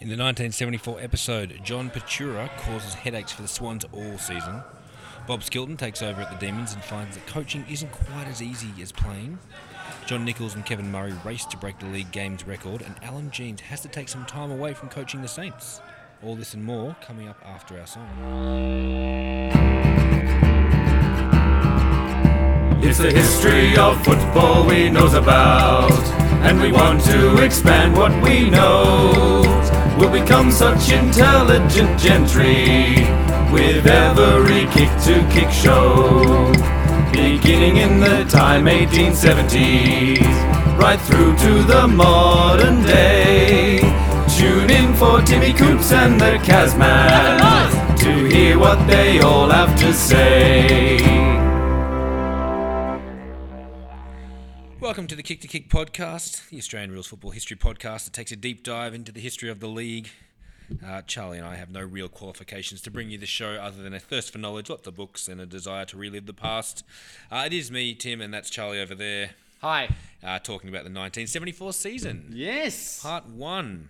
In 0.00 0.08
the 0.08 0.16
1974 0.16 1.00
episode, 1.00 1.60
John 1.62 1.88
Pitura 1.88 2.50
causes 2.58 2.94
headaches 2.94 3.30
for 3.30 3.42
the 3.42 3.48
Swans 3.48 3.84
all 3.92 4.18
season. 4.18 4.60
Bob 5.28 5.42
Skilton 5.42 5.78
takes 5.78 6.02
over 6.02 6.20
at 6.20 6.30
the 6.30 6.44
Demons 6.44 6.74
and 6.74 6.82
finds 6.82 7.16
that 7.16 7.24
coaching 7.28 7.64
isn't 7.70 7.92
quite 7.92 8.26
as 8.26 8.42
easy 8.42 8.70
as 8.82 8.90
playing. 8.90 9.38
John 10.06 10.24
Nichols 10.24 10.56
and 10.56 10.66
Kevin 10.66 10.90
Murray 10.90 11.14
race 11.24 11.44
to 11.46 11.56
break 11.56 11.78
the 11.78 11.86
league 11.86 12.10
games 12.10 12.44
record, 12.44 12.82
and 12.82 12.96
Alan 13.04 13.30
Jeans 13.30 13.60
has 13.60 13.82
to 13.82 13.88
take 13.88 14.08
some 14.08 14.26
time 14.26 14.50
away 14.50 14.74
from 14.74 14.88
coaching 14.88 15.22
the 15.22 15.28
Saints. 15.28 15.80
All 16.24 16.34
this 16.34 16.54
and 16.54 16.64
more 16.64 16.96
coming 17.00 17.28
up 17.28 17.40
after 17.44 17.78
our 17.78 17.86
song. 17.86 18.08
It's 22.82 22.98
the 22.98 23.12
history 23.12 23.76
of 23.76 24.04
football 24.04 24.66
we 24.66 24.90
knows 24.90 25.14
about, 25.14 25.92
and 26.42 26.60
we 26.60 26.72
want 26.72 27.00
to 27.04 27.42
expand 27.44 27.96
what 27.96 28.10
we 28.22 28.50
know. 28.50 29.83
We'll 29.96 30.10
become 30.10 30.50
such 30.50 30.90
intelligent 30.90 32.00
gentry 32.00 33.06
with 33.52 33.86
every 33.86 34.66
kick 34.72 34.90
to 35.04 35.26
kick 35.32 35.50
show. 35.52 36.52
Beginning 37.12 37.76
in 37.76 38.00
the 38.00 38.24
time 38.28 38.64
1870s, 38.66 40.18
right 40.76 41.00
through 41.00 41.36
to 41.36 41.62
the 41.62 41.86
modern 41.86 42.82
day. 42.82 43.78
Tune 44.36 44.68
in 44.68 44.94
for 44.94 45.22
Timmy 45.22 45.52
Coops 45.52 45.92
and 45.92 46.20
the 46.20 46.38
Kazman 46.42 47.96
to 47.98 48.26
hear 48.26 48.58
what 48.58 48.84
they 48.88 49.20
all 49.20 49.48
have 49.48 49.78
to 49.78 49.92
say. 49.92 51.23
Welcome 54.84 55.06
to 55.06 55.16
the 55.16 55.22
Kick 55.22 55.40
to 55.40 55.48
Kick 55.48 55.70
podcast, 55.70 56.50
the 56.50 56.58
Australian 56.58 56.92
Rules 56.92 57.06
Football 57.06 57.30
History 57.30 57.56
podcast 57.56 58.04
that 58.04 58.12
takes 58.12 58.32
a 58.32 58.36
deep 58.36 58.62
dive 58.62 58.92
into 58.92 59.12
the 59.12 59.20
history 59.20 59.48
of 59.48 59.58
the 59.58 59.66
league. 59.66 60.10
Uh, 60.86 61.00
Charlie 61.00 61.38
and 61.38 61.46
I 61.46 61.56
have 61.56 61.70
no 61.70 61.80
real 61.80 62.10
qualifications 62.10 62.82
to 62.82 62.90
bring 62.90 63.08
you 63.08 63.16
the 63.16 63.24
show 63.24 63.52
other 63.54 63.82
than 63.82 63.94
a 63.94 63.98
thirst 63.98 64.30
for 64.30 64.36
knowledge, 64.36 64.68
lots 64.68 64.86
of 64.86 64.94
books, 64.94 65.26
and 65.26 65.40
a 65.40 65.46
desire 65.46 65.86
to 65.86 65.96
relive 65.96 66.26
the 66.26 66.34
past. 66.34 66.84
Uh, 67.32 67.44
it 67.46 67.54
is 67.54 67.70
me, 67.70 67.94
Tim, 67.94 68.20
and 68.20 68.32
that's 68.34 68.50
Charlie 68.50 68.78
over 68.78 68.94
there, 68.94 69.30
Hi. 69.62 69.88
uh, 70.22 70.38
talking 70.40 70.68
about 70.68 70.84
the 70.84 70.90
1974 70.90 71.72
season, 71.72 72.26
Yes. 72.30 73.02
part 73.02 73.24
one. 73.26 73.88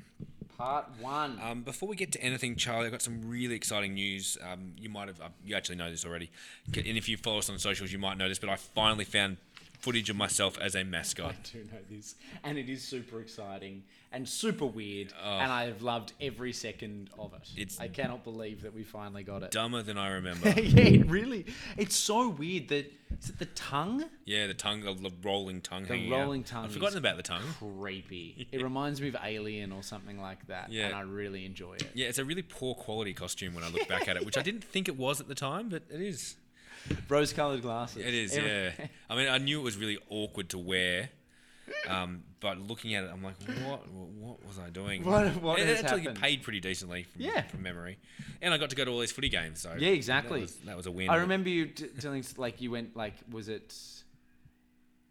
Part 0.56 0.86
one. 1.00 1.40
Um, 1.42 1.62
before 1.62 1.88
we 1.88 1.96
get 1.96 2.12
to 2.12 2.22
anything, 2.22 2.54
Charlie, 2.54 2.86
I've 2.86 2.92
got 2.92 3.02
some 3.02 3.28
really 3.28 3.56
exciting 3.56 3.94
news. 3.94 4.38
Um, 4.40 4.74
you 4.78 4.88
might 4.88 5.08
have, 5.08 5.20
uh, 5.20 5.30
you 5.44 5.56
actually 5.56 5.74
know 5.74 5.90
this 5.90 6.06
already, 6.06 6.30
and 6.68 6.86
if 6.86 7.08
you 7.08 7.16
follow 7.16 7.38
us 7.38 7.50
on 7.50 7.58
socials, 7.58 7.90
you 7.90 7.98
might 7.98 8.16
know 8.16 8.28
this. 8.28 8.38
But 8.38 8.50
I 8.50 8.54
finally 8.54 9.04
found 9.04 9.38
footage 9.84 10.08
of 10.08 10.16
myself 10.16 10.58
as 10.60 10.74
a 10.74 10.82
mascot. 10.82 11.34
I 11.34 11.34
do 11.52 11.58
know 11.70 11.78
this, 11.90 12.14
and 12.42 12.56
it 12.56 12.70
is 12.70 12.82
super 12.82 13.20
exciting 13.20 13.82
and 14.12 14.26
super 14.26 14.64
weird, 14.64 15.12
oh. 15.22 15.28
and 15.38 15.52
I 15.52 15.66
have 15.66 15.82
loved 15.82 16.14
every 16.20 16.52
second 16.54 17.10
of 17.18 17.34
it. 17.34 17.40
Oh. 17.44 17.60
It's- 17.60 17.78
I 17.80 17.88
cannot 17.88 18.24
believe 18.24 18.62
that 18.62 18.72
we 18.74 18.82
finally 18.82 19.24
got 19.24 19.42
it. 19.42 19.50
Dumber 19.50 19.82
than 19.82 19.98
I 19.98 20.08
remember. 20.20 20.48
yeah, 20.48 20.54
it 21.00 21.06
really. 21.06 21.44
It's 21.76 21.96
so 21.96 22.28
weird 22.30 22.68
that 22.68 22.90
is 23.20 23.28
it 23.28 23.38
the 23.38 23.44
tongue? 23.46 24.04
yeah, 24.24 24.46
the 24.46 24.54
tongue, 24.54 24.80
the 24.82 25.12
rolling 25.22 25.60
tongue. 25.60 25.82
The 25.82 25.88
hanging 25.90 26.12
out. 26.12 26.20
rolling 26.20 26.44
tongue 26.44 26.64
I've 26.64 26.72
forgotten 26.72 26.98
about 26.98 27.16
the 27.16 27.22
tongue. 27.22 27.42
Creepy. 27.58 28.48
It 28.52 28.62
reminds 28.62 29.00
me 29.02 29.08
of 29.08 29.16
Alien 29.22 29.70
or 29.70 29.82
something 29.82 30.18
like 30.20 30.46
that, 30.46 30.72
Yeah. 30.72 30.86
and 30.86 30.94
I 30.94 31.02
really 31.02 31.44
enjoy 31.44 31.74
it. 31.74 31.90
Yeah, 31.94 32.06
it's 32.08 32.18
a 32.18 32.24
really 32.24 32.42
poor 32.42 32.74
quality 32.74 33.12
costume 33.12 33.54
when 33.54 33.64
I 33.64 33.68
look 33.68 33.86
back 33.88 34.08
at 34.08 34.16
it, 34.16 34.24
which 34.24 34.38
I 34.38 34.42
didn't 34.42 34.64
think 34.64 34.88
it 34.88 34.96
was 34.96 35.20
at 35.20 35.28
the 35.28 35.34
time, 35.34 35.68
but 35.68 35.82
it 35.90 36.00
is. 36.00 36.36
Rose-colored 37.08 37.62
glasses. 37.62 38.04
It 38.04 38.14
is, 38.14 38.36
yeah. 38.36 38.70
I 39.08 39.16
mean, 39.16 39.28
I 39.28 39.38
knew 39.38 39.60
it 39.60 39.62
was 39.64 39.76
really 39.76 39.98
awkward 40.10 40.50
to 40.50 40.58
wear, 40.58 41.10
um, 41.88 42.22
but 42.40 42.58
looking 42.58 42.94
at 42.94 43.04
it, 43.04 43.10
I'm 43.12 43.22
like, 43.22 43.36
what? 43.66 43.88
What 43.90 44.46
was 44.46 44.58
I 44.58 44.70
doing? 44.70 45.04
What- 45.04 45.34
what 45.40 45.58
it 45.58 45.66
has 45.66 45.82
actually 45.84 46.00
happened? 46.02 46.20
paid 46.20 46.42
pretty 46.42 46.60
decently 46.60 47.04
from, 47.04 47.22
Yeah. 47.22 47.42
from 47.42 47.62
memory, 47.62 47.98
and 48.42 48.52
I 48.52 48.58
got 48.58 48.70
to 48.70 48.76
go 48.76 48.84
to 48.84 48.90
all 48.90 49.00
these 49.00 49.12
footy 49.12 49.28
games. 49.30 49.60
So 49.62 49.74
Yeah, 49.78 49.88
exactly. 49.90 50.40
That 50.40 50.46
was, 50.46 50.54
that 50.66 50.76
was 50.76 50.86
a 50.86 50.90
win. 50.90 51.08
I 51.10 51.16
remember 51.16 51.48
you 51.48 51.66
t- 51.66 51.86
telling 52.00 52.20
us 52.20 52.36
like 52.38 52.60
you 52.60 52.70
went 52.70 52.96
like 52.96 53.14
was 53.30 53.48
it 53.48 53.74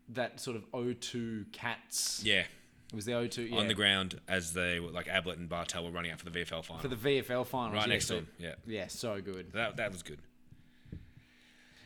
that 0.10 0.40
sort 0.40 0.58
of 0.58 0.70
O2 0.72 1.52
cats? 1.52 2.22
Yeah, 2.24 2.42
It 2.92 2.96
was 2.96 3.06
the 3.06 3.14
O2 3.14 3.50
yeah. 3.52 3.58
on 3.58 3.68
the 3.68 3.74
ground 3.74 4.20
as 4.28 4.54
they 4.54 4.80
were 4.80 4.92
like 4.92 5.08
Ablett 5.08 5.38
and 5.40 5.50
Bartel 5.50 5.86
were 5.86 5.92
running 5.92 6.12
out 6.12 6.20
for 6.20 6.30
the 6.30 6.40
VFL 6.40 6.64
final. 6.64 6.82
for 6.82 6.88
the 6.88 6.96
VFL 6.96 7.46
final 7.48 7.74
right 7.74 7.88
yeah, 7.88 7.94
next 7.94 8.08
to 8.08 8.16
them. 8.16 8.28
Yeah, 8.38 8.56
Yeah, 8.68 8.88
so 8.88 9.20
good. 9.22 9.52
that 9.54 9.78
that 9.78 9.92
was 9.92 10.04
good. 10.04 10.20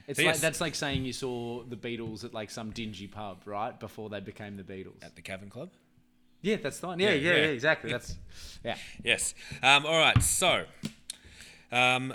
It's 0.07 0.19
So 0.19 0.25
like 0.25 0.37
that's 0.37 0.61
like 0.61 0.73
saying 0.73 1.03
you 1.05 1.13
saw 1.13 1.63
the 1.63 1.75
Beatles 1.75 2.23
at 2.23 2.33
like 2.33 2.49
some 2.49 2.71
dingy 2.71 3.07
pub, 3.07 3.41
right? 3.45 3.77
Before 3.77 4.09
they 4.09 4.19
became 4.21 4.55
the 4.55 4.63
Beatles. 4.63 5.03
At 5.03 5.15
the 5.15 5.21
Cavern 5.21 5.49
Club. 5.49 5.69
Yeah, 6.41 6.55
that's 6.57 6.79
the 6.79 6.87
one. 6.87 6.99
Yeah, 6.99 7.09
Yeah, 7.09 7.15
yeah, 7.15 7.29
yeah, 7.31 7.37
yeah. 7.37 7.47
exactly. 7.47 7.91
That's 7.91 8.15
yeah. 8.63 8.77
Yes. 9.03 9.33
Um, 9.61 9.85
all 9.85 9.97
right. 9.99 10.21
So, 10.23 10.63
um, 11.71 12.13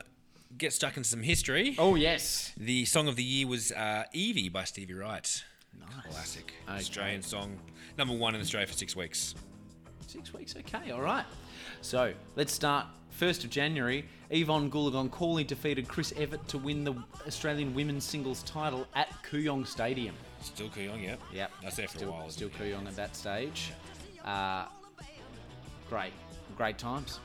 get 0.57 0.73
stuck 0.73 0.97
into 0.97 1.09
some 1.09 1.23
history. 1.23 1.75
Oh 1.79 1.95
yes. 1.95 2.53
The 2.57 2.85
song 2.85 3.09
of 3.09 3.17
the 3.17 3.25
year 3.25 3.47
was 3.47 3.73
uh, 3.73 4.05
Evie 4.13 4.49
by 4.49 4.65
Stevie 4.65 4.95
Wright. 4.95 5.45
Nice. 5.79 6.13
Classic 6.15 6.53
Okay. 6.69 6.79
Australian 6.79 7.23
song. 7.23 7.59
Number 7.99 8.15
one 8.15 8.35
in 8.35 8.41
Australia 8.41 8.67
for 8.67 8.75
six 8.75 8.95
weeks. 8.97 9.35
Six 10.07 10.33
weeks, 10.35 10.55
okay, 10.57 10.91
all 10.91 11.01
right. 11.01 11.25
So 11.81 12.13
let's 12.37 12.53
start. 12.53 12.87
First 13.13 13.45
of 13.45 13.51
January, 13.51 14.05
Yvonne 14.31 14.71
Goolagong 14.71 15.11
Cawley 15.11 15.45
defeated 15.45 15.87
Chris 15.87 16.13
Evert 16.17 16.47
to 16.49 16.59
win 16.59 16.83
the 16.83 16.95
Australian 17.27 17.75
women's 17.75 18.05
singles 18.05 18.43
title 18.43 18.87
at 18.95 19.09
Kooyong 19.31 19.67
Stadium. 19.67 20.15
Still 20.41 20.69
Kooyong, 20.71 21.03
yep. 21.03 21.21
Yep. 21.33 21.53
That's 21.63 21.77
there 21.77 21.89
for 21.89 21.99
still, 21.99 22.09
a 22.09 22.13
while. 22.13 22.31
Still? 22.31 22.49
Kooyong 22.49 22.87
at 22.87 22.97
that 22.97 23.15
stage. 23.15 23.73
Uh, 24.25 24.65
great, 25.89 26.13
great 26.57 26.79
times. 26.79 27.21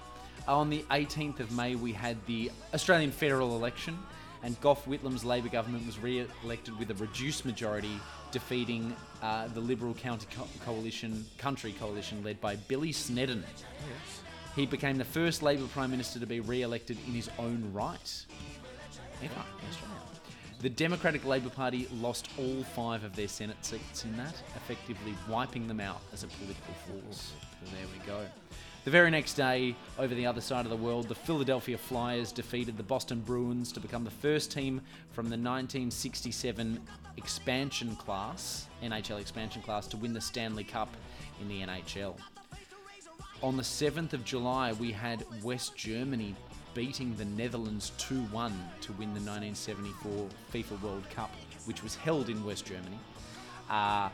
On 0.48 0.70
the 0.70 0.84
18th 0.92 1.40
of 1.40 1.52
May, 1.52 1.76
we 1.76 1.94
had 1.94 2.18
the 2.26 2.52
Australian 2.74 3.12
federal 3.12 3.56
election, 3.56 3.98
and 4.44 4.60
Gough 4.62 4.86
Whitlam's 4.86 5.26
Labor 5.26 5.50
government 5.50 5.86
was 5.86 5.98
re-elected 6.00 6.78
with 6.78 6.92
a 6.92 6.96
reduced 6.96 7.46
majority, 7.46 8.00
defeating 8.32 8.96
uh, 9.24 9.48
the 9.48 9.60
Liberal 9.62 9.94
County 9.94 10.28
Co- 10.36 10.48
Coalition, 10.64 11.26
Country 11.38 11.74
Coalition, 11.80 12.24
led 12.24 12.40
by 12.40 12.56
Billy 12.56 12.92
Snedden. 12.92 13.44
He 14.58 14.66
became 14.66 14.98
the 14.98 15.06
first 15.06 15.44
Labor 15.44 15.68
Prime 15.68 15.92
Minister 15.92 16.20
to 16.20 16.26
be 16.26 16.40
re-elected 16.40 16.98
in 17.06 17.14
his 17.14 17.30
own 17.38 17.70
right 17.74 18.26
ever 19.24 19.34
in 19.62 19.70
Australia. 19.70 20.02
The 20.62 20.70
Democratic 20.72 21.24
Labor 21.26 21.52
Party 21.52 21.88
lost 22.02 22.30
all 22.40 22.64
five 22.64 23.04
of 23.04 23.16
their 23.16 23.28
Senate 23.28 23.64
seats 23.64 24.04
in 24.04 24.18
that, 24.18 24.34
effectively 24.56 25.14
wiping 25.30 25.68
them 25.68 25.80
out 25.80 26.02
as 26.12 26.24
a 26.24 26.28
political 26.28 26.74
force. 26.88 27.34
So 27.64 27.72
there 27.72 27.86
we 27.94 28.04
go. 28.08 28.26
The 28.84 28.90
very 28.90 29.12
next 29.12 29.36
day, 29.36 29.76
over 30.00 30.16
the 30.16 30.26
other 30.26 30.42
side 30.42 30.66
of 30.66 30.72
the 30.72 30.76
world, 30.76 31.08
the 31.08 31.14
Philadelphia 31.14 31.78
Flyers 31.78 32.32
defeated 32.32 32.78
the 32.78 32.84
Boston 32.84 33.20
Bruins 33.20 33.72
to 33.74 33.80
become 33.80 34.04
the 34.04 34.10
first 34.10 34.52
team 34.52 34.82
from 35.12 35.26
the 35.26 35.38
1967 35.38 36.82
expansion 37.18 37.96
class, 37.98 38.66
NHL 38.82 39.22
expansion 39.22 39.62
class, 39.62 39.86
to 39.86 39.98
win 39.98 40.14
the 40.14 40.22
Stanley 40.22 40.64
Cup 40.64 40.90
in 41.40 41.48
the 41.48 41.62
NHL. 41.62 42.16
On 43.44 43.56
the 43.56 43.64
7th 43.64 44.14
of 44.14 44.26
July, 44.26 44.74
we 44.74 44.92
had 44.92 45.24
West 45.44 45.76
Germany 45.76 46.36
beating 46.74 47.16
the 47.18 47.26
Netherlands 47.26 47.92
2 48.00 48.16
1 48.16 48.52
to 48.82 48.92
win 48.94 49.14
the 49.14 49.20
1974 49.20 50.28
FIFA 50.52 50.82
World 50.82 51.10
Cup, 51.12 51.32
which 51.66 51.84
was 51.84 51.96
held 51.96 52.30
in 52.30 52.44
West 52.44 52.66
Germany. 52.66 52.98
Uh, 53.70 54.10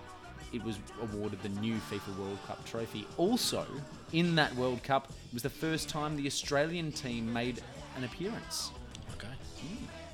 it 0.52 0.62
was 0.64 0.78
awarded 1.02 1.42
the 1.42 1.50
new 1.62 1.76
FIFA 1.90 2.18
World 2.20 2.38
Cup 2.48 2.66
trophy. 2.66 3.08
Also, 3.16 3.66
in 4.12 4.36
that 4.36 4.54
World 4.56 4.84
Cup, 4.84 5.08
it 5.10 5.34
was 5.34 5.44
the 5.44 5.50
first 5.50 5.88
time 5.88 6.18
the 6.18 6.28
Australian 6.28 6.92
team 6.92 7.32
made 7.32 7.62
an 7.96 8.04
appearance. 8.04 8.72
Okay. 9.16 9.34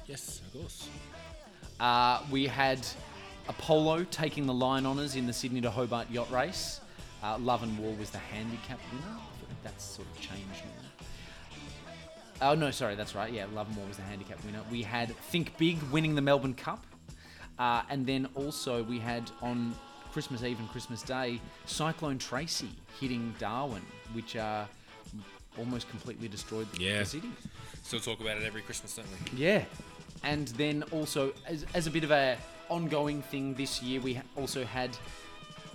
Yes, 0.06 0.42
of 0.46 0.62
course. 0.62 0.88
Uh, 1.80 2.22
we 2.30 2.46
had 2.46 2.86
Apollo 3.48 4.06
taking 4.12 4.46
the 4.46 4.54
line 4.54 4.86
honours 4.86 5.16
in 5.16 5.26
the 5.26 5.34
Sydney 5.34 5.62
to 5.62 5.72
Hobart 5.72 6.12
yacht 6.12 6.30
race. 6.32 6.80
Uh, 7.24 7.38
Love 7.38 7.64
and 7.64 7.78
War 7.78 7.94
was 7.96 8.10
the 8.10 8.18
handicap 8.18 8.80
winner. 8.92 9.18
That's 9.64 9.84
sort 9.84 10.08
of 10.08 10.20
changed 10.22 10.64
now. 10.66 11.06
Oh 12.42 12.56
no, 12.56 12.72
sorry, 12.72 12.96
that's 12.96 13.16
right. 13.16 13.32
Yeah, 13.32 13.46
Love 13.54 13.68
and 13.68 13.76
War 13.78 13.86
was 13.88 13.98
the 13.98 14.04
handicap 14.04 14.44
winner. 14.46 14.60
We 14.72 14.82
had 14.82 15.16
Think 15.16 15.58
Big 15.58 15.82
winning 15.92 16.16
the 16.16 16.22
Melbourne 16.22 16.54
Cup, 16.54 16.86
uh, 17.58 17.82
and 17.90 18.06
then 18.06 18.28
also 18.36 18.84
we 18.84 19.00
had 19.00 19.30
on 19.42 19.76
Christmas 20.14 20.44
Eve 20.44 20.60
and 20.60 20.70
Christmas 20.70 21.02
Day 21.02 21.42
Cyclone 21.66 22.18
Tracy 22.18 22.70
hitting 23.00 23.36
Darwin, 23.40 23.82
which 24.14 24.38
uh, 24.38 24.66
almost 25.58 25.90
completely 25.90 26.30
destroyed 26.30 26.72
the, 26.74 26.82
Yeah. 26.84 27.00
the 27.00 27.06
city. 27.06 27.30
Still 27.84 28.00
talk 28.00 28.22
about 28.22 28.38
it 28.38 28.44
every 28.44 28.62
Christmas, 28.62 28.96
don't 28.96 29.08
we? 29.34 29.38
Yeah, 29.46 29.66
and 30.24 30.48
then 30.50 30.84
also 30.92 31.34
as, 31.46 31.66
as 31.74 31.88
a 31.88 31.92
bit 31.92 32.06
of 32.06 32.12
a 32.12 32.38
ongoing 32.70 33.22
thing 33.22 33.54
this 33.56 33.82
year, 33.84 34.00
we 34.00 34.22
also 34.38 34.64
had 34.64 34.96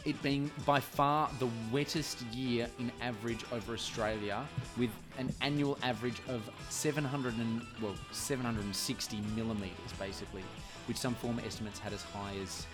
it 0.05 0.21
being 0.23 0.51
by 0.67 0.81
far 0.81 1.31
the 1.39 1.49
wettest 1.73 2.21
year 2.33 2.69
in 2.79 2.93
average 3.01 3.45
over 3.53 3.73
Australia, 3.73 4.45
with 4.77 4.91
an 5.19 5.33
annual 5.41 5.79
average 5.83 6.21
of 6.29 6.43
700 6.69 7.35
and 7.39 7.63
well 7.83 7.95
760 8.13 9.21
millimeters 9.35 9.93
basically, 9.99 10.43
which 10.87 10.97
some 10.99 11.15
former 11.15 11.43
estimates 11.47 11.79
had 11.79 11.93
as 11.93 12.03
high 12.03 12.35
as 12.43 12.67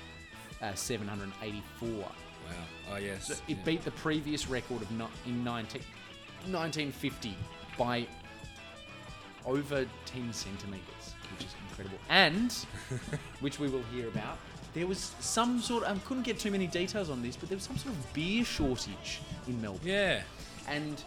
uh, 0.62 0.74
784. 0.74 1.88
Wow. 1.88 2.06
Oh 2.92 2.96
yes. 2.96 3.30
It 3.30 3.40
Yeah. 3.48 3.56
beat 3.64 3.84
the 3.84 3.90
previous 3.92 4.48
record 4.48 4.82
of 4.82 4.90
not 4.92 5.10
in 5.26 5.44
19 5.44 5.82
1950 6.46 7.36
by 7.78 8.06
over 9.46 9.86
10 10.06 10.32
centimeters, 10.32 11.14
which 11.32 11.46
is 11.46 11.54
incredible. 11.68 11.98
And, 12.08 12.52
which 13.40 13.58
we 13.58 13.68
will 13.68 13.82
hear 13.94 14.08
about, 14.08 14.38
there 14.74 14.86
was 14.86 15.12
some 15.20 15.60
sort. 15.60 15.84
of, 15.84 15.96
I 15.96 16.00
couldn't 16.00 16.22
get 16.24 16.38
too 16.38 16.50
many 16.50 16.66
details 16.66 17.10
on 17.10 17.22
this, 17.22 17.36
but 17.36 17.48
there 17.48 17.56
was 17.56 17.64
some 17.64 17.76
sort 17.76 17.94
of 17.94 18.12
beer 18.12 18.44
shortage 18.44 19.20
in 19.48 19.60
Melbourne. 19.60 19.80
Yeah. 19.84 20.22
And 20.68 21.02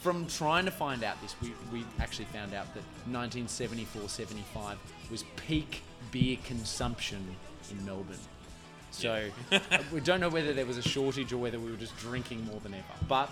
from 0.00 0.26
trying 0.26 0.64
to 0.64 0.70
find 0.70 1.04
out 1.04 1.20
this, 1.22 1.36
we, 1.42 1.52
we 1.72 1.84
actually 2.00 2.24
found 2.26 2.54
out 2.54 2.66
that 2.74 2.82
1974 3.06 4.08
75 4.08 4.78
was 5.10 5.24
peak 5.36 5.82
beer 6.10 6.38
consumption 6.44 7.24
in 7.70 7.84
Melbourne. 7.84 8.16
So 8.90 9.28
we 9.92 10.00
don't 10.00 10.20
know 10.20 10.28
whether 10.28 10.52
there 10.52 10.66
was 10.66 10.78
a 10.78 10.82
shortage 10.82 11.32
or 11.32 11.38
whether 11.38 11.58
we 11.58 11.70
were 11.70 11.76
just 11.76 11.96
drinking 11.98 12.44
more 12.46 12.58
than 12.60 12.74
ever. 12.74 12.84
But 13.08 13.30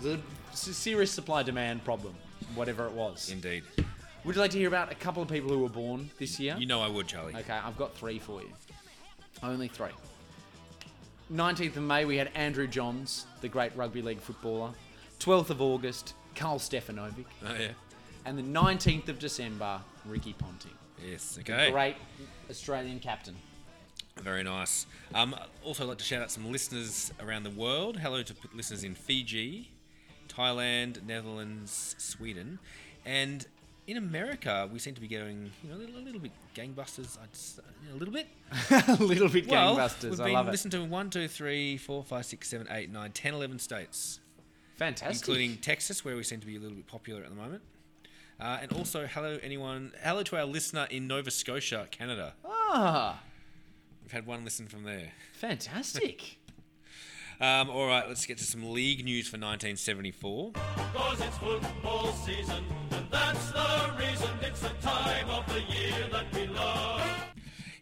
the 0.00 0.18
serious 0.52 1.10
supply 1.10 1.42
demand 1.42 1.84
problem, 1.84 2.14
whatever 2.54 2.86
it 2.86 2.92
was. 2.92 3.30
Indeed. 3.30 3.64
Would 4.24 4.34
you 4.34 4.40
like 4.40 4.50
to 4.50 4.58
hear 4.58 4.68
about 4.68 4.90
a 4.90 4.94
couple 4.94 5.22
of 5.22 5.28
people 5.28 5.50
who 5.50 5.60
were 5.60 5.68
born 5.68 6.10
this 6.18 6.38
year? 6.40 6.56
You 6.58 6.66
know 6.66 6.80
I 6.80 6.88
would, 6.88 7.06
Charlie. 7.06 7.34
Okay, 7.34 7.52
I've 7.52 7.76
got 7.76 7.96
three 7.96 8.18
for 8.18 8.42
you. 8.42 8.52
Only 9.42 9.68
three. 9.68 9.90
19th 11.32 11.76
of 11.76 11.82
May, 11.82 12.04
we 12.04 12.16
had 12.16 12.30
Andrew 12.34 12.66
Johns, 12.66 13.26
the 13.40 13.48
great 13.48 13.74
rugby 13.76 14.02
league 14.02 14.20
footballer. 14.20 14.72
12th 15.20 15.50
of 15.50 15.60
August, 15.60 16.14
Karl 16.34 16.58
Stefanovic. 16.58 17.26
Oh, 17.46 17.54
yeah. 17.58 17.68
And 18.24 18.38
the 18.38 18.42
19th 18.42 19.08
of 19.08 19.18
December, 19.18 19.80
Ricky 20.04 20.32
Ponting. 20.32 20.72
Yes, 21.06 21.38
okay. 21.40 21.70
Great 21.70 21.96
Australian 22.50 22.98
captain. 22.98 23.36
Very 24.22 24.42
nice. 24.42 24.86
Um, 25.14 25.36
also, 25.64 25.84
I'd 25.84 25.88
like 25.90 25.98
to 25.98 26.04
shout 26.04 26.22
out 26.22 26.30
some 26.30 26.50
listeners 26.50 27.12
around 27.20 27.44
the 27.44 27.50
world. 27.50 27.98
Hello 27.98 28.22
to 28.22 28.34
listeners 28.52 28.82
in 28.82 28.94
Fiji, 28.94 29.70
Thailand, 30.28 31.04
Netherlands, 31.06 31.94
Sweden, 31.98 32.58
and 33.04 33.46
in 33.88 33.96
America. 33.96 34.68
We 34.72 34.78
seem 34.78 34.94
to 34.94 35.00
be 35.00 35.08
going, 35.08 35.50
you 35.64 35.70
know, 35.70 35.76
a 35.76 35.78
little, 35.78 35.96
a 35.96 36.04
little 36.04 36.20
bit 36.20 36.30
gangbusters. 36.54 37.18
I'd 37.20 37.34
say, 37.34 37.62
a 37.92 37.96
little 37.96 38.14
bit. 38.14 38.28
a 38.70 39.02
little 39.02 39.28
bit 39.28 39.48
Well, 39.48 39.76
gangbusters. 39.76 40.10
we've 40.10 40.20
I 40.20 40.24
been 40.26 40.34
love 40.34 40.48
it. 40.48 40.50
listened 40.52 40.72
to 40.72 40.80
in 40.82 40.90
1, 40.90 41.10
2, 41.10 41.26
3, 41.26 41.76
4, 41.78 42.04
5, 42.04 42.24
6, 42.26 42.48
7, 42.48 42.66
8, 42.70 42.92
9, 42.92 43.10
10, 43.12 43.34
11 43.34 43.58
states, 43.58 44.20
Fantastic. 44.76 45.26
including 45.28 45.56
Texas, 45.56 46.04
where 46.04 46.14
we 46.14 46.22
seem 46.22 46.38
to 46.40 46.46
be 46.46 46.56
a 46.56 46.60
little 46.60 46.76
bit 46.76 46.86
popular 46.86 47.22
at 47.22 47.30
the 47.30 47.34
moment. 47.34 47.62
Uh, 48.40 48.58
and 48.62 48.72
also, 48.74 49.06
hello 49.06 49.38
anyone, 49.42 49.90
hello 50.04 50.22
to 50.22 50.36
our 50.36 50.44
listener 50.44 50.86
in 50.90 51.08
Nova 51.08 51.30
Scotia, 51.30 51.88
Canada. 51.90 52.34
Ah, 52.44 53.20
We've 54.04 54.12
had 54.12 54.26
one 54.26 54.44
listen 54.44 54.66
from 54.68 54.84
there. 54.84 55.12
fantastic. 55.32 56.36
Um, 57.40 57.70
all 57.70 57.86
right, 57.86 58.08
let's 58.08 58.26
get 58.26 58.36
to 58.38 58.42
some 58.44 58.72
league 58.72 59.04
news 59.04 59.28
for 59.28 59.36
1974. 59.36 60.54
Cause 63.10 63.34
it's 63.34 63.50
football 63.50 63.50
season, 63.50 63.50
and 63.50 63.52
that's 63.52 63.52
the 63.52 64.04
reason 64.04 64.30
it's 64.42 64.60
the 64.60 64.86
time 64.86 65.30
of 65.30 65.46
the 65.52 65.60
year 65.62 66.08
that 66.12 66.34
we 66.34 66.46
love. 66.48 67.02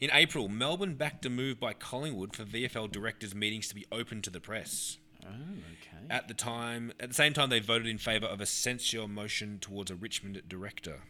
In 0.00 0.11
April, 0.12 0.49
Melbourne 0.49 0.94
backed 0.94 1.25
a 1.26 1.31
move 1.31 1.58
by 1.58 1.73
Collingwood 1.73 2.34
for 2.37 2.44
VFL 2.44 2.90
directors' 2.93 3.34
meetings 3.34 3.69
to 3.69 3.75
be 3.75 3.87
open 3.90 4.20
to 4.23 4.31
the 4.31 4.40
press. 4.40 4.99
oh, 5.25 5.28
okay. 5.28 6.06
At 6.11 6.28
the 6.28 6.34
time, 6.34 6.93
at 7.00 7.08
the 7.08 7.14
same 7.14 7.32
time, 7.32 7.49
they 7.50 7.61
voted 7.61 7.87
in 7.87 7.99
favour 7.99 8.26
of 8.26 8.40
a 8.40 8.46
censure 8.46 9.08
motion 9.08 9.58
towards 9.58 9.90
a 9.90 9.94
Richmond 9.94 10.43
director. 10.49 11.00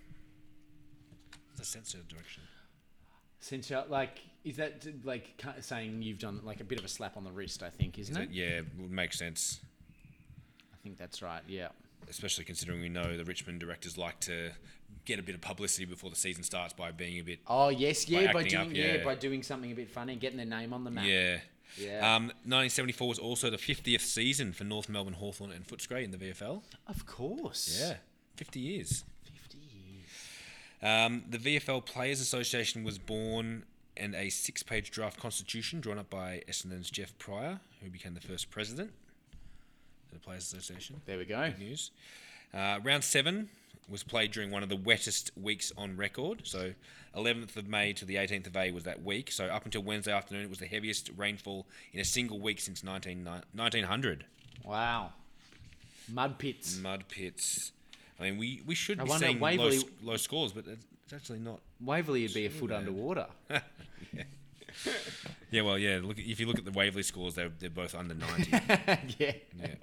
The 1.56 1.64
censure 1.64 1.98
direction. 2.08 2.44
Since 3.40 3.70
you're, 3.70 3.84
like, 3.88 4.20
is 4.44 4.56
that 4.56 4.84
like 5.04 5.42
saying 5.60 6.02
you've 6.02 6.18
done 6.18 6.40
like 6.44 6.60
a 6.60 6.64
bit 6.64 6.78
of 6.78 6.84
a 6.84 6.88
slap 6.88 7.16
on 7.16 7.24
the 7.24 7.32
wrist? 7.32 7.62
I 7.62 7.70
think, 7.70 7.98
isn't 7.98 8.16
Is 8.16 8.22
it? 8.22 8.30
it? 8.30 8.34
Yeah, 8.34 8.60
would 8.78 8.90
make 8.90 9.12
sense, 9.12 9.60
I 10.72 10.76
think 10.82 10.96
that's 10.96 11.20
right. 11.22 11.42
Yeah. 11.48 11.68
Especially 12.08 12.44
considering 12.44 12.80
we 12.80 12.88
know 12.88 13.16
the 13.16 13.24
Richmond 13.24 13.60
directors 13.60 13.96
like 13.96 14.20
to 14.20 14.50
get 15.04 15.18
a 15.18 15.22
bit 15.22 15.34
of 15.34 15.40
publicity 15.40 15.84
before 15.84 16.10
the 16.10 16.16
season 16.16 16.42
starts 16.42 16.72
by 16.72 16.90
being 16.90 17.18
a 17.18 17.22
bit. 17.22 17.40
Oh 17.46 17.68
yes, 17.68 18.08
yeah, 18.08 18.32
by, 18.32 18.40
acting 18.40 18.58
doing 18.58 18.70
up, 18.70 18.76
yeah. 18.76 18.94
yeah. 18.96 19.04
by 19.04 19.14
doing 19.14 19.42
something 19.42 19.70
a 19.70 19.74
bit 19.74 19.90
funny 19.90 20.12
and 20.12 20.20
getting 20.20 20.36
their 20.36 20.46
name 20.46 20.72
on 20.72 20.84
the 20.84 20.90
map. 20.90 21.04
Yeah. 21.06 21.38
Yeah. 21.76 21.98
Um, 21.98 22.26
1974 22.44 23.08
was 23.08 23.18
also 23.18 23.50
the 23.50 23.56
50th 23.56 24.00
season 24.00 24.52
for 24.52 24.64
North 24.64 24.88
Melbourne 24.88 25.14
Hawthorn 25.14 25.50
and 25.50 25.66
Footscray 25.66 26.04
in 26.04 26.10
the 26.10 26.16
VFL. 26.16 26.62
Of 26.86 27.06
course. 27.06 27.78
Yeah, 27.80 27.96
50 28.36 28.60
years. 28.60 29.04
Fifty 29.22 29.58
years. 29.58 30.06
Um, 30.80 31.24
the 31.28 31.38
VFL 31.38 31.84
Players 31.84 32.20
Association 32.20 32.84
was 32.84 32.98
born 32.98 33.64
and 33.96 34.14
a 34.14 34.28
six 34.28 34.62
page 34.62 34.90
draft 34.90 35.18
constitution 35.18 35.80
drawn 35.80 35.98
up 35.98 36.10
by 36.10 36.42
Essendon's 36.48 36.90
Jeff 36.90 37.16
Pryor, 37.18 37.60
who 37.82 37.90
became 37.90 38.14
the 38.14 38.20
first 38.20 38.50
president 38.50 38.92
the 40.16 40.24
Players 40.24 40.44
Association. 40.52 41.00
There 41.06 41.18
we 41.18 41.24
go. 41.24 41.48
Good 41.50 41.58
news. 41.58 41.90
Uh, 42.54 42.78
round 42.82 43.04
seven 43.04 43.48
was 43.88 44.02
played 44.02 44.32
during 44.32 44.50
one 44.50 44.62
of 44.62 44.68
the 44.68 44.76
wettest 44.76 45.30
weeks 45.40 45.72
on 45.76 45.96
record. 45.96 46.40
So 46.44 46.72
11th 47.16 47.56
of 47.56 47.68
May 47.68 47.92
to 47.94 48.04
the 48.04 48.16
18th 48.16 48.48
of 48.48 48.54
May 48.54 48.70
was 48.72 48.84
that 48.84 49.02
week. 49.04 49.30
So 49.30 49.46
up 49.46 49.64
until 49.64 49.82
Wednesday 49.82 50.12
afternoon, 50.12 50.42
it 50.44 50.50
was 50.50 50.58
the 50.58 50.66
heaviest 50.66 51.10
rainfall 51.16 51.66
in 51.92 52.00
a 52.00 52.04
single 52.04 52.40
week 52.40 52.60
since 52.60 52.82
19, 52.82 53.24
1900. 53.54 54.24
Wow. 54.64 55.12
Mud 56.12 56.38
pits. 56.38 56.78
Mud 56.78 57.04
pits. 57.08 57.72
I 58.18 58.24
mean, 58.24 58.38
we, 58.38 58.62
we 58.66 58.74
should 58.74 58.98
I 59.00 59.04
be 59.04 59.10
seeing 59.12 59.36
low, 59.38 59.42
Waverley- 59.42 59.76
s- 59.76 59.84
low 60.02 60.16
scores, 60.16 60.52
but 60.52 60.64
it's 60.66 61.12
actually 61.12 61.38
not. 61.40 61.60
Waverley 61.80 62.22
would 62.22 62.34
be 62.34 62.46
a 62.46 62.50
foot 62.50 62.70
bad. 62.70 62.78
underwater. 62.78 63.26
Yeah, 65.50 65.62
well, 65.62 65.78
yeah. 65.78 66.00
Look, 66.02 66.18
if 66.18 66.38
you 66.40 66.46
look 66.46 66.58
at 66.58 66.64
the 66.64 66.70
Waverley 66.72 67.02
scores, 67.02 67.34
they're 67.34 67.48
they're 67.48 67.70
both 67.70 67.94
under 67.94 68.14
ninety. 68.14 68.50
yeah. 69.18 69.32
yeah. 69.58 69.74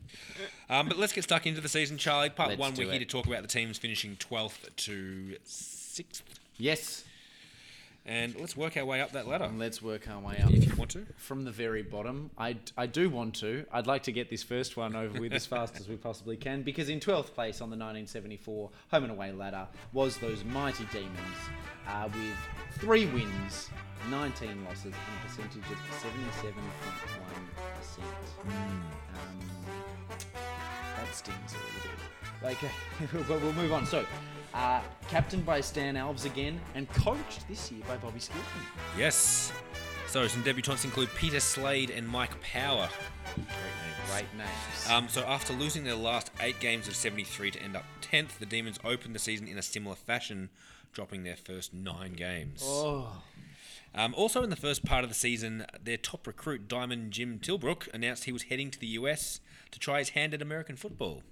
Um, 0.70 0.88
but 0.88 0.96
let's 0.98 1.12
get 1.12 1.24
stuck 1.24 1.46
into 1.46 1.60
the 1.60 1.68
season, 1.68 1.98
Charlie. 1.98 2.30
Part 2.30 2.48
Let's 2.50 2.60
one, 2.60 2.72
we're 2.74 2.90
here 2.90 2.98
to 2.98 3.04
talk 3.04 3.26
about 3.26 3.42
the 3.42 3.48
teams 3.48 3.76
finishing 3.78 4.16
twelfth 4.16 4.74
to 4.74 5.36
sixth, 5.44 6.22
Yes. 6.56 7.04
and 8.06 8.34
let's 8.40 8.56
work 8.56 8.76
our 8.78 8.84
way 8.86 9.00
up 9.02 9.12
that 9.12 9.28
ladder 9.28 9.44
And 9.44 9.58
let's 9.58 9.82
work 9.82 10.08
our 10.08 10.18
way 10.18 10.38
up. 10.42 10.50
if 10.50 10.66
you 10.66 10.74
want 10.76 10.90
to. 10.92 11.06
From 11.18 11.44
the 11.44 11.50
very 11.50 11.82
bottom, 11.82 12.30
I, 12.38 12.56
I 12.76 12.86
do 12.86 13.10
want 13.10 13.34
to. 13.36 13.66
I'd 13.70 13.86
like 13.86 14.02
to 14.04 14.12
get 14.12 14.30
this 14.30 14.42
first 14.42 14.76
one 14.78 14.96
over 14.96 15.20
with 15.20 15.32
as 15.34 15.44
fast 15.44 15.76
as 15.78 15.88
we 15.88 15.96
possibly 15.96 16.36
can 16.38 16.62
because 16.62 16.88
in 16.88 16.98
12th 16.98 17.34
place 17.34 17.60
on 17.60 17.68
the 17.68 17.76
1974 17.76 18.70
home 18.90 19.02
and 19.04 19.12
away 19.12 19.30
ladder 19.32 19.68
was 19.92 20.16
those 20.18 20.42
mighty 20.44 20.84
Demons 20.90 21.12
uh, 21.86 22.08
with 22.12 22.78
three 22.80 23.06
wins, 23.06 23.68
19 24.10 24.64
losses, 24.64 24.84
and 24.86 24.94
a 24.94 25.26
percentage 25.26 25.62
of 25.70 25.78
77.1%. 26.42 26.52
Um, 28.48 29.40
that 30.96 31.14
stings 31.14 31.54
a 31.54 31.56
little 31.56 31.82
bit. 31.82 31.98
Like, 32.42 32.58
but 33.28 33.40
we'll 33.42 33.52
move 33.52 33.72
on. 33.72 33.86
So, 33.86 34.04
uh, 34.54 34.80
captained 35.08 35.46
by 35.46 35.60
Stan 35.60 35.94
Alves 35.94 36.24
again 36.24 36.60
and 36.74 36.88
coached 36.90 37.46
this 37.48 37.70
year 37.70 37.82
by 37.86 37.96
Bobby 37.96 38.18
Skilton. 38.20 38.60
Yes. 38.98 39.52
So 40.08 40.26
some 40.28 40.42
debutants 40.42 40.84
include 40.84 41.08
Peter 41.14 41.40
Slade 41.40 41.88
and 41.88 42.06
Mike 42.06 42.38
Power. 42.42 42.88
Great 43.34 43.46
names. 43.46 44.10
Great 44.10 44.34
names. 44.36 44.90
Um, 44.90 45.08
so 45.08 45.22
after 45.22 45.54
losing 45.54 45.84
their 45.84 45.94
last 45.94 46.30
eight 46.40 46.60
games 46.60 46.86
of 46.86 46.94
73 46.94 47.52
to 47.52 47.62
end 47.62 47.76
up 47.76 47.84
10th, 48.02 48.38
the 48.38 48.44
Demons 48.44 48.78
opened 48.84 49.14
the 49.14 49.18
season 49.18 49.48
in 49.48 49.56
a 49.56 49.62
similar 49.62 49.94
fashion, 49.96 50.50
dropping 50.92 51.22
their 51.22 51.36
first 51.36 51.72
nine 51.72 52.12
games. 52.12 52.62
oh. 52.62 53.22
Um, 53.94 54.14
also 54.14 54.42
in 54.42 54.50
the 54.50 54.56
first 54.56 54.84
part 54.84 55.04
of 55.04 55.10
the 55.10 55.14
season, 55.14 55.66
their 55.82 55.96
top 55.98 56.26
recruit, 56.26 56.66
Diamond 56.68 57.12
Jim 57.12 57.38
Tilbrook, 57.38 57.88
announced 57.92 58.24
he 58.24 58.32
was 58.32 58.44
heading 58.44 58.70
to 58.70 58.78
the 58.78 58.86
US 58.88 59.40
to 59.70 59.78
try 59.78 59.98
his 59.98 60.10
hand 60.10 60.32
at 60.34 60.40
American 60.42 60.76
football. 60.76 61.22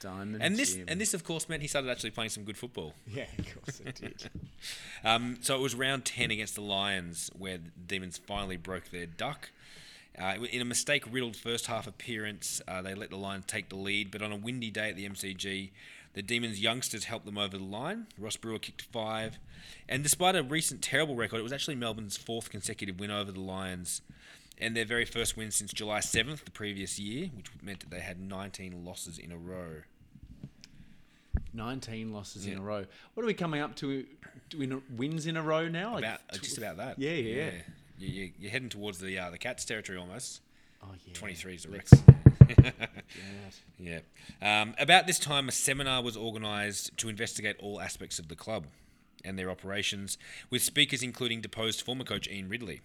Diamond 0.00 0.42
And 0.42 0.56
this, 0.56 0.74
Jim. 0.74 0.84
and 0.88 1.00
this, 1.00 1.14
of 1.14 1.22
course, 1.22 1.48
meant 1.48 1.62
he 1.62 1.68
started 1.68 1.88
actually 1.90 2.10
playing 2.10 2.30
some 2.30 2.42
good 2.44 2.58
football. 2.58 2.92
Yeah, 3.06 3.26
of 3.38 3.54
course 3.64 3.80
it 3.80 3.94
did. 3.94 4.30
Um, 5.04 5.38
so 5.40 5.54
it 5.54 5.60
was 5.60 5.76
round 5.76 6.04
10 6.04 6.32
against 6.32 6.56
the 6.56 6.60
Lions 6.60 7.30
where 7.38 7.58
the 7.58 7.70
Demons 7.86 8.18
finally 8.18 8.56
broke 8.56 8.90
their 8.90 9.06
duck. 9.06 9.50
Uh, 10.18 10.34
in 10.50 10.60
a 10.60 10.64
mistake 10.64 11.04
riddled 11.08 11.36
first 11.36 11.66
half 11.66 11.86
appearance, 11.86 12.60
uh, 12.66 12.82
they 12.82 12.94
let 12.94 13.10
the 13.10 13.16
Lions 13.16 13.44
take 13.46 13.68
the 13.68 13.76
lead, 13.76 14.10
but 14.10 14.22
on 14.22 14.32
a 14.32 14.36
windy 14.36 14.70
day 14.70 14.88
at 14.90 14.96
the 14.96 15.08
MCG, 15.08 15.70
the 16.16 16.22
Demons' 16.22 16.58
youngsters 16.62 17.04
helped 17.04 17.26
them 17.26 17.36
over 17.36 17.58
the 17.58 17.62
line. 17.62 18.06
Ross 18.18 18.36
Brewer 18.38 18.58
kicked 18.58 18.80
five. 18.80 19.38
And 19.86 20.02
despite 20.02 20.34
a 20.34 20.42
recent 20.42 20.80
terrible 20.80 21.14
record, 21.14 21.38
it 21.38 21.42
was 21.42 21.52
actually 21.52 21.74
Melbourne's 21.74 22.16
fourth 22.16 22.48
consecutive 22.48 22.98
win 22.98 23.10
over 23.10 23.30
the 23.30 23.40
Lions 23.40 24.00
and 24.58 24.74
their 24.74 24.86
very 24.86 25.04
first 25.04 25.36
win 25.36 25.50
since 25.50 25.74
July 25.74 25.98
7th 25.98 26.44
the 26.44 26.50
previous 26.50 26.98
year, 26.98 27.28
which 27.36 27.48
meant 27.62 27.80
that 27.80 27.90
they 27.90 28.00
had 28.00 28.18
19 28.18 28.82
losses 28.82 29.18
in 29.18 29.30
a 29.30 29.36
row. 29.36 29.82
19 31.52 32.14
losses 32.14 32.46
in 32.46 32.56
a 32.56 32.62
row. 32.62 32.86
What 33.12 33.22
are 33.22 33.26
we 33.26 33.34
coming 33.34 33.60
up 33.60 33.76
to? 33.76 34.06
to 34.50 34.62
in 34.62 34.82
wins 34.96 35.26
in 35.26 35.36
a 35.36 35.42
row 35.42 35.68
now? 35.68 35.92
Like 35.94 36.04
About, 36.04 36.20
uh, 36.30 36.36
tw- 36.36 36.42
just 36.42 36.56
about 36.56 36.78
that. 36.78 36.98
Yeah, 36.98 37.10
yeah. 37.10 37.50
You, 37.98 38.08
you, 38.08 38.32
you're 38.38 38.50
heading 38.50 38.70
towards 38.70 38.98
the 38.98 39.18
uh, 39.18 39.30
the 39.30 39.38
Cats 39.38 39.66
territory 39.66 39.98
almost. 39.98 40.40
Oh, 40.86 40.94
yeah. 41.06 41.14
23 41.14 41.54
is 41.54 41.62
the 41.64 41.70
record. 41.70 42.00
Yeah. 42.48 42.70
Yeah. 43.78 44.00
Um, 44.42 44.74
about 44.78 45.06
this 45.06 45.18
time, 45.18 45.48
a 45.48 45.52
seminar 45.52 46.02
was 46.02 46.16
organised 46.16 46.96
to 46.98 47.08
investigate 47.08 47.56
all 47.60 47.80
aspects 47.80 48.18
of 48.18 48.28
the 48.28 48.34
club 48.34 48.66
and 49.24 49.38
their 49.38 49.50
operations, 49.50 50.16
with 50.50 50.62
speakers 50.62 51.02
including 51.02 51.40
deposed 51.40 51.82
former 51.82 52.04
coach 52.04 52.26
Ian 52.28 52.48
Ridley. 52.48 52.80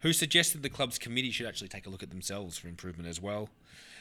who 0.00 0.12
suggested 0.12 0.62
the 0.62 0.68
club's 0.70 0.98
committee 0.98 1.30
should 1.30 1.46
actually 1.46 1.68
take 1.68 1.86
a 1.86 1.90
look 1.90 2.02
at 2.02 2.10
themselves 2.10 2.58
for 2.58 2.68
improvement 2.68 3.08
as 3.08 3.20
well. 3.20 3.48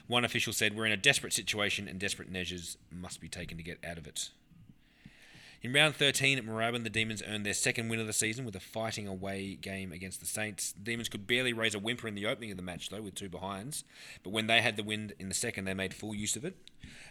One 0.07 0.25
official 0.25 0.53
said, 0.53 0.75
We're 0.75 0.86
in 0.86 0.91
a 0.91 0.98
desperate 0.98 1.33
situation 1.33 1.88
and 1.88 2.00
desperate 2.00 2.31
measures 2.31 2.77
must 2.91 3.21
be 3.21 3.27
taken 3.29 3.57
to 3.57 3.63
get 3.63 3.79
out 3.83 3.98
of 3.98 4.07
it. 4.07 4.29
In 5.61 5.73
round 5.73 5.93
13 5.95 6.37
at 6.37 6.45
Moorabbin, 6.45 6.83
the 6.85 6.89
Demons 6.89 7.21
earned 7.27 7.45
their 7.45 7.53
second 7.53 7.89
win 7.89 7.99
of 7.99 8.07
the 8.07 8.13
season 8.13 8.45
with 8.45 8.55
a 8.55 8.61
fighting 8.61 9.09
away 9.09 9.55
game 9.55 9.91
against 9.91 10.21
the 10.21 10.25
Saints. 10.25 10.71
The 10.71 10.79
Demons 10.79 11.09
could 11.09 11.27
barely 11.27 11.51
raise 11.51 11.75
a 11.75 11.79
whimper 11.79 12.07
in 12.07 12.15
the 12.15 12.27
opening 12.27 12.51
of 12.51 12.55
the 12.55 12.63
match, 12.63 12.89
though, 12.89 13.01
with 13.01 13.15
two 13.15 13.27
behinds. 13.27 13.83
But 14.23 14.29
when 14.29 14.47
they 14.47 14.61
had 14.61 14.77
the 14.77 14.83
wind 14.83 15.15
in 15.19 15.27
the 15.27 15.35
second, 15.35 15.65
they 15.65 15.73
made 15.73 15.93
full 15.93 16.15
use 16.15 16.37
of 16.37 16.45
it. 16.45 16.55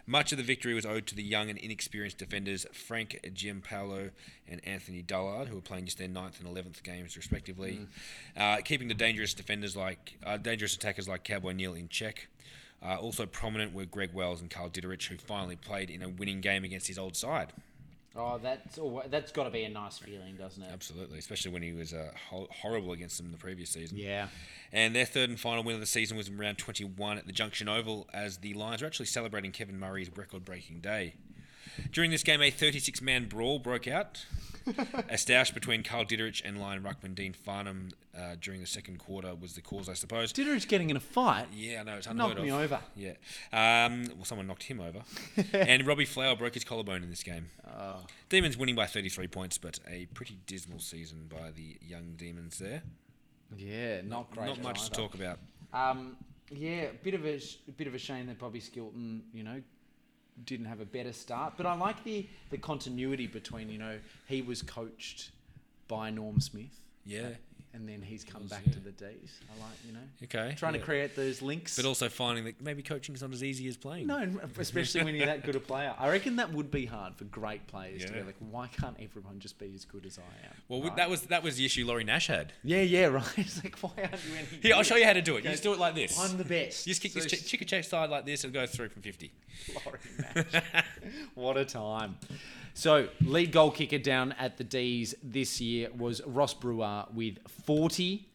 Much 0.07 0.31
of 0.31 0.39
the 0.39 0.43
victory 0.43 0.73
was 0.73 0.83
owed 0.83 1.05
to 1.05 1.15
the 1.15 1.21
young 1.21 1.51
and 1.51 1.59
inexperienced 1.59 2.17
defenders 2.17 2.65
Frank 2.73 3.19
Giampaolo 3.23 4.09
and 4.47 4.65
Anthony 4.65 5.03
Dullard, 5.03 5.47
who 5.47 5.55
were 5.55 5.61
playing 5.61 5.85
just 5.85 5.99
their 5.99 6.07
ninth 6.07 6.39
and 6.39 6.49
eleventh 6.49 6.81
games 6.81 7.15
respectively, 7.15 7.81
uh, 8.35 8.57
keeping 8.65 8.87
the 8.87 8.95
dangerous 8.95 9.35
defenders 9.35 9.75
like 9.77 10.17
uh, 10.25 10.37
dangerous 10.37 10.73
attackers 10.73 11.07
like 11.07 11.23
Cowboy 11.23 11.51
Neale 11.51 11.75
in 11.75 11.87
check. 11.87 12.27
Uh, 12.83 12.95
also 12.95 13.27
prominent 13.27 13.75
were 13.75 13.85
Greg 13.85 14.11
Wells 14.11 14.41
and 14.41 14.49
Carl 14.49 14.69
Ditterich, 14.69 15.07
who 15.07 15.17
finally 15.17 15.55
played 15.55 15.91
in 15.91 16.01
a 16.01 16.09
winning 16.09 16.41
game 16.41 16.63
against 16.63 16.87
his 16.87 16.97
old 16.97 17.15
side. 17.15 17.53
Oh, 18.15 18.39
that's 18.41 18.77
alwa 18.77 19.03
that's 19.07 19.31
got 19.31 19.43
to 19.43 19.49
be 19.49 19.63
a 19.63 19.69
nice 19.69 19.99
feeling, 19.99 20.35
doesn't 20.35 20.63
it? 20.63 20.69
Absolutely, 20.73 21.19
especially 21.19 21.51
when 21.51 21.61
he 21.61 21.73
was 21.73 21.93
uh, 21.93 22.11
ho- 22.29 22.47
horrible 22.51 22.91
against 22.91 23.17
them 23.17 23.31
the 23.31 23.37
previous 23.37 23.69
season. 23.69 23.97
Yeah. 23.97 24.27
And 24.71 24.95
their 24.95 25.05
third 25.05 25.29
and 25.29 25.39
final 25.39 25.63
win 25.63 25.75
of 25.75 25.79
the 25.81 25.87
season 25.87 26.17
was 26.17 26.27
in 26.27 26.37
round 26.37 26.57
21 26.57 27.17
at 27.17 27.25
the 27.27 27.31
Junction 27.31 27.69
Oval 27.69 28.07
as 28.13 28.37
the 28.37 28.53
Lions 28.55 28.81
were 28.81 28.87
actually 28.87 29.05
celebrating 29.05 29.51
Kevin 29.51 29.79
Murray's 29.79 30.09
record 30.15 30.43
breaking 30.43 30.79
day. 30.79 31.15
During 31.91 32.11
this 32.11 32.23
game, 32.23 32.41
a 32.41 32.51
36 32.51 33.01
man 33.01 33.25
brawl 33.27 33.59
broke 33.59 33.87
out. 33.87 34.25
a 34.67 35.15
stoush 35.15 35.51
between 35.53 35.81
Carl 35.81 36.05
Ditterich 36.05 36.41
and 36.45 36.59
Lion 36.59 36.83
Ruckman 36.83 37.15
Dean 37.15 37.33
Farnham 37.33 37.89
uh, 38.15 38.35
during 38.39 38.59
the 38.61 38.67
second 38.67 38.99
quarter 38.99 39.33
was 39.33 39.53
the 39.53 39.61
cause, 39.61 39.89
I 39.89 39.93
suppose. 39.93 40.31
Ditterich 40.31 40.67
getting 40.67 40.89
in 40.91 40.97
a 40.97 40.99
fight. 40.99 41.47
Yeah, 41.51 41.79
I 41.79 41.83
know 41.83 41.95
it's 41.95 42.05
unheard 42.05 42.29
Knocked 42.29 42.39
of. 42.39 42.45
me 42.45 42.51
over. 42.51 42.79
Yeah. 42.95 43.13
Um, 43.51 44.03
well, 44.15 44.25
someone 44.25 44.45
knocked 44.45 44.63
him 44.63 44.79
over. 44.79 45.01
and 45.53 45.87
Robbie 45.87 46.05
Flower 46.05 46.35
broke 46.35 46.53
his 46.53 46.63
collarbone 46.63 47.01
in 47.01 47.09
this 47.09 47.23
game. 47.23 47.47
Oh. 47.67 48.05
Demons 48.27 48.57
winning 48.57 48.75
by 48.75 48.85
33 48.85 49.27
points, 49.27 49.57
but 49.57 49.79
a 49.87 50.05
pretty 50.13 50.37
dismal 50.45 50.79
season 50.79 51.29
by 51.29 51.49
the 51.51 51.77
young 51.81 52.13
Demons 52.15 52.59
there. 52.59 52.83
Yeah, 53.57 54.01
not 54.01 54.29
great. 54.31 54.47
Not 54.47 54.61
much 54.61 54.83
to 54.83 54.91
talk 54.91 55.15
about. 55.15 55.39
Um, 55.73 56.15
yeah, 56.51 56.83
a 56.83 56.93
bit 57.03 57.15
of 57.15 57.25
a 57.25 57.39
sh- 57.39 57.57
a 57.67 57.71
bit 57.71 57.87
of 57.87 57.95
a 57.95 57.97
shame 57.97 58.27
that 58.27 58.37
Bobby 58.37 58.59
Skilton, 58.59 59.21
you 59.33 59.43
know, 59.43 59.61
didn't 60.45 60.65
have 60.67 60.79
a 60.79 60.85
better 60.85 61.13
start. 61.13 61.53
But 61.57 61.65
I 61.65 61.73
like 61.75 62.03
the 62.03 62.25
the 62.49 62.57
continuity 62.57 63.27
between, 63.27 63.69
you 63.69 63.77
know, 63.77 63.99
he 64.27 64.41
was 64.41 64.61
coached 64.61 65.31
by 65.87 66.09
Norm 66.11 66.39
Smith, 66.39 66.79
Yeah. 67.05 67.29
And 67.73 67.87
then 67.87 68.01
he's 68.01 68.23
come 68.23 68.41
was, 68.43 68.51
back 68.51 68.63
yeah. 68.65 68.73
to 68.73 68.79
the 68.79 68.91
D's. 68.91 69.39
I 69.49 69.59
like, 69.61 69.77
you 69.85 69.93
know, 69.93 69.99
Okay. 70.23 70.55
trying 70.57 70.73
yeah. 70.73 70.79
to 70.79 70.85
create 70.85 71.15
those 71.15 71.41
links. 71.41 71.75
But 71.75 71.85
also 71.85 72.09
finding 72.09 72.45
that 72.45 72.61
maybe 72.61 72.81
coaching 72.81 73.13
is 73.15 73.21
not 73.21 73.31
as 73.31 73.43
easy 73.43 73.67
as 73.67 73.77
playing. 73.77 74.07
no, 74.07 74.39
especially 74.57 75.03
when 75.03 75.15
you're 75.15 75.27
that 75.27 75.43
good 75.45 75.55
a 75.55 75.59
player. 75.59 75.93
I 75.99 76.09
reckon 76.09 76.37
that 76.37 76.51
would 76.51 76.71
be 76.71 76.85
hard 76.85 77.15
for 77.15 77.25
great 77.25 77.67
players 77.67 78.03
to 78.05 78.11
be 78.11 78.21
like, 78.23 78.35
why 78.39 78.67
can't 78.67 78.97
everyone 79.01 79.39
just 79.39 79.59
be 79.59 79.71
as 79.75 79.85
good 79.85 80.05
as 80.05 80.17
I 80.17 80.47
am? 80.47 80.53
Well, 80.67 80.81
Right? 80.81 80.95
that 80.97 81.09
was 81.09 81.21
that 81.23 81.43
was 81.43 81.57
the 81.57 81.65
issue 81.65 81.85
Laurie 81.85 82.03
Nash 82.03 82.27
had. 82.27 82.53
yeah, 82.63 82.81
yeah, 82.81 83.05
right. 83.07 83.23
It's 83.37 83.63
like, 83.63 83.77
why 83.79 83.91
aren't 83.97 84.13
you 84.25 84.35
any? 84.37 84.47
Here, 84.61 84.75
I'll 84.75 84.83
show 84.83 84.95
you 84.95 85.05
how 85.05 85.13
to 85.13 85.21
do 85.21 85.35
it. 85.37 85.43
You 85.43 85.51
just 85.51 85.63
do 85.63 85.71
it 85.73 85.79
like 85.79 85.95
this. 85.95 86.19
I'm 86.19 86.37
the 86.37 86.43
best. 86.45 86.87
You 86.87 86.91
just 86.95 87.01
kick 87.01 87.11
So 87.11 87.19
this 87.19 87.31
ch- 87.31 87.45
chicken 87.45 87.67
check 87.67 87.83
side 87.83 88.09
like 88.09 88.25
this 88.25 88.43
and 88.43 88.53
go 88.53 88.65
through 88.65 88.89
from 88.89 89.01
50. 89.03 89.31
Laurie 89.85 89.99
Nash. 90.35 90.63
what 91.35 91.57
a 91.57 91.65
time. 91.65 92.17
So, 92.79 93.09
lead 93.19 93.51
goal 93.51 93.71
kicker 93.71 93.97
down 93.97 94.31
at 94.39 94.55
the 94.55 94.63
D's 94.63 95.13
this 95.21 95.59
year 95.59 95.89
was 95.91 96.21
Ross 96.25 96.53
Brewer 96.53 97.03
with 97.13 97.37
40. 97.65 98.25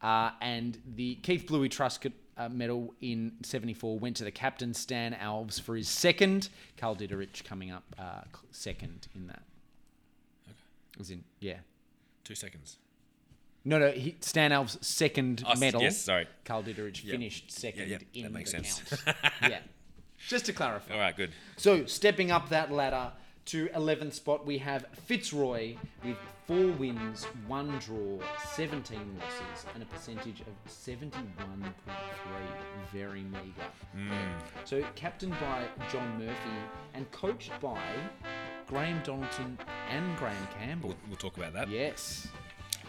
Uh, 0.00 0.30
and 0.40 0.78
the 0.94 1.16
Keith 1.16 1.44
Bluey 1.48 1.68
Truscott 1.68 2.12
uh, 2.38 2.48
medal 2.48 2.94
in 3.00 3.32
74 3.42 3.98
went 3.98 4.14
to 4.18 4.22
the 4.22 4.30
captain, 4.30 4.74
Stan 4.74 5.12
Alves, 5.14 5.60
for 5.60 5.74
his 5.74 5.88
second. 5.88 6.50
Carl 6.76 6.94
Ditterich 6.94 7.42
coming 7.42 7.72
up 7.72 7.82
uh, 7.98 8.20
second 8.52 9.08
in 9.16 9.26
that. 9.26 9.42
Was 10.96 11.10
in, 11.10 11.24
yeah. 11.40 11.56
Two 12.22 12.36
seconds. 12.36 12.76
No, 13.64 13.80
no, 13.80 13.90
he, 13.90 14.14
Stan 14.20 14.52
Alves' 14.52 14.84
second 14.84 15.42
Oh, 15.44 15.56
medal. 15.56 15.82
yes, 15.82 16.00
sorry. 16.00 16.28
Carl 16.44 16.62
Ditterich 16.62 17.02
Yep. 17.02 17.10
finished 17.10 17.50
second 17.50 17.88
yep, 17.88 18.02
in 18.14 18.22
that 18.22 18.32
makes 18.32 18.52
the 18.52 18.62
sense. 18.62 19.02
count. 19.04 19.16
yeah. 19.42 19.58
Just 20.28 20.46
to 20.46 20.52
clarify. 20.52 20.94
All 20.94 21.00
right, 21.00 21.16
good. 21.16 21.32
So, 21.56 21.86
stepping 21.86 22.30
up 22.30 22.50
that 22.50 22.70
ladder 22.70 23.10
to 23.50 23.66
11th 23.74 24.12
spot, 24.12 24.46
we 24.46 24.58
have 24.58 24.86
Fitzroy 25.06 25.74
with 26.04 26.16
four 26.46 26.68
wins, 26.78 27.24
one 27.48 27.68
draw, 27.80 28.20
17 28.52 28.96
losses, 29.18 29.66
and 29.74 29.82
a 29.82 29.86
percentage 29.86 30.40
of 30.42 30.72
71.3. 30.72 31.72
Very 32.92 33.22
meagre. 33.24 34.14
So, 34.64 34.84
captained 34.94 35.34
by 35.40 35.64
John 35.90 36.16
Murphy 36.16 36.34
and 36.94 37.10
coached 37.10 37.50
by 37.60 37.82
Graham 38.68 39.02
Donaldson 39.02 39.58
and 39.90 40.16
Graham 40.16 40.48
Campbell. 40.56 40.90
We'll, 40.90 40.98
we'll 41.08 41.16
talk 41.16 41.36
about 41.36 41.52
that. 41.54 41.68
Yes. 41.68 42.28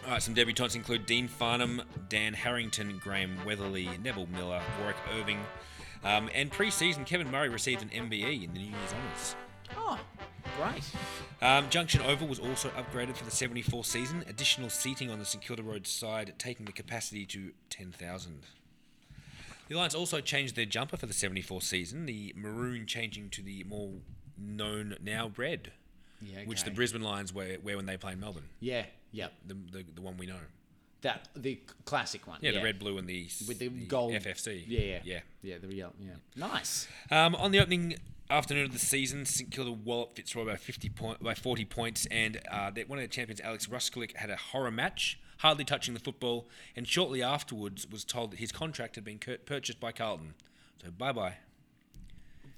All 0.04 0.12
right, 0.12 0.22
some 0.22 0.34
debutantes 0.34 0.76
include 0.76 1.06
Dean 1.06 1.26
Farnham, 1.26 1.82
Dan 2.08 2.34
Harrington, 2.34 3.00
Graham 3.02 3.36
Weatherly, 3.44 3.88
Neville 4.00 4.28
Miller, 4.28 4.62
Warwick 4.78 4.96
Irving. 5.18 5.40
Um, 6.04 6.30
and 6.32 6.52
pre-season, 6.52 7.04
Kevin 7.04 7.32
Murray 7.32 7.48
received 7.48 7.82
an 7.82 7.88
MBE 7.88 8.44
in 8.44 8.52
the 8.52 8.60
New 8.60 8.66
Year's 8.66 8.92
Honours. 8.92 9.36
Great. 10.56 10.84
Um, 11.40 11.68
Junction 11.70 12.02
Oval 12.02 12.28
was 12.28 12.38
also 12.38 12.68
upgraded 12.70 13.16
for 13.16 13.24
the 13.24 13.30
74 13.30 13.84
season. 13.84 14.24
Additional 14.28 14.68
seating 14.70 15.10
on 15.10 15.18
the 15.18 15.24
St 15.24 15.42
Kilda 15.42 15.62
Road 15.62 15.86
side, 15.86 16.34
taking 16.38 16.66
the 16.66 16.72
capacity 16.72 17.24
to 17.26 17.52
10,000. 17.70 18.42
The 19.68 19.74
Lions 19.74 19.94
also 19.94 20.20
changed 20.20 20.54
their 20.54 20.66
jumper 20.66 20.96
for 20.96 21.06
the 21.06 21.14
74 21.14 21.62
season, 21.62 22.06
the 22.06 22.34
maroon 22.36 22.86
changing 22.86 23.30
to 23.30 23.42
the 23.42 23.64
more 23.64 23.90
known 24.36 24.96
now 25.02 25.32
red, 25.36 25.72
Yeah, 26.20 26.44
which 26.44 26.64
the. 26.64 26.70
Brisbane 26.70 27.02
Lions 27.02 27.32
wear, 27.32 27.56
wear 27.62 27.76
when 27.76 27.86
they 27.86 27.96
play 27.96 28.12
in 28.12 28.20
Melbourne. 28.20 28.48
Yeah, 28.60 28.84
yep. 29.12 29.32
The, 29.46 29.54
the, 29.54 29.84
the 29.94 30.02
one 30.02 30.16
we 30.18 30.26
know. 30.26 30.36
That 31.00 31.28
the 31.34 31.58
classic 31.84 32.28
one. 32.28 32.38
Yeah, 32.42 32.52
the 32.52 32.62
red, 32.62 32.78
blue, 32.78 32.96
and 32.98 33.08
the 33.08 33.28
with 33.48 33.58
the, 33.58 33.68
gold 33.68 34.12
FFC. 34.12 34.62
Yeah, 34.68 34.80
yeah, 34.80 34.98
yeah. 35.02 35.20
yeah. 35.42 35.56
The 35.60 35.66
real, 35.66 35.92
yeah. 35.98 36.12
Nice. 36.36 36.86
Um, 37.10 37.34
on 37.34 37.50
the 37.50 37.58
opening 37.58 37.96
afternoon 38.32 38.66
of 38.66 38.72
the 38.72 38.78
season, 38.78 39.24
St 39.26 39.50
Kilda 39.50 39.72
walloped 39.72 40.16
Fitzroy 40.16 40.46
by 40.46 40.56
50 40.56 40.88
point, 40.90 41.22
by 41.22 41.34
40 41.34 41.64
points, 41.66 42.06
and 42.10 42.40
uh, 42.50 42.70
one 42.86 42.98
of 42.98 43.02
the 43.04 43.08
champions, 43.08 43.40
Alex 43.40 43.66
Ruscuklic, 43.66 44.16
had 44.16 44.30
a 44.30 44.36
horror 44.36 44.70
match, 44.70 45.20
hardly 45.38 45.64
touching 45.64 45.94
the 45.94 46.00
football, 46.00 46.48
and 46.74 46.88
shortly 46.88 47.22
afterwards 47.22 47.86
was 47.88 48.04
told 48.04 48.32
that 48.32 48.38
his 48.38 48.50
contract 48.50 48.94
had 48.94 49.04
been 49.04 49.18
cur- 49.18 49.38
purchased 49.38 49.78
by 49.78 49.92
Carlton. 49.92 50.34
So 50.82 50.90
bye 50.90 51.12
bye. 51.12 51.34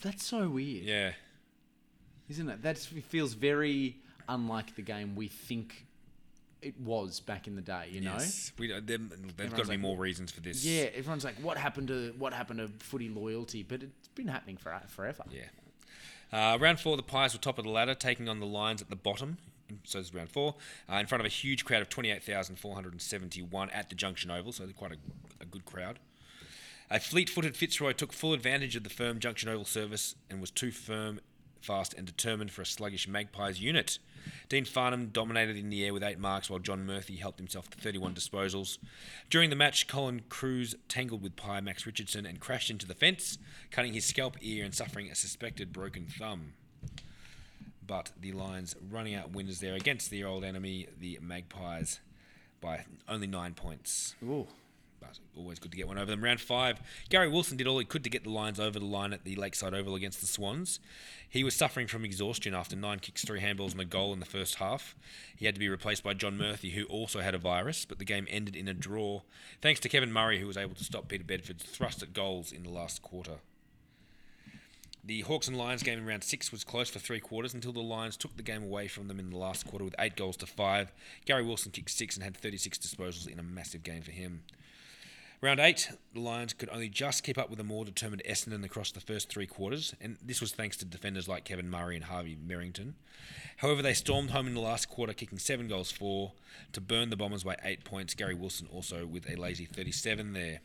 That's 0.01 0.25
so 0.25 0.49
weird, 0.49 0.85
Yeah, 0.85 1.13
isn't 2.29 2.49
it? 2.49 2.63
That 2.63 2.79
feels 2.79 3.35
very 3.35 3.97
unlike 4.29 4.77
the 4.77 4.83
game 4.83 5.15
we 5.17 5.29
think 5.29 5.87
it 6.63 6.79
was 6.81 7.21
back 7.21 7.47
in 7.47 7.57
the 7.57 7.63
day. 7.63 7.89
You 7.91 8.01
know. 8.01 8.13
yes. 8.15 8.53
We, 8.59 8.73
uh, 8.73 8.81
there's 8.85 9.01
got 9.51 9.59
to 9.59 9.63
be 9.65 9.69
like, 9.71 9.81
more 9.81 9.97
reasons 9.97 10.31
for 10.33 10.41
this. 10.41 10.65
Yeah, 10.65 10.85
everyone's 10.95 11.25
like, 11.25 11.37
"What 11.37 11.59
happened 11.59 11.89
to 11.89 12.15
what 12.19 12.33
happened 12.33 12.61
to 12.61 12.69
footy 12.85 13.09
loyalty?" 13.09 13.63
But 13.63 13.83
it's 13.83 14.09
been 14.09 14.29
happening 14.29 14.57
for 14.57 14.79
forever. 14.89 15.25
Yeah. 15.31 15.43
Uh, 16.33 16.59
round 16.61 16.81
four, 16.81 16.97
the 16.97 17.03
Pies 17.03 17.33
were 17.33 17.41
top 17.41 17.59
of 17.59 17.65
the 17.65 17.71
ladder, 17.71 17.95
taking 17.95 18.29
on 18.29 18.41
the 18.41 18.47
Lions 18.47 18.83
at 18.83 18.91
the 18.91 18.97
bottom. 18.97 19.39
So 19.85 19.99
this 19.99 20.09
is 20.09 20.15
round 20.15 20.31
four, 20.31 20.57
uh, 20.91 20.97
in 20.97 21.07
front 21.07 21.21
of 21.21 21.27
a 21.27 21.31
huge 21.31 21.65
crowd 21.65 21.83
of 21.83 21.89
28,471 21.89 23.71
at 23.71 23.89
the 23.89 23.95
Junction 23.95 24.31
Oval, 24.31 24.53
so 24.53 24.67
quite 24.77 24.93
a, 24.93 24.97
a 25.41 25.47
good 25.47 25.65
crowd. 25.65 25.99
A 26.91 27.01
fleet-footed 27.01 27.57
Fitzroy 27.57 27.93
took 27.93 28.13
full 28.13 28.35
advantage 28.35 28.77
of 28.77 28.85
the 28.85 28.91
firm 28.91 29.19
Junction 29.19 29.49
Oval 29.49 29.65
service 29.65 30.15
and 30.29 30.41
was 30.41 30.51
too 30.51 30.71
firm, 30.71 31.21
fast, 31.65 31.95
and 31.95 32.07
determined 32.07 32.51
for 32.51 32.63
a 32.63 32.67
sluggish 32.67 33.09
Magpies 33.09 33.61
unit. 33.61 33.99
Dean 34.49 34.65
Farnham 34.65 35.09
dominated 35.09 35.57
in 35.57 35.71
the 35.71 35.85
air 35.85 35.93
with 35.93 36.03
eight 36.03 36.19
marks, 36.19 36.49
while 36.49 36.59
John 36.59 36.87
Murphy 36.87 37.17
helped 37.17 37.39
himself 37.39 37.71
to 37.71 37.79
31 37.79 38.15
disposals. 38.15 38.79
During 39.31 39.51
the 39.51 39.57
match, 39.57 39.87
Colin 39.87 40.23
Cruz 40.29 40.75
tangled 40.89 41.23
with 41.23 41.37
Pie 41.37 41.61
Max 41.61 41.87
Richardson 41.87 42.27
and 42.27 42.41
crashed 42.41 42.71
into 42.71 42.87
the 42.87 42.95
fence, 42.95 43.39
cutting 43.71 43.93
his 43.93 44.05
scalp 44.05 44.37
ear 44.41 44.65
and 44.65 44.75
suffering 44.75 45.11
a 45.11 45.15
suspected 45.15 45.73
broken 45.73 46.07
thumb. 46.07 46.53
But 47.87 48.13
the 48.19 48.33
Lions 48.33 48.75
running 48.91 49.15
out 49.15 49.33
winners 49.33 49.61
there 49.61 49.75
against 49.75 50.11
their 50.11 50.27
old 50.27 50.45
enemy, 50.45 50.89
the 50.99 51.19
Magpies, 51.21 52.01
by 52.61 52.87
only 53.07 53.27
nine 53.27 53.53
points 53.53 54.15
Ooh. 54.23 54.47
Always 55.37 55.59
good 55.59 55.71
to 55.73 55.77
get 55.77 55.89
one 55.89 55.99
over 55.99 56.11
them. 56.11 56.23
Round 56.23 56.41
five, 56.41 56.81
Gary 57.09 57.29
Wilson 57.29 57.57
did 57.57 57.67
all 57.67 57.79
he 57.79 57.85
could 57.85 58.05
to 58.05 58.11
get 58.11 58.25
the 58.25 58.31
Lions 58.31 58.61
over 58.61 58.79
the 58.79 58.85
line 58.85 59.13
at 59.13 59.25
the 59.25 59.37
Lakeside 59.37 59.75
Oval 59.75 59.95
against 59.95 60.21
the 60.21 60.27
Swans. 60.27 60.81
He 61.29 61.45
was 61.45 61.55
suffering 61.55 61.87
from 61.87 62.05
exhaustion 62.05 62.55
after 62.55 62.77
nine 62.77 63.01
kicks, 63.01 63.25
three 63.25 63.41
handballs, 63.41 63.73
and 63.73 63.81
a 63.81 63.85
goal 63.85 64.13
in 64.13 64.21
the 64.21 64.27
first 64.27 64.57
half. 64.57 64.95
He 65.37 65.47
had 65.47 65.55
to 65.55 65.61
be 65.61 65.69
replaced 65.69 66.05
by 66.05 66.15
John 66.15 66.39
Murphy, 66.39 66.71
who 66.71 66.85
also 66.85 67.21
had 67.21 67.35
a 67.35 67.39
virus, 67.39 67.85
but 67.85 67.99
the 67.99 68.05
game 68.05 68.27
ended 68.31 68.57
in 68.57 68.69
a 68.69 68.75
draw, 68.75 69.23
thanks 69.61 69.81
to 69.81 69.89
Kevin 69.89 70.13
Murray, 70.13 70.41
who 70.41 70.47
was 70.47 70.57
able 70.57 70.75
to 70.75 70.85
stop 70.85 71.09
Peter 71.09 71.25
Bedford's 71.25 71.65
thrust 71.65 72.03
at 72.03 72.13
goals 72.13 72.53
in 72.53 72.63
the 72.63 72.71
last 72.71 73.03
quarter. 73.03 73.39
The 75.07 75.21
Hawks 75.21 75.49
and 75.49 75.59
Lions 75.59 75.83
game 75.83 75.99
in 75.99 76.07
round 76.07 76.25
six 76.25 76.51
was 76.51 76.65
close 76.65 76.89
for 76.89 76.99
three 76.99 77.21
quarters 77.21 77.53
until 77.53 77.73
the 77.73 77.83
Lions 77.83 78.17
took 78.17 78.39
the 78.39 78.43
game 78.43 78.63
away 78.63 78.89
from 78.89 79.07
them 79.07 79.19
in 79.19 79.29
the 79.29 79.37
last 79.37 79.67
quarter 79.67 79.85
with 79.85 79.95
eight 79.99 80.17
goals 80.17 80.39
to 80.39 80.47
five. 80.47 80.93
Gary 81.27 81.45
Wilson 81.45 81.73
kicked 81.73 81.91
six 81.91 82.17
and 82.17 82.25
had 82.25 82.35
36 82.35 82.79
disposals 82.79 83.29
in 83.29 83.39
a 83.39 83.43
massive 83.43 83.83
game 83.83 84.01
for 84.01 84.13
him. 84.13 84.45
Round 85.45 85.61
eight, 85.61 85.91
the 86.15 86.21
Lions 86.21 86.55
could 86.55 86.71
only 86.71 86.89
just 86.89 87.23
keep 87.23 87.37
up 87.37 87.51
with 87.51 87.61
a 87.61 87.65
more 87.65 87.85
determined 87.85 88.23
Essendon 88.27 88.65
across 88.65 88.91
the 88.91 89.01
first 89.01 89.29
three 89.29 89.47
quarters, 89.47 89.95
and 90.01 90.17
this 90.25 90.41
was 90.41 90.53
thanks 90.53 90.75
to 90.79 90.87
defenders 90.87 91.29
like 91.29 91.45
Kevin 91.45 91.69
Murray 91.69 91.97
and 91.97 92.07
Harvey 92.07 92.35
Merrington. 92.35 92.95
However, 93.59 93.83
they 93.83 93.93
stormed 93.93 94.31
home 94.31 94.47
in 94.47 94.55
the 94.55 94.63
last 94.63 94.89
quarter, 94.89 95.13
kicking 95.13 95.39
seven 95.39 95.69
goals 95.69 95.93
for 95.93 96.33
to 96.73 96.81
burn 96.81 97.11
the 97.11 97.17
Bombers 97.19 97.45
by 97.45 97.57
eight 97.63 97.85
points. 97.85 98.15
Gary 98.15 98.35
Wilson 98.35 98.69
also 98.73 99.05
with 99.05 99.29
a 99.29 99.37
lazy 99.37 99.67
37 99.67 100.33
there. 100.33 100.61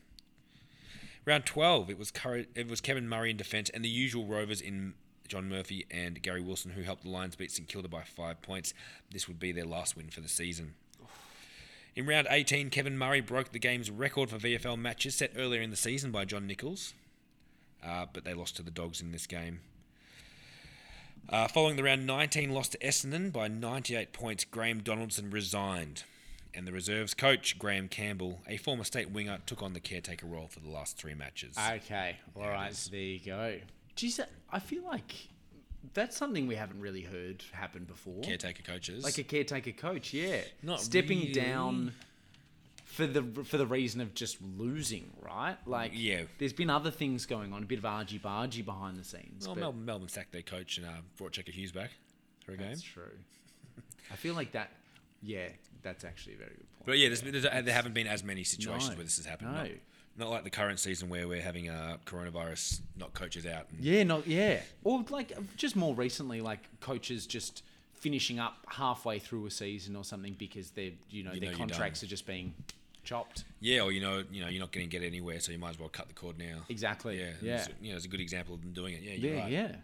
Round 1.25 1.45
12, 1.45 1.89
it 1.89 1.99
was 1.99 2.09
Curry, 2.09 2.47
it 2.55 2.69
was 2.69 2.79
Kevin 2.79 3.09
Murray 3.09 3.31
in 3.31 3.35
defence 3.35 3.69
and 3.69 3.83
the 3.83 3.89
usual 3.89 4.27
Rovers 4.27 4.61
in 4.61 4.93
John 5.27 5.49
Murphy 5.49 5.87
and 5.91 6.21
Gary 6.21 6.39
Wilson 6.39 6.71
who 6.71 6.83
helped 6.83 7.03
the 7.03 7.09
Lions 7.09 7.35
beat 7.35 7.51
St 7.51 7.67
Kilda 7.67 7.89
by 7.89 8.03
five 8.03 8.41
points. 8.41 8.73
This 9.11 9.27
would 9.27 9.41
be 9.41 9.51
their 9.51 9.65
last 9.65 9.97
win 9.97 10.07
for 10.07 10.21
the 10.21 10.29
season. 10.29 10.75
In 11.95 12.05
round 12.05 12.27
18, 12.29 12.69
Kevin 12.69 12.97
Murray 12.97 13.21
broke 13.21 13.51
the 13.51 13.59
game's 13.59 13.89
record 13.89 14.29
for 14.29 14.37
VFL 14.37 14.77
matches 14.77 15.15
set 15.15 15.31
earlier 15.35 15.61
in 15.61 15.69
the 15.69 15.75
season 15.75 16.11
by 16.11 16.23
John 16.25 16.47
Nichols, 16.47 16.93
uh, 17.83 18.05
but 18.11 18.23
they 18.23 18.33
lost 18.33 18.55
to 18.57 18.61
the 18.63 18.71
Dogs 18.71 19.01
in 19.01 19.11
this 19.11 19.27
game. 19.27 19.61
Uh, 21.27 21.47
following 21.47 21.75
the 21.75 21.83
round 21.83 22.07
19 22.07 22.51
loss 22.51 22.69
to 22.69 22.77
Essendon 22.79 23.31
by 23.31 23.47
98 23.47 24.13
points, 24.13 24.45
Graham 24.45 24.81
Donaldson 24.81 25.29
resigned, 25.29 26.03
and 26.53 26.67
the 26.67 26.71
reserves 26.71 27.13
coach, 27.13 27.59
Graham 27.59 27.87
Campbell, 27.87 28.39
a 28.47 28.57
former 28.57 28.83
state 28.83 29.11
winger, 29.11 29.39
took 29.45 29.61
on 29.61 29.73
the 29.73 29.79
caretaker 29.79 30.25
role 30.25 30.47
for 30.47 30.59
the 30.59 30.69
last 30.69 30.97
three 30.97 31.13
matches. 31.13 31.55
Okay, 31.57 32.17
all 32.35 32.49
right, 32.49 32.73
there 32.91 32.99
you 32.99 33.19
go. 33.19 33.59
Geez, 33.95 34.19
I 34.51 34.59
feel 34.59 34.83
like 34.85 35.27
that's 35.93 36.17
something 36.17 36.47
we 36.47 36.55
haven't 36.55 36.79
really 36.79 37.01
heard 37.01 37.43
happen 37.51 37.83
before. 37.85 38.21
caretaker 38.21 38.63
coaches. 38.63 39.03
like 39.03 39.17
a 39.17 39.23
caretaker 39.23 39.71
coach, 39.71 40.13
yeah, 40.13 40.41
Not 40.63 40.81
stepping 40.81 41.19
really. 41.19 41.31
down 41.33 41.93
for 42.85 43.07
the 43.07 43.23
for 43.45 43.57
the 43.57 43.65
reason 43.67 44.01
of 44.01 44.13
just 44.13 44.37
losing, 44.57 45.11
right? 45.21 45.55
Like, 45.65 45.91
Yeah. 45.95 46.23
there's 46.37 46.53
been 46.53 46.69
other 46.69 46.91
things 46.91 47.25
going 47.25 47.53
on, 47.53 47.63
a 47.63 47.65
bit 47.65 47.77
of 47.79 47.85
argy 47.85 48.19
bargy 48.19 48.63
behind 48.63 48.97
the 48.99 49.03
scenes. 49.03 49.45
well, 49.47 49.55
Melbourne, 49.55 49.85
Melbourne 49.85 50.09
sacked 50.09 50.31
their 50.31 50.41
coach 50.41 50.77
and 50.77 50.87
uh, 50.87 50.91
brought 51.17 51.31
Checker 51.31 51.51
Hughes 51.51 51.71
back 51.71 51.91
for 52.45 52.53
a 52.53 52.57
game. 52.57 52.67
that's 52.69 52.81
true. 52.81 53.03
I 54.11 54.15
feel 54.15 54.33
like 54.33 54.51
that. 54.53 54.71
Yeah, 55.21 55.49
that's 55.83 56.03
actually 56.03 56.35
a 56.35 56.37
very 56.37 56.51
good 56.51 56.69
point. 56.77 56.85
But 56.85 56.97
yeah, 56.97 57.09
there's, 57.09 57.21
there's, 57.21 57.43
there 57.43 57.73
haven't 57.73 57.93
been 57.93 58.07
as 58.07 58.23
many 58.23 58.43
situations 58.43 58.89
No, 58.89 58.95
where 58.95 59.03
this 59.03 59.17
has 59.17 59.25
happened. 59.25 59.51
no. 59.53 59.61
Not, 59.63 59.69
not 60.19 60.29
like 60.29 60.43
the 60.43 60.49
current 60.49 60.79
season 60.79 61.09
where 61.09 61.27
we're 61.27 61.41
having 61.41 61.69
uh, 61.69 61.97
coronavirus 62.05 62.81
knock 62.97 63.13
coaches 63.13 63.45
out. 63.45 63.65
And, 63.71 63.79
Yeah, 63.83 64.03
not 64.03 64.27
yeah, 64.27 64.59
or 64.83 65.03
like 65.09 65.31
just 65.57 65.75
more 65.75 65.95
recently, 65.95 66.41
like 66.41 66.59
coaches 66.81 67.25
just 67.25 67.63
finishing 67.93 68.39
up 68.39 68.65
halfway 68.67 69.19
through 69.19 69.45
a 69.45 69.51
season 69.51 69.95
or 69.95 70.03
something 70.03 70.33
because 70.37 70.71
they're 70.71 70.91
you 71.09 71.23
know 71.23 71.33
You 71.33 71.39
their 71.39 71.51
know 71.51 71.57
you're 71.57 71.67
contracts 71.67 72.01
done. 72.01 72.07
are 72.07 72.09
just 72.09 72.25
being 72.27 72.53
chopped. 73.03 73.43
Yeah, 73.59 73.81
or 73.81 73.91
you 73.91 74.01
know, 74.01 74.23
you 74.31 74.41
know, 74.41 74.49
you're 74.49 74.59
not 74.59 74.71
going 74.71 74.87
to 74.87 74.89
get 74.89 75.05
anywhere, 75.05 75.39
so 75.39 75.51
you 75.51 75.57
might 75.57 75.71
as 75.71 75.79
well 75.79 75.89
cut 75.89 76.07
the 76.09 76.13
cord 76.13 76.37
now. 76.37 76.59
Exactly. 76.69 77.19
Yeah, 77.19 77.31
Yeah. 77.41 77.55
It's, 77.55 77.69
you 77.81 77.89
know, 77.91 77.95
it's 77.95 78.05
a 78.05 78.09
good 78.09 78.19
example 78.21 78.53
of 78.55 78.61
them 78.61 78.71
doing 78.73 78.93
it. 78.93 79.01
Yeah, 79.01 79.13
you're 79.13 79.33
Yeah, 79.35 79.41
right. 79.41 79.51
yeah. 79.51 79.75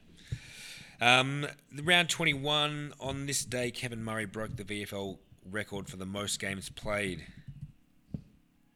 Um, 1.20 1.46
the 1.74 1.84
round 1.84 2.10
21 2.10 2.94
on 3.02 3.26
this 3.26 3.44
day, 3.44 3.70
Kevin 3.72 4.04
Murray 4.04 4.26
broke 4.26 4.56
the 4.56 4.64
VFL 4.64 5.18
record 5.52 5.90
for 5.90 5.98
the 5.98 6.06
most 6.06 6.40
games 6.40 6.70
played. 6.70 7.24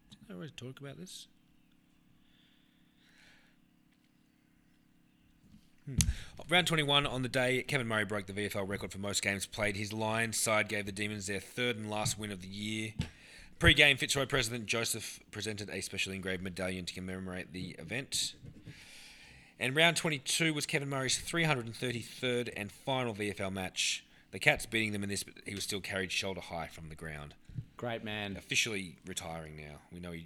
Did 0.09 0.29
I 0.29 0.33
already 0.33 0.51
talk 0.57 0.79
about 0.81 0.97
this? 0.99 1.27
Round 6.49 6.65
21 6.65 7.05
on 7.05 7.21
the 7.21 7.29
day, 7.29 7.61
Kevin 7.61 7.85
Murray 7.85 8.05
broke 8.05 8.25
the 8.25 8.33
VFL 8.33 8.67
record 8.67 8.91
for 8.91 8.97
most 8.97 9.21
games 9.21 9.45
played. 9.45 9.77
His 9.77 9.93
Lions 9.93 10.35
side 10.35 10.67
gave 10.67 10.87
the 10.87 10.91
Demons 10.91 11.27
their 11.27 11.39
third 11.39 11.77
and 11.77 11.91
last 11.91 12.17
win 12.17 12.31
of 12.31 12.41
the 12.41 12.47
year. 12.47 12.93
Pre-game, 13.59 13.97
Fitzroy 13.97 14.25
President 14.25 14.65
Joseph 14.65 15.19
presented 15.29 15.69
a 15.69 15.81
specially 15.81 16.15
engraved 16.15 16.41
medallion 16.41 16.85
to 16.85 16.93
commemorate 16.93 17.53
the 17.53 17.75
event. 17.77 18.33
And 19.59 19.75
round 19.75 19.97
22 19.97 20.51
was 20.55 20.65
Kevin 20.65 20.89
Murray's 20.89 21.21
333rd 21.21 22.51
and 22.57 22.71
final 22.71 23.13
VFL 23.13 23.53
match. 23.53 24.03
The 24.31 24.39
Cats 24.39 24.65
beating 24.65 24.91
them 24.91 25.03
in 25.03 25.09
this, 25.09 25.21
but 25.21 25.35
he 25.45 25.53
was 25.53 25.65
still 25.65 25.81
carried 25.81 26.11
shoulder 26.11 26.41
high 26.41 26.67
from 26.67 26.89
the 26.89 26.95
ground. 26.95 27.35
Great 27.77 28.03
man. 28.03 28.35
Officially 28.35 28.95
retiring 29.05 29.55
now. 29.55 29.75
We 29.93 29.99
know 29.99 30.13
he, 30.13 30.25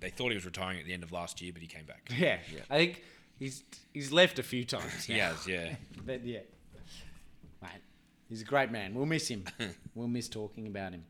they 0.00 0.10
thought 0.10 0.28
he 0.28 0.34
was 0.34 0.44
retiring 0.44 0.80
at 0.80 0.84
the 0.84 0.92
end 0.92 1.02
of 1.02 1.12
last 1.12 1.40
year, 1.40 1.52
but 1.54 1.62
he 1.62 1.68
came 1.68 1.86
back. 1.86 2.10
Yeah, 2.14 2.36
I 2.68 2.76
think 2.76 3.02
he's 3.38 3.64
he's 3.92 4.12
left 4.12 4.38
a 4.38 4.42
few 4.42 4.64
times. 4.64 5.04
He 5.04 5.18
has, 5.18 5.46
yeah. 5.46 5.74
but 6.06 6.24
yeah, 6.24 6.40
mate, 7.60 7.70
he's 8.28 8.42
a 8.42 8.44
great 8.44 8.70
man. 8.70 8.94
We'll 8.94 9.06
miss 9.06 9.28
him. 9.28 9.44
we'll 9.94 10.08
miss 10.08 10.28
talking 10.28 10.66
about 10.66 10.92
him. 10.92 11.04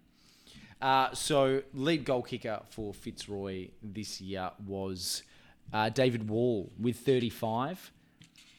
Uh, 0.80 1.14
so, 1.14 1.62
lead 1.74 2.04
goal 2.04 2.22
kicker 2.22 2.60
for 2.70 2.92
Fitzroy 2.92 3.68
this 3.82 4.20
year 4.20 4.50
was 4.66 5.22
uh, 5.72 5.88
David 5.88 6.28
Wall 6.28 6.72
with 6.76 6.96
35 6.96 7.92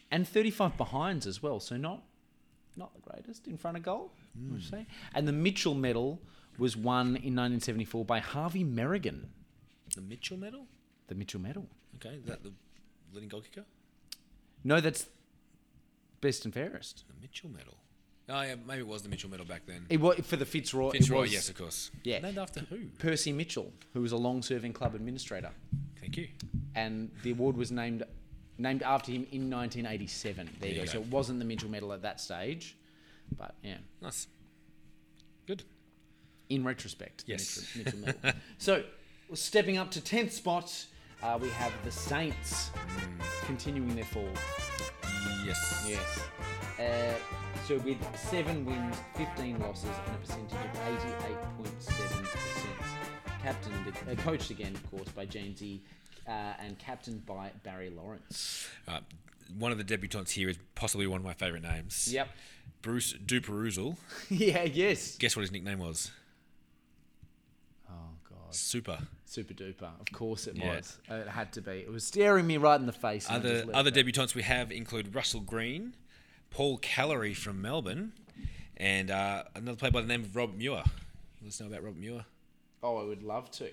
and 0.09 0.25
35 0.25 0.77
behinds 0.77 1.27
as 1.27 1.43
well. 1.43 1.59
So, 1.59 1.75
not 1.75 2.03
not 2.77 2.93
the 2.93 3.01
greatest 3.01 3.47
in 3.47 3.57
front 3.57 3.77
of 3.77 3.83
goal, 3.83 4.11
I 4.35 4.53
would 4.53 4.63
say. 4.63 4.87
And 5.13 5.27
the 5.27 5.33
Mitchell 5.33 5.75
medal 5.75 6.21
was 6.57 6.77
won 6.77 7.07
in 7.07 7.35
1974 7.35 8.05
by 8.05 8.19
Harvey 8.19 8.63
Merrigan. 8.63 9.25
The 9.95 10.01
Mitchell 10.01 10.37
medal? 10.37 10.65
The 11.07 11.15
Mitchell 11.15 11.41
medal. 11.41 11.67
Okay, 11.95 12.19
that 12.25 12.43
the 12.43 12.53
leading 13.13 13.29
goal 13.29 13.41
kicker? 13.41 13.65
No, 14.63 14.79
that's 14.79 15.07
best 16.21 16.45
and 16.45 16.53
fairest. 16.53 17.03
The 17.07 17.13
Mitchell 17.21 17.49
medal. 17.49 17.77
Oh, 18.29 18.41
yeah, 18.41 18.55
maybe 18.65 18.79
it 18.79 18.87
was 18.87 19.01
the 19.03 19.09
Mitchell 19.09 19.29
medal 19.29 19.45
back 19.45 19.63
then. 19.65 19.85
It 19.89 19.99
was 19.99 20.17
for 20.25 20.37
the 20.37 20.45
Fitzroy. 20.45 20.91
Fitzroy, 20.91 21.21
was 21.21 21.33
yes, 21.33 21.49
of 21.49 21.57
course. 21.57 21.91
Yeah. 22.03 22.19
Named 22.19 22.37
after 22.37 22.61
who? 22.61 22.85
Percy 22.97 23.33
Mitchell, 23.33 23.73
who 23.93 24.01
was 24.01 24.13
a 24.13 24.17
long-serving 24.17 24.71
club 24.71 24.95
administrator, 24.95 25.49
Thank 25.99 26.15
you. 26.15 26.29
and 26.75 27.11
the 27.23 27.31
award 27.31 27.57
was 27.57 27.71
named 27.71 28.03
named 28.57 28.83
after 28.83 29.11
him 29.11 29.25
in 29.31 29.49
1987. 29.49 30.49
There, 30.61 30.69
you 30.69 30.75
you 30.75 30.81
go. 30.81 30.85
go. 30.85 30.91
So 30.93 30.99
it 30.99 31.07
wasn't 31.07 31.39
the 31.39 31.45
Mitchell 31.45 31.69
Medal 31.69 31.91
at 31.91 32.03
that 32.03 32.21
stage, 32.21 32.77
but 33.35 33.55
yeah, 33.63 33.77
Nice. 34.01 34.27
Good. 35.47 35.63
in 36.49 36.63
retrospect, 36.63 37.23
Yes. 37.27 37.67
Mitchell, 37.75 37.99
Mitchell 37.99 38.15
Medal. 38.23 38.39
so 38.57 38.83
stepping 39.33 39.77
up 39.77 39.91
to 39.91 39.99
10th 40.01 40.31
spot, 40.31 40.85
uh, 41.23 41.37
we 41.41 41.49
have 41.49 41.71
the 41.83 41.91
Saints 41.91 42.71
continuing 43.45 43.95
their 43.95 44.05
fall. 44.05 44.29
Yes. 45.45 45.85
Yes. 45.87 46.19
Uh, 46.79 47.13
so 47.67 47.77
with 47.79 47.97
seven 48.17 48.65
wins, 48.65 48.95
15 49.15 49.59
losses, 49.59 49.89
and 50.05 50.15
a 50.15 50.19
percentage 50.19 50.51
of 50.53 51.69
88.7%. 51.79 53.41
Captained, 53.41 53.93
uh, 54.09 54.21
coached 54.21 54.51
again, 54.51 54.73
of 54.73 54.91
course, 54.91 55.09
by 55.09 55.25
Jamesy, 55.25 55.79
uh, 56.27 56.53
and 56.59 56.77
captained 56.79 57.25
by 57.25 57.51
Barry 57.63 57.89
Lawrence. 57.89 58.67
Uh, 58.87 58.99
one 59.57 59.71
of 59.71 59.77
the 59.77 59.83
debutantes 59.83 60.31
here 60.31 60.49
is 60.49 60.57
possibly 60.75 61.07
one 61.07 61.19
of 61.19 61.25
my 61.25 61.33
favourite 61.33 61.63
names. 61.63 62.11
Yep. 62.11 62.29
Bruce 62.81 63.13
Duperouzel. 63.13 63.97
yeah. 64.29 64.63
Yes. 64.63 65.17
Guess 65.17 65.35
what 65.35 65.41
his 65.41 65.51
nickname 65.51 65.79
was? 65.79 66.11
Super. 68.55 68.99
Super 69.25 69.53
duper. 69.53 69.89
Of 69.99 70.11
course 70.11 70.47
it 70.47 70.55
Yeah. 70.55 70.75
was. 70.75 70.97
Uh, 71.09 71.15
It 71.15 71.27
had 71.27 71.51
to 71.53 71.61
be. 71.61 71.71
It 71.71 71.91
was 71.91 72.05
staring 72.05 72.45
me 72.47 72.57
right 72.57 72.79
in 72.79 72.85
the 72.85 72.91
face. 72.93 73.27
Other 73.29 73.65
other 73.73 73.89
it 73.89 73.95
debutants 73.95 74.35
we 74.35 74.43
have 74.43 74.71
include 74.71 75.13
Russell 75.15 75.41
Green, 75.41 75.95
Paul 76.49 76.77
Callery 76.79 77.35
from 77.35 77.61
Melbourne, 77.61 78.13
and 78.77 79.09
uh, 79.11 79.43
another 79.55 79.77
player 79.77 79.91
by 79.91 80.01
the 80.01 80.07
name 80.07 80.21
of 80.23 80.35
Rob 80.35 80.55
Muir. 80.55 80.83
You 81.41 81.45
listen 81.45 81.67
know 81.67 81.73
about 81.73 81.83
Rob 81.85 81.97
Muir? 81.97 82.25
Oh, 82.81 82.97
I 82.97 83.03
would 83.03 83.23
love 83.23 83.49
to. 83.51 83.69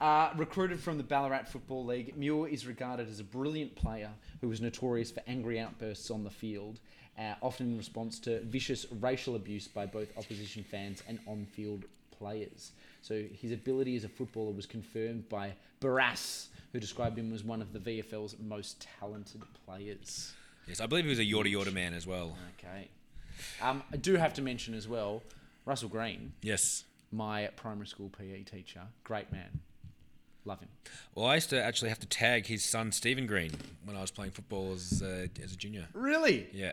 Uh, 0.00 0.32
recruited 0.36 0.80
from 0.80 0.96
the 0.98 1.04
Ballarat 1.04 1.44
Football 1.48 1.84
League, 1.84 2.16
Muir 2.16 2.48
is 2.48 2.66
regarded 2.66 3.08
as 3.08 3.20
a 3.20 3.24
brilliant 3.24 3.76
player 3.76 4.10
who 4.40 4.48
was 4.48 4.60
notorious 4.60 5.12
for 5.12 5.22
angry 5.28 5.60
outbursts 5.60 6.10
on 6.10 6.24
the 6.24 6.30
field, 6.30 6.80
uh, 7.18 7.34
often 7.40 7.66
in 7.72 7.78
response 7.78 8.18
to 8.20 8.40
vicious 8.40 8.84
racial 9.00 9.36
abuse 9.36 9.68
by 9.68 9.86
both 9.86 10.16
opposition 10.18 10.64
fans 10.64 11.02
and 11.06 11.20
on 11.28 11.46
field 11.46 11.84
players. 12.32 12.72
So 13.02 13.22
his 13.32 13.50
ability 13.52 13.96
as 13.96 14.04
a 14.04 14.08
footballer 14.08 14.52
was 14.52 14.66
confirmed 14.66 15.28
by 15.28 15.54
Barassi, 15.80 16.48
who 16.72 16.78
described 16.80 17.18
him 17.18 17.32
as 17.34 17.42
one 17.42 17.60
of 17.60 17.72
the 17.72 17.78
VFL's 17.80 18.36
most 18.40 18.86
talented 19.00 19.42
players. 19.66 20.32
Yes, 20.68 20.80
I 20.80 20.86
believe 20.86 21.04
he 21.04 21.10
was 21.10 21.18
a 21.18 21.24
Yorta 21.24 21.52
Yorta 21.52 21.72
man 21.72 21.94
as 21.94 22.06
well. 22.06 22.36
Okay. 22.58 22.88
Um, 23.60 23.82
I 23.92 23.96
do 23.96 24.14
have 24.14 24.34
to 24.34 24.42
mention 24.42 24.74
as 24.74 24.86
well, 24.86 25.22
Russell 25.66 25.88
Green, 25.88 26.32
Yes. 26.42 26.84
my 27.10 27.48
primary 27.56 27.86
school 27.88 28.08
PE 28.16 28.44
teacher, 28.44 28.82
great 29.02 29.32
man. 29.32 29.60
Love 30.44 30.60
him. 30.60 30.68
Well, 31.14 31.26
I 31.26 31.34
used 31.36 31.50
to 31.50 31.62
actually 31.62 31.88
have 31.88 32.00
to 32.00 32.06
tag 32.06 32.46
his 32.46 32.64
son 32.64 32.90
Stephen 32.92 33.26
Green 33.26 33.52
when 33.84 33.96
I 33.96 34.00
was 34.00 34.10
playing 34.10 34.32
football 34.32 34.72
as, 34.72 35.00
uh, 35.02 35.26
as 35.42 35.52
a 35.52 35.56
junior. 35.56 35.86
Really? 35.92 36.48
Yeah. 36.52 36.72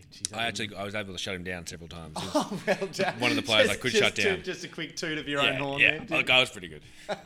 Hey, 0.00 0.06
geez, 0.10 0.32
I 0.32 0.46
actually 0.46 0.74
I 0.76 0.84
was 0.84 0.94
able 0.94 1.12
to 1.12 1.18
shut 1.18 1.34
him 1.34 1.44
down 1.44 1.66
several 1.66 1.88
times. 1.88 2.16
Oh, 2.34 2.60
well 2.66 2.88
done. 2.92 3.20
One 3.20 3.30
of 3.30 3.36
the 3.36 3.42
players 3.42 3.70
I 3.70 3.76
could 3.76 3.90
just 3.92 4.02
shut 4.02 4.16
to- 4.16 4.22
down. 4.22 4.42
just 4.42 4.64
a 4.64 4.68
quick 4.68 4.96
toot 4.96 5.18
of 5.18 5.28
your 5.28 5.42
yeah, 5.42 5.50
own 5.50 5.56
horn 5.56 5.80
yeah. 5.80 5.98
there. 6.04 6.18
Look, 6.18 6.30
I 6.30 6.40
was 6.40 6.50
pretty 6.50 6.68
good. 6.68 6.82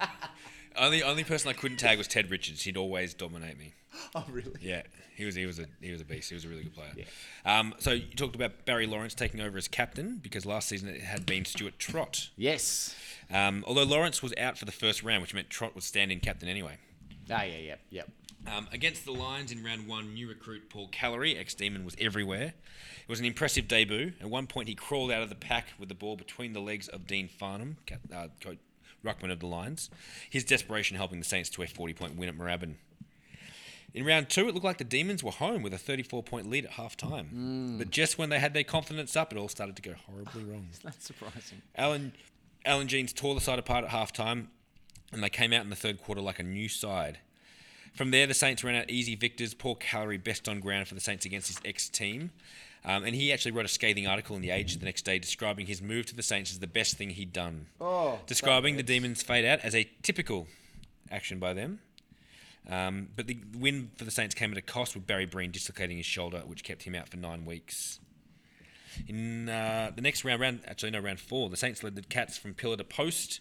Only 0.77 1.05
only 1.05 1.23
person 1.23 1.49
I 1.51 1.53
couldn't 1.53 1.77
tag 1.77 1.99
was 1.99 2.09
Ted 2.09 2.31
Richards. 2.33 2.63
He'd 2.63 2.77
always 2.77 3.15
dominate 3.15 3.57
me. 3.59 3.75
Oh, 4.13 4.25
really? 4.29 4.55
Yeah, 4.61 4.83
he 5.15 5.25
was 5.25 5.37
he 5.37 5.47
was 5.47 5.61
a 5.61 5.67
he 5.81 5.93
was 5.93 6.01
a 6.01 6.05
beast. 6.05 6.31
He 6.31 6.35
was 6.35 6.45
a 6.45 6.49
really 6.49 6.65
good 6.65 6.75
player. 6.75 6.91
Yeah. 6.97 7.05
Um, 7.59 7.75
so 7.79 7.93
you 7.93 8.03
talked 8.17 8.35
about 8.35 8.65
Barry 8.65 8.87
Lawrence 8.87 9.15
taking 9.15 9.41
over 9.41 9.57
as 9.57 9.69
captain 9.69 10.19
because 10.21 10.45
last 10.45 10.69
season 10.69 10.89
it 10.89 11.01
had 11.01 11.27
been 11.27 11.45
Stuart 11.45 11.79
Trott. 11.79 12.31
Yes. 12.37 12.97
Um, 13.33 13.65
although 13.69 13.85
Lawrence 13.85 14.21
was 14.21 14.35
out 14.37 14.59
for 14.59 14.65
the 14.65 14.73
first 14.73 15.05
round, 15.05 15.23
which 15.23 15.33
meant 15.33 15.49
Trott 15.49 15.77
would 15.77 15.85
stand 15.85 16.11
in 16.11 16.19
captain 16.19 16.49
anyway. 16.49 16.77
Ah, 17.31 17.45
yeah, 17.45 17.59
yeah, 17.59 17.75
yep. 17.91 18.11
Um, 18.47 18.69
against 18.73 19.05
the 19.05 19.13
Lions 19.13 19.53
in 19.53 19.65
round 19.65 19.87
one, 19.89 20.13
new 20.15 20.29
recruit 20.29 20.69
Paul 20.69 20.89
Callery, 20.89 21.39
ex 21.39 21.55
Demon, 21.55 21.85
was 21.85 21.97
everywhere. 21.99 22.53
It 22.53 23.09
was 23.09 23.19
an 23.21 23.27
impressive 23.27 23.67
debut. 23.69 24.13
At 24.21 24.29
one 24.29 24.47
point, 24.47 24.69
he 24.69 24.75
crawled 24.75 25.11
out 25.11 25.23
of 25.23 25.29
the 25.29 25.35
pack 25.35 25.69
with 25.79 25.89
the 25.89 25.95
ball 25.95 26.17
between 26.17 26.53
the 26.53 26.61
legs 26.61 26.89
of 26.89 27.07
Dean 27.07 27.29
Farnham, 27.29 27.79
uh, 28.15 28.29
coach, 28.41 28.59
ruckman 29.05 29.31
of 29.31 29.41
the 29.41 29.47
Lions. 29.47 29.91
His 30.29 30.45
desperation 30.45 30.97
helping 30.97 31.19
the 31.19 31.25
Saints 31.25 31.49
to 31.51 31.63
a 31.63 31.67
40 31.67 31.95
point 31.95 32.17
win 32.17 32.29
at 32.29 32.37
Moorabbin. 32.37 32.75
In 33.95 34.05
round 34.05 34.29
two, 34.29 34.49
it 34.49 34.55
looked 34.55 34.65
like 34.65 34.79
the 34.79 34.85
Demons 34.85 35.23
were 35.23 35.31
home 35.31 35.63
with 35.63 35.73
a 35.73 35.79
34 35.79 36.23
point 36.25 36.51
lead 36.51 36.65
at 36.65 36.73
half 36.73 36.97
time. 36.97 37.77
But 37.79 37.91
just 37.91 38.19
when 38.19 38.29
they 38.29 38.41
had 38.41 38.53
their 38.53 38.65
confidence 38.65 39.17
up, 39.17 39.33
it 39.33 39.39
all 39.39 39.49
started 39.49 39.77
to 39.77 39.83
go 39.83 39.95
horribly 40.07 40.45
wrong. 40.51 40.69
That's 40.83 41.07
surprising. 41.07 41.63
Alan, 41.77 42.13
Alan 42.65 42.89
Jeans 42.89 43.13
tore 43.13 43.35
the 43.35 43.41
side 43.41 43.59
apart 43.59 43.85
at 43.85 43.91
half 43.91 44.13
time, 44.13 44.51
and 45.13 45.23
they 45.23 45.31
came 45.31 45.53
out 45.53 45.63
in 45.63 45.71
the 45.71 45.77
third 45.77 46.03
quarter 46.03 46.21
like 46.21 46.41
a 46.41 46.43
new 46.43 46.69
side. 46.69 47.19
From 47.95 48.11
there, 48.11 48.27
the 48.27 48.35
Saints 48.35 48.65
ran 48.65 48.75
out 48.75 48.91
easy 48.91 49.15
victors. 49.15 49.55
poor 49.55 49.77
Callery 49.77 50.23
best 50.23 50.49
on 50.49 50.61
ground 50.61 50.89
for 50.89 50.95
the 50.95 51.01
Saints 51.01 51.25
against 51.25 51.49
his 51.49 51.61
ex 51.65 51.89
team. 51.89 52.31
Um, 52.85 53.05
and 53.05 53.15
he 53.15 53.33
actually 53.33 53.53
wrote 53.53 53.65
a 53.65 53.69
scathing 53.69 54.07
article 54.07 54.37
in 54.37 54.43
The 54.43 54.51
Age 54.51 54.77
the 54.77 54.85
next 54.85 55.03
day 55.03 55.19
describing 55.19 55.67
his 55.67 55.81
move 55.81 56.05
to 56.07 56.17
the 56.17 56.23
Saints 56.23 56.51
as 56.51 56.59
the 56.59 56.67
best 56.67 56.97
thing 56.97 57.11
he'd 57.11 57.33
done. 57.33 57.67
Oh, 57.81 58.19
describing 58.27 58.77
the 58.77 58.83
Demons' 58.83 59.23
fade 59.23 59.47
out 59.47 59.61
as 59.61 59.75
a 59.75 59.89
typical 60.03 60.49
action 61.11 61.39
by 61.39 61.55
them. 61.55 61.81
Um, 62.69 63.09
but 63.15 63.27
the 63.27 63.39
win 63.57 63.91
for 63.97 64.05
the 64.05 64.11
Saints 64.11 64.35
came 64.35 64.53
at 64.53 64.59
a 64.59 64.63
cost 64.63 64.95
with 64.95 65.07
Barry 65.07 65.25
Breen 65.25 65.51
dislocating 65.51 65.97
his 65.97 66.07
shoulder, 66.07 66.43
which 66.45 66.63
kept 66.65 66.83
him 66.83 66.95
out 66.95 67.09
for 67.09 67.17
nine 67.17 67.47
weeks. 67.47 68.01
In 69.09 69.49
uh, 69.49 69.91
the 69.95 70.03
next 70.03 70.25
round, 70.25 70.41
round 70.41 70.61
actually 70.67 70.91
no 70.91 71.01
round 71.01 71.21
four, 71.21 71.49
the 71.49 71.57
Saints 71.57 71.83
led 71.83 71.95
the 71.95 72.03
Cats 72.03 72.37
from 72.37 72.55
pillar 72.55 72.77
to 72.77 72.85
post. 72.85 73.41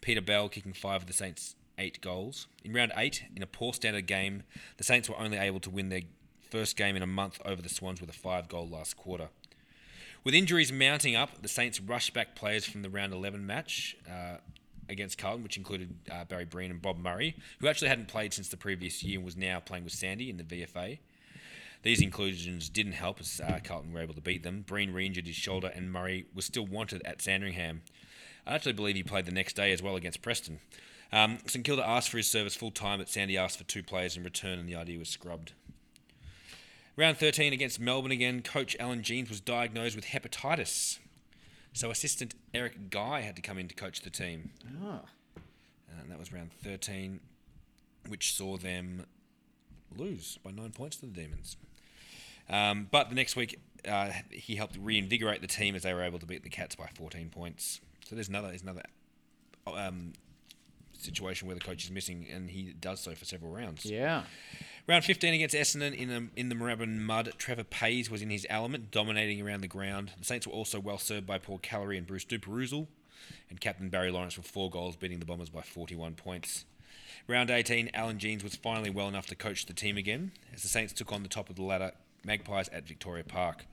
Peter 0.00 0.20
Bell 0.20 0.48
kicking 0.48 0.72
five 0.72 1.02
of 1.02 1.06
the 1.06 1.12
Saints' 1.12 1.54
eight 1.78 2.00
goals. 2.00 2.46
In 2.64 2.72
round 2.72 2.92
eight, 2.96 3.24
in 3.34 3.42
a 3.42 3.46
poor 3.46 3.72
standard 3.72 4.06
game, 4.06 4.42
the 4.76 4.84
Saints 4.84 5.08
were 5.08 5.18
only 5.18 5.38
able 5.38 5.60
to 5.60 5.70
win 5.70 5.88
their 5.88 6.02
first 6.50 6.76
game 6.76 6.96
in 6.96 7.02
a 7.02 7.06
month 7.06 7.40
over 7.44 7.62
the 7.62 7.68
Swans 7.68 8.00
with 8.00 8.10
a 8.10 8.14
five-goal 8.14 8.68
last 8.68 8.96
quarter. 8.96 9.28
With 10.24 10.34
injuries 10.34 10.70
mounting 10.70 11.16
up, 11.16 11.42
the 11.42 11.48
Saints 11.48 11.80
rushed 11.80 12.14
back 12.14 12.36
players 12.36 12.64
from 12.64 12.82
the 12.82 12.90
round 12.90 13.12
11 13.12 13.44
match 13.44 13.96
uh, 14.08 14.36
against 14.88 15.18
Carlton, 15.18 15.42
which 15.42 15.56
included 15.56 15.94
uh, 16.10 16.24
Barry 16.24 16.44
Breen 16.44 16.70
and 16.70 16.80
Bob 16.80 16.98
Murray, 16.98 17.36
who 17.58 17.66
actually 17.66 17.88
hadn't 17.88 18.08
played 18.08 18.32
since 18.32 18.48
the 18.48 18.56
previous 18.56 19.02
year 19.02 19.18
and 19.18 19.24
was 19.24 19.36
now 19.36 19.58
playing 19.58 19.84
with 19.84 19.92
Sandy 19.92 20.30
in 20.30 20.36
the 20.36 20.44
VFA. 20.44 20.98
These 21.82 22.00
inclusions 22.00 22.68
didn't 22.68 22.92
help 22.92 23.18
as 23.18 23.40
uh, 23.40 23.58
Carlton 23.64 23.92
were 23.92 24.00
able 24.00 24.14
to 24.14 24.20
beat 24.20 24.44
them. 24.44 24.62
Breen 24.66 24.92
re 24.92 25.04
injured 25.04 25.26
his 25.26 25.34
shoulder, 25.34 25.72
and 25.74 25.90
Murray 25.90 26.26
was 26.32 26.44
still 26.44 26.66
wanted 26.66 27.02
at 27.04 27.20
Sandringham. 27.20 27.82
I 28.46 28.54
actually 28.54 28.74
believe 28.74 28.94
he 28.94 29.02
played 29.02 29.26
the 29.26 29.32
next 29.32 29.54
day 29.54 29.72
as 29.72 29.82
well 29.82 29.96
against 29.96 30.22
Preston. 30.22 30.60
Um, 31.12 31.38
St 31.46 31.64
Kilda 31.64 31.86
asked 31.86 32.08
for 32.08 32.16
his 32.16 32.26
service 32.26 32.54
full 32.54 32.70
time, 32.70 32.98
but 32.98 33.08
Sandy 33.08 33.36
asked 33.36 33.58
for 33.58 33.64
two 33.64 33.82
players 33.82 34.16
in 34.16 34.24
return, 34.24 34.58
and 34.58 34.68
the 34.68 34.74
idea 34.74 34.98
was 34.98 35.08
scrubbed. 35.08 35.52
Round 36.96 37.16
13 37.16 37.52
against 37.52 37.80
Melbourne 37.80 38.12
again, 38.12 38.42
coach 38.42 38.76
Alan 38.78 39.02
Jeans 39.02 39.28
was 39.28 39.40
diagnosed 39.40 39.96
with 39.96 40.06
hepatitis. 40.06 40.98
So 41.72 41.90
assistant 41.90 42.34
Eric 42.52 42.90
Guy 42.90 43.20
had 43.20 43.36
to 43.36 43.42
come 43.42 43.58
in 43.58 43.68
to 43.68 43.74
coach 43.74 44.02
the 44.02 44.10
team. 44.10 44.50
Ah. 44.84 45.00
And 45.98 46.10
that 46.10 46.18
was 46.18 46.32
round 46.32 46.50
13, 46.62 47.20
which 48.08 48.34
saw 48.34 48.56
them 48.56 49.06
lose 49.96 50.38
by 50.42 50.50
nine 50.50 50.70
points 50.72 50.96
to 50.96 51.06
the 51.06 51.12
Demons. 51.12 51.56
Um, 52.48 52.88
but 52.90 53.08
the 53.08 53.14
next 53.14 53.36
week, 53.36 53.58
uh, 53.88 54.10
he 54.30 54.56
helped 54.56 54.76
reinvigorate 54.76 55.40
the 55.40 55.46
team 55.46 55.74
as 55.74 55.82
they 55.82 55.94
were 55.94 56.02
able 56.02 56.18
to 56.18 56.26
beat 56.26 56.42
the 56.42 56.50
Cats 56.50 56.74
by 56.74 56.88
14 56.94 57.30
points. 57.30 57.80
So 58.04 58.14
there's 58.14 58.28
another, 58.28 58.48
there's 58.48 58.62
another 58.62 58.82
um, 59.66 60.12
situation 61.02 61.46
where 61.46 61.54
the 61.54 61.64
coach 61.64 61.84
is 61.84 61.90
missing, 61.90 62.26
and 62.32 62.50
he 62.50 62.72
does 62.72 63.00
so 63.00 63.14
for 63.14 63.24
several 63.24 63.52
rounds. 63.52 63.84
Yeah. 63.84 64.24
Round 64.88 65.04
15 65.04 65.34
against 65.34 65.54
Essendon 65.54 65.94
in, 65.94 66.10
a, 66.10 66.40
in 66.40 66.48
the 66.48 66.54
Moorabbin 66.54 66.98
mud, 66.98 67.32
Trevor 67.38 67.64
Pays 67.64 68.10
was 68.10 68.20
in 68.20 68.30
his 68.30 68.46
element, 68.50 68.90
dominating 68.90 69.40
around 69.40 69.60
the 69.60 69.68
ground. 69.68 70.12
The 70.18 70.24
Saints 70.24 70.46
were 70.46 70.52
also 70.52 70.80
well 70.80 70.98
served 70.98 71.26
by 71.26 71.38
Paul 71.38 71.60
Callery 71.60 71.96
and 71.96 72.06
Bruce 72.06 72.24
Duperouzel, 72.24 72.88
and 73.48 73.60
captain 73.60 73.90
Barry 73.90 74.10
Lawrence 74.10 74.36
with 74.36 74.46
four 74.46 74.70
goals, 74.70 74.96
beating 74.96 75.20
the 75.20 75.24
Bombers 75.24 75.50
by 75.50 75.62
41 75.62 76.14
points. 76.14 76.64
Round 77.28 77.50
18, 77.50 77.90
Alan 77.94 78.18
Jeans 78.18 78.42
was 78.42 78.56
finally 78.56 78.90
well 78.90 79.06
enough 79.06 79.28
to 79.28 79.36
coach 79.36 79.66
the 79.66 79.72
team 79.72 79.96
again, 79.96 80.32
as 80.52 80.62
the 80.62 80.68
Saints 80.68 80.92
took 80.92 81.12
on 81.12 81.22
the 81.22 81.28
top 81.28 81.48
of 81.48 81.54
the 81.54 81.62
ladder, 81.62 81.92
Magpies 82.24 82.68
at 82.70 82.86
Victoria 82.86 83.24
Park. 83.24 83.66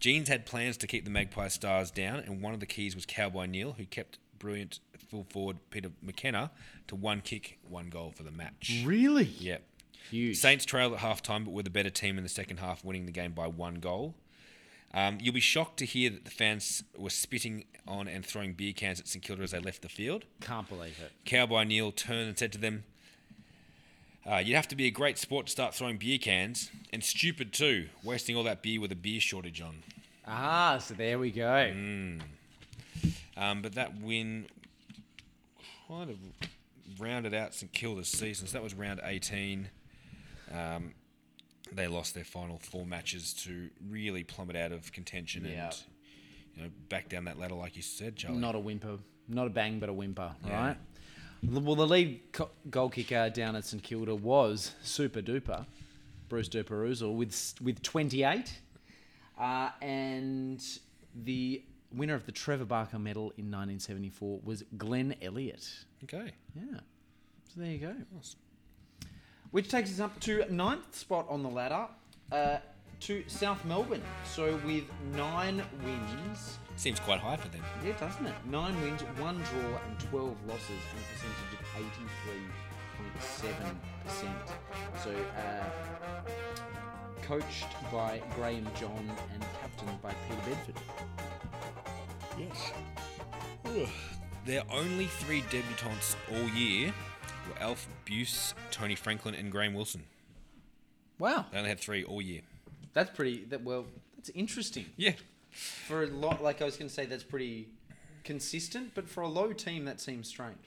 Jeans 0.00 0.28
had 0.28 0.46
plans 0.46 0.76
to 0.78 0.86
keep 0.86 1.04
the 1.04 1.10
Magpie 1.10 1.48
stars 1.48 1.90
down, 1.90 2.20
and 2.20 2.40
one 2.40 2.54
of 2.54 2.60
the 2.60 2.66
keys 2.66 2.94
was 2.94 3.04
Cowboy 3.04 3.46
Neale, 3.46 3.72
who 3.72 3.84
kept 3.84 4.18
brilliant 4.38 4.80
full 5.10 5.24
forward 5.24 5.58
Peter 5.70 5.90
McKenna 6.02 6.50
to 6.88 6.94
one 6.96 7.20
kick, 7.20 7.58
one 7.68 7.88
goal 7.88 8.12
for 8.14 8.22
the 8.22 8.30
match. 8.30 8.82
Really? 8.84 9.24
Yep. 9.24 9.62
Huge. 10.10 10.36
Saints 10.38 10.64
trailed 10.64 10.92
at 10.94 11.00
half 11.00 11.22
time, 11.22 11.44
but 11.44 11.52
were 11.52 11.62
the 11.62 11.70
better 11.70 11.90
team 11.90 12.16
in 12.16 12.22
the 12.22 12.30
second 12.30 12.58
half, 12.58 12.84
winning 12.84 13.06
the 13.06 13.12
game 13.12 13.32
by 13.32 13.46
one 13.46 13.76
goal. 13.76 14.14
Um, 14.94 15.18
you'll 15.20 15.34
be 15.34 15.40
shocked 15.40 15.78
to 15.78 15.84
hear 15.84 16.08
that 16.08 16.24
the 16.24 16.30
fans 16.30 16.82
were 16.96 17.10
spitting 17.10 17.64
on 17.86 18.08
and 18.08 18.24
throwing 18.24 18.54
beer 18.54 18.72
cans 18.72 18.98
at 19.00 19.06
St 19.06 19.22
Kilda 19.22 19.42
as 19.42 19.50
they 19.50 19.58
left 19.60 19.82
the 19.82 19.88
field. 19.88 20.24
Can't 20.40 20.68
believe 20.68 20.98
it. 21.02 21.12
Cowboy 21.26 21.64
Neale 21.64 21.92
turned 21.92 22.28
and 22.28 22.38
said 22.38 22.52
to 22.52 22.58
them, 22.58 22.84
uh, 24.26 24.36
You'd 24.36 24.56
have 24.56 24.68
to 24.68 24.76
be 24.76 24.86
a 24.86 24.90
great 24.90 25.18
sport 25.18 25.46
to 25.46 25.52
start 25.52 25.74
throwing 25.74 25.98
beer 25.98 26.18
cans, 26.18 26.70
and 26.90 27.04
stupid 27.04 27.52
too, 27.52 27.88
wasting 28.02 28.34
all 28.34 28.44
that 28.44 28.62
beer 28.62 28.80
with 28.80 28.90
a 28.90 28.96
beer 28.96 29.20
shortage 29.20 29.60
on. 29.60 29.82
Ah, 30.26 30.78
so 30.78 30.94
there 30.94 31.18
we 31.18 31.30
go. 31.30 31.72
Um, 33.38 33.62
but 33.62 33.74
that 33.76 34.00
win 34.00 34.46
kind 35.86 36.10
of 36.10 36.16
rounded 36.98 37.34
out 37.34 37.54
St 37.54 37.72
Kilda's 37.72 38.08
season. 38.08 38.46
So 38.48 38.52
that 38.54 38.62
was 38.62 38.74
round 38.74 39.00
18. 39.04 39.68
Um, 40.52 40.94
they 41.72 41.86
lost 41.86 42.14
their 42.14 42.24
final 42.24 42.58
four 42.58 42.84
matches 42.86 43.32
to 43.44 43.68
really 43.88 44.24
plummet 44.24 44.56
out 44.56 44.72
of 44.72 44.90
contention 44.92 45.44
Yeah. 45.44 45.66
and 45.66 45.82
you 46.56 46.62
know 46.62 46.70
back 46.88 47.08
down 47.08 47.24
that 47.26 47.38
ladder, 47.38 47.54
like 47.54 47.76
you 47.76 47.82
said, 47.82 48.16
Charlie. 48.16 48.38
Not 48.38 48.54
a 48.54 48.58
whimper. 48.58 48.98
Not 49.28 49.46
a 49.46 49.50
bang, 49.50 49.78
but 49.78 49.88
a 49.88 49.92
whimper, 49.92 50.34
Yeah. 50.46 50.66
right? 50.66 50.76
Well, 51.42 51.76
the 51.76 51.86
lead 51.86 52.20
goal 52.70 52.88
kicker 52.88 53.30
down 53.30 53.54
at 53.54 53.64
St 53.64 53.82
Kilda 53.82 54.14
was 54.14 54.74
super 54.82 55.20
duper, 55.22 55.66
Bruce 56.28 56.48
Duperouzel 56.48 57.14
with 57.14 57.54
with 57.60 57.80
28, 57.82 58.58
uh, 59.38 59.70
and 59.80 60.60
the 61.14 61.62
winner 61.92 62.14
of 62.14 62.26
the 62.26 62.32
Trevor 62.32 62.64
Barker 62.64 62.98
Medal 62.98 63.32
in 63.36 63.50
1974 63.50 64.40
was 64.44 64.64
Glenn 64.76 65.14
Elliott. 65.22 65.68
Okay. 66.04 66.32
Yeah, 66.54 66.80
so 67.44 67.60
there 67.60 67.70
you 67.70 67.78
go. 67.78 67.94
Which 69.50 69.68
takes 69.68 69.90
us 69.90 70.00
up 70.00 70.18
to 70.20 70.44
ninth 70.52 70.94
spot 70.94 71.26
on 71.28 71.42
the 71.42 71.48
ladder, 71.48 71.86
uh, 72.30 72.58
to 73.00 73.24
South 73.28 73.64
Melbourne. 73.64 74.02
So 74.24 74.60
with 74.66 74.84
nine 75.14 75.62
wins. 75.84 76.58
Seems 76.76 77.00
quite 77.00 77.20
high 77.20 77.36
for 77.36 77.48
them. 77.48 77.62
Yeah, 77.84 77.98
doesn't 77.98 78.26
it? 78.26 78.34
Nine 78.50 78.80
wins, 78.82 79.02
one 79.18 79.36
draw, 79.36 79.78
and 79.86 79.98
12 79.98 80.36
losses, 80.46 80.70
and 80.70 81.00
a 81.00 81.04
percentage 81.12 81.54
of 81.54 81.60
83.7%. 84.08 84.52
So, 85.02 85.10
uh, 85.36 85.64
coached 87.22 87.66
by 87.92 88.20
Graham 88.34 88.66
John 88.78 89.10
and 89.34 89.42
captained 89.60 90.00
by 90.02 90.12
Peter 90.28 90.40
Bedford. 90.50 90.74
Yes. 92.38 92.72
Their 94.46 94.62
only 94.70 95.06
three 95.06 95.42
debutants 95.42 96.14
all 96.32 96.48
year 96.50 96.92
were 97.48 97.58
Alf 97.62 97.86
Buse, 98.04 98.54
Tony 98.70 98.94
Franklin, 98.94 99.34
and 99.34 99.50
Graham 99.52 99.74
Wilson. 99.74 100.04
Wow, 101.18 101.46
They 101.50 101.58
only 101.58 101.68
had 101.68 101.80
three 101.80 102.04
all 102.04 102.22
year. 102.22 102.42
that's 102.94 103.10
pretty. 103.10 103.44
That 103.46 103.62
well, 103.64 103.86
that's 104.16 104.30
interesting 104.30 104.86
Yeah. 104.96 105.12
for 105.50 106.04
a 106.04 106.06
lot. 106.06 106.42
Like 106.42 106.62
I 106.62 106.64
was 106.64 106.76
going 106.76 106.88
to 106.88 106.94
say, 106.94 107.06
that's 107.06 107.24
pretty 107.24 107.68
consistent, 108.24 108.92
but 108.94 109.08
for 109.08 109.22
a 109.22 109.28
low 109.28 109.52
team, 109.52 109.84
that 109.86 110.00
seems 110.00 110.28
strange. 110.28 110.58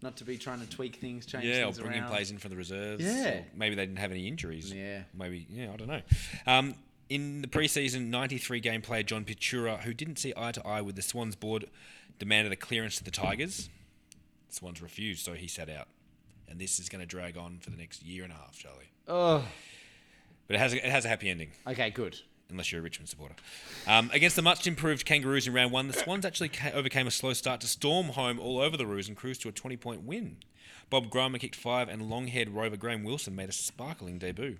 Not 0.00 0.16
to 0.18 0.24
be 0.24 0.38
trying 0.38 0.60
to 0.60 0.66
tweak 0.68 0.96
things, 0.96 1.26
change 1.26 1.44
things. 1.44 1.56
Yeah, 1.56 1.62
or 1.62 1.66
things 1.66 1.80
bringing 1.80 2.00
around. 2.02 2.10
players 2.10 2.30
in 2.30 2.38
from 2.38 2.50
the 2.50 2.56
reserves. 2.56 3.04
Yeah. 3.04 3.28
or 3.30 3.44
maybe 3.54 3.74
they 3.74 3.84
didn't 3.86 3.98
have 3.98 4.10
any 4.12 4.28
injuries. 4.28 4.72
Yeah. 4.72 5.02
Maybe, 5.12 5.46
yeah, 5.50 5.72
I 5.72 5.76
don't 5.76 5.88
know. 5.88 6.02
Um, 6.46 6.74
in 7.08 7.42
the 7.42 7.48
preseason, 7.48 8.08
93 8.08 8.60
game 8.60 8.80
player 8.82 9.02
John 9.02 9.24
Pitura, 9.24 9.80
who 9.80 9.92
didn't 9.94 10.18
see 10.18 10.32
eye 10.36 10.52
to 10.52 10.66
eye 10.66 10.82
with 10.82 10.94
the 10.94 11.02
Swans 11.02 11.34
board, 11.36 11.64
demanded 12.18 12.52
a 12.52 12.56
clearance 12.56 12.96
to 12.98 13.04
the 13.04 13.10
Tigers. 13.10 13.68
The 14.48 14.54
Swans 14.54 14.80
refused, 14.80 15.24
so 15.24 15.32
he 15.34 15.48
sat 15.48 15.68
out. 15.68 15.88
And 16.48 16.58
this 16.60 16.78
is 16.78 16.88
going 16.88 17.00
to 17.00 17.06
drag 17.06 17.36
on 17.36 17.58
for 17.60 17.70
the 17.70 17.76
next 17.76 18.02
year 18.02 18.24
and 18.24 18.32
a 18.32 18.36
half, 18.36 18.56
Charlie. 18.56 18.90
Oh, 19.08 19.44
But 20.46 20.56
it 20.56 20.58
has 20.60 20.72
a, 20.72 20.76
it 20.86 20.90
has 20.90 21.04
a 21.04 21.08
happy 21.08 21.28
ending. 21.28 21.50
okay, 21.66 21.90
good. 21.90 22.18
Unless 22.50 22.72
you're 22.72 22.80
a 22.80 22.82
Richmond 22.84 23.08
supporter. 23.08 23.34
Um, 23.86 24.10
against 24.12 24.36
the 24.36 24.42
much 24.42 24.66
improved 24.66 25.04
Kangaroos 25.04 25.46
in 25.46 25.52
round 25.52 25.72
one, 25.72 25.86
the 25.86 25.92
Swans 25.92 26.24
actually 26.24 26.48
ca- 26.48 26.70
overcame 26.72 27.06
a 27.06 27.10
slow 27.10 27.32
start 27.32 27.60
to 27.60 27.66
storm 27.66 28.08
home 28.08 28.38
all 28.38 28.58
over 28.58 28.76
the 28.76 28.86
Roos 28.86 29.08
and 29.08 29.16
cruised 29.16 29.42
to 29.42 29.48
a 29.48 29.52
20 29.52 29.76
point 29.76 30.02
win. 30.02 30.38
Bob 30.90 31.10
Graham 31.10 31.34
kicked 31.34 31.56
five, 31.56 31.88
and 31.88 32.08
long 32.08 32.28
haired 32.28 32.48
rover 32.48 32.76
Graham 32.76 33.04
Wilson 33.04 33.36
made 33.36 33.50
a 33.50 33.52
sparkling 33.52 34.18
debut. 34.18 34.56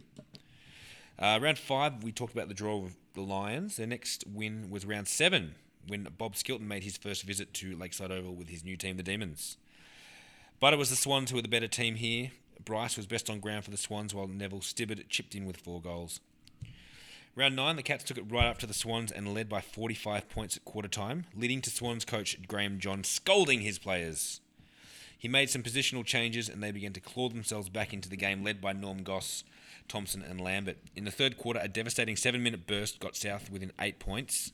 Uh, 1.19 1.39
round 1.41 1.59
five, 1.59 2.05
we 2.05 2.13
talked 2.13 2.35
about 2.35 2.49
the 2.49 2.55
draw 2.55 2.85
of 2.85 2.97
the 3.15 3.23
Lions. 3.23 3.77
Their 3.77 3.87
next 3.87 4.25
win 4.27 4.71
was 4.71 4.85
round 4.85 5.09
seven, 5.09 5.55
when 5.87 6.07
Bob 6.19 6.37
Skilton 6.37 6.69
made 6.69 6.85
his 6.85 6.99
first 6.99 7.23
visit 7.23 7.55
to 7.55 7.77
Lakeside 7.77 8.13
Oval 8.13 8.35
with 8.35 8.49
his 8.49 8.63
new 8.63 8.77
team, 8.77 8.99
the 8.99 9.03
Demons. 9.03 9.57
But 10.61 10.75
it 10.75 10.77
was 10.77 10.91
the 10.91 10.97
Swans 10.97 11.31
who 11.31 11.37
were 11.37 11.43
the 11.43 11.49
better 11.49 11.69
team 11.69 11.95
here. 11.95 12.33
Bryce 12.63 12.97
was 12.97 13.07
best 13.07 13.31
on 13.31 13.41
ground 13.41 13.65
for 13.65 13.71
the 13.71 13.77
Swans, 13.79 14.15
while 14.15 14.27
Neville 14.27 14.61
Stibbard 14.61 15.09
chipped 15.09 15.35
in 15.35 15.47
with 15.47 15.57
four 15.57 15.81
goals. 15.81 16.21
Round 17.39 17.55
nine, 17.55 17.77
the 17.77 17.85
Cats 17.85 18.03
took 18.03 18.19
it 18.19 18.29
right 18.29 18.49
up 18.49 18.59
to 18.59 18.67
the 18.67 18.75
Swans 18.75 19.13
and 19.13 19.33
led 19.33 19.49
by 19.49 19.61
45 19.61 20.29
points 20.29 20.57
at 20.57 20.65
quarter 20.65 20.89
time, 20.89 21.27
leading 21.37 21.61
to 21.61 21.71
Swans 21.71 22.05
coach 22.05 22.37
Graham 22.49 22.81
John 22.81 23.05
scolding 23.05 23.61
his 23.61 23.79
players. 23.79 24.41
He 25.17 25.29
made 25.29 25.49
some 25.49 25.63
positional 25.63 26.05
changes 26.05 26.49
and 26.49 26.61
they 26.61 26.73
began 26.73 26.93
to 26.95 27.01
claw 27.01 27.29
themselves 27.29 27.69
back 27.69 27.95
into 27.95 28.09
the 28.09 28.17
game, 28.17 28.43
led 28.43 28.61
by 28.61 28.73
Norm 28.73 29.05
Goss, 29.05 29.45
Thompson, 29.87 30.21
and 30.21 30.41
Lambert. 30.41 30.79
In 30.97 31.05
the 31.05 31.13
third 31.13 31.39
quarter, 31.39 31.61
a 31.63 31.69
devastating 31.69 32.17
seven 32.17 32.43
minute 32.43 32.67
burst 32.67 32.99
got 32.99 33.15
South 33.15 33.53
within 33.53 33.71
eight 33.81 34.01
points. 34.01 34.51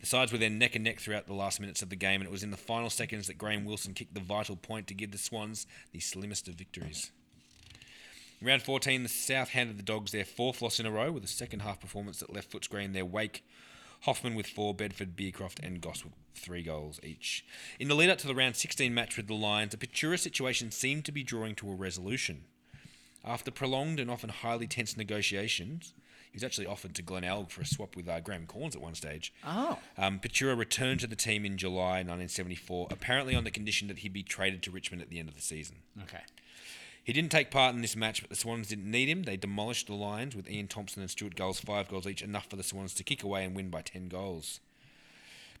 The 0.00 0.06
sides 0.06 0.32
were 0.32 0.38
then 0.38 0.58
neck 0.58 0.74
and 0.74 0.84
neck 0.84 1.00
throughout 1.00 1.26
the 1.26 1.34
last 1.34 1.60
minutes 1.60 1.82
of 1.82 1.90
the 1.90 1.96
game, 1.96 2.22
and 2.22 2.28
it 2.28 2.32
was 2.32 2.42
in 2.42 2.50
the 2.50 2.56
final 2.56 2.88
seconds 2.88 3.26
that 3.26 3.36
Graham 3.36 3.66
Wilson 3.66 3.92
kicked 3.92 4.14
the 4.14 4.20
vital 4.20 4.56
point 4.56 4.86
to 4.86 4.94
give 4.94 5.10
the 5.10 5.18
Swans 5.18 5.66
the 5.92 6.00
slimmest 6.00 6.48
of 6.48 6.54
victories. 6.54 7.12
Round 8.42 8.62
14, 8.62 9.04
the 9.04 9.08
South 9.08 9.50
handed 9.50 9.78
the 9.78 9.84
Dogs 9.84 10.10
their 10.10 10.24
fourth 10.24 10.60
loss 10.60 10.80
in 10.80 10.86
a 10.86 10.90
row 10.90 11.12
with 11.12 11.22
a 11.22 11.28
second 11.28 11.60
half 11.60 11.78
performance 11.78 12.18
that 12.18 12.32
left 12.32 12.50
Footscray 12.50 12.84
in 12.84 12.92
their 12.92 13.04
wake. 13.04 13.44
Hoffman 14.00 14.34
with 14.34 14.48
four, 14.48 14.74
Bedford, 14.74 15.14
Beercroft, 15.14 15.60
and 15.62 15.80
Goss 15.80 16.02
with 16.02 16.14
three 16.34 16.64
goals 16.64 16.98
each. 17.04 17.44
In 17.78 17.86
the 17.86 17.94
lead 17.94 18.10
up 18.10 18.18
to 18.18 18.26
the 18.26 18.34
round 18.34 18.56
16 18.56 18.92
match 18.92 19.16
with 19.16 19.28
the 19.28 19.34
Lions, 19.34 19.70
the 19.70 19.76
Pitura 19.76 20.18
situation 20.18 20.72
seemed 20.72 21.04
to 21.04 21.12
be 21.12 21.22
drawing 21.22 21.54
to 21.56 21.70
a 21.70 21.74
resolution. 21.74 22.42
After 23.24 23.52
prolonged 23.52 24.00
and 24.00 24.10
often 24.10 24.30
highly 24.30 24.66
tense 24.66 24.96
negotiations, 24.96 25.94
he 26.32 26.36
was 26.36 26.42
actually 26.42 26.66
offered 26.66 26.96
to 26.96 27.02
Glenelg 27.02 27.50
for 27.50 27.60
a 27.60 27.66
swap 27.66 27.94
with 27.94 28.08
uh, 28.08 28.18
Graham 28.18 28.46
Cornes 28.46 28.74
at 28.74 28.82
one 28.82 28.96
stage. 28.96 29.32
Oh. 29.46 29.78
Um, 29.96 30.18
Pitura 30.18 30.58
returned 30.58 30.98
to 31.00 31.06
the 31.06 31.14
team 31.14 31.44
in 31.44 31.58
July 31.58 31.98
1974, 31.98 32.88
apparently 32.90 33.36
on 33.36 33.44
the 33.44 33.52
condition 33.52 33.86
that 33.86 33.98
he'd 33.98 34.12
be 34.12 34.24
traded 34.24 34.64
to 34.64 34.72
Richmond 34.72 35.00
at 35.00 35.10
the 35.10 35.20
end 35.20 35.28
of 35.28 35.36
the 35.36 35.42
season. 35.42 35.76
Okay. 36.02 36.22
He 37.04 37.12
didn't 37.12 37.32
take 37.32 37.50
part 37.50 37.74
in 37.74 37.82
this 37.82 37.96
match, 37.96 38.20
but 38.20 38.30
the 38.30 38.36
Swans 38.36 38.68
didn't 38.68 38.90
need 38.90 39.08
him. 39.08 39.24
They 39.24 39.36
demolished 39.36 39.88
the 39.88 39.94
Lions 39.94 40.36
with 40.36 40.48
Ian 40.48 40.68
Thompson 40.68 41.02
and 41.02 41.10
Stuart 41.10 41.34
Goals, 41.34 41.58
five 41.58 41.88
goals 41.88 42.06
each, 42.06 42.22
enough 42.22 42.46
for 42.46 42.56
the 42.56 42.62
Swans 42.62 42.94
to 42.94 43.02
kick 43.02 43.24
away 43.24 43.44
and 43.44 43.56
win 43.56 43.70
by 43.70 43.82
10 43.82 44.08
goals. 44.08 44.60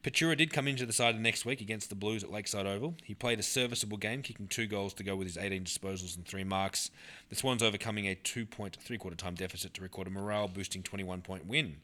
Pitura 0.04 0.36
did 0.36 0.52
come 0.52 0.66
into 0.66 0.84
the 0.84 0.92
side 0.92 1.16
the 1.16 1.20
next 1.20 1.44
week 1.44 1.60
against 1.60 1.88
the 1.88 1.94
Blues 1.94 2.24
at 2.24 2.30
Lakeside 2.30 2.66
Oval. 2.66 2.94
He 3.04 3.14
played 3.14 3.38
a 3.38 3.42
serviceable 3.42 3.96
game, 3.96 4.22
kicking 4.22 4.48
two 4.48 4.66
goals 4.66 4.94
to 4.94 5.04
go 5.04 5.14
with 5.14 5.28
his 5.28 5.38
18 5.38 5.64
disposals 5.64 6.16
and 6.16 6.26
three 6.26 6.42
marks. 6.42 6.90
The 7.28 7.36
Swans 7.36 7.62
overcoming 7.62 8.06
a 8.08 8.16
two 8.16 8.44
point 8.44 8.76
three 8.80 8.98
quarter 8.98 9.16
time 9.16 9.34
deficit 9.34 9.74
to 9.74 9.82
record 9.82 10.08
a 10.08 10.10
morale 10.10 10.48
boosting 10.48 10.82
21 10.82 11.22
point 11.22 11.46
win. 11.46 11.76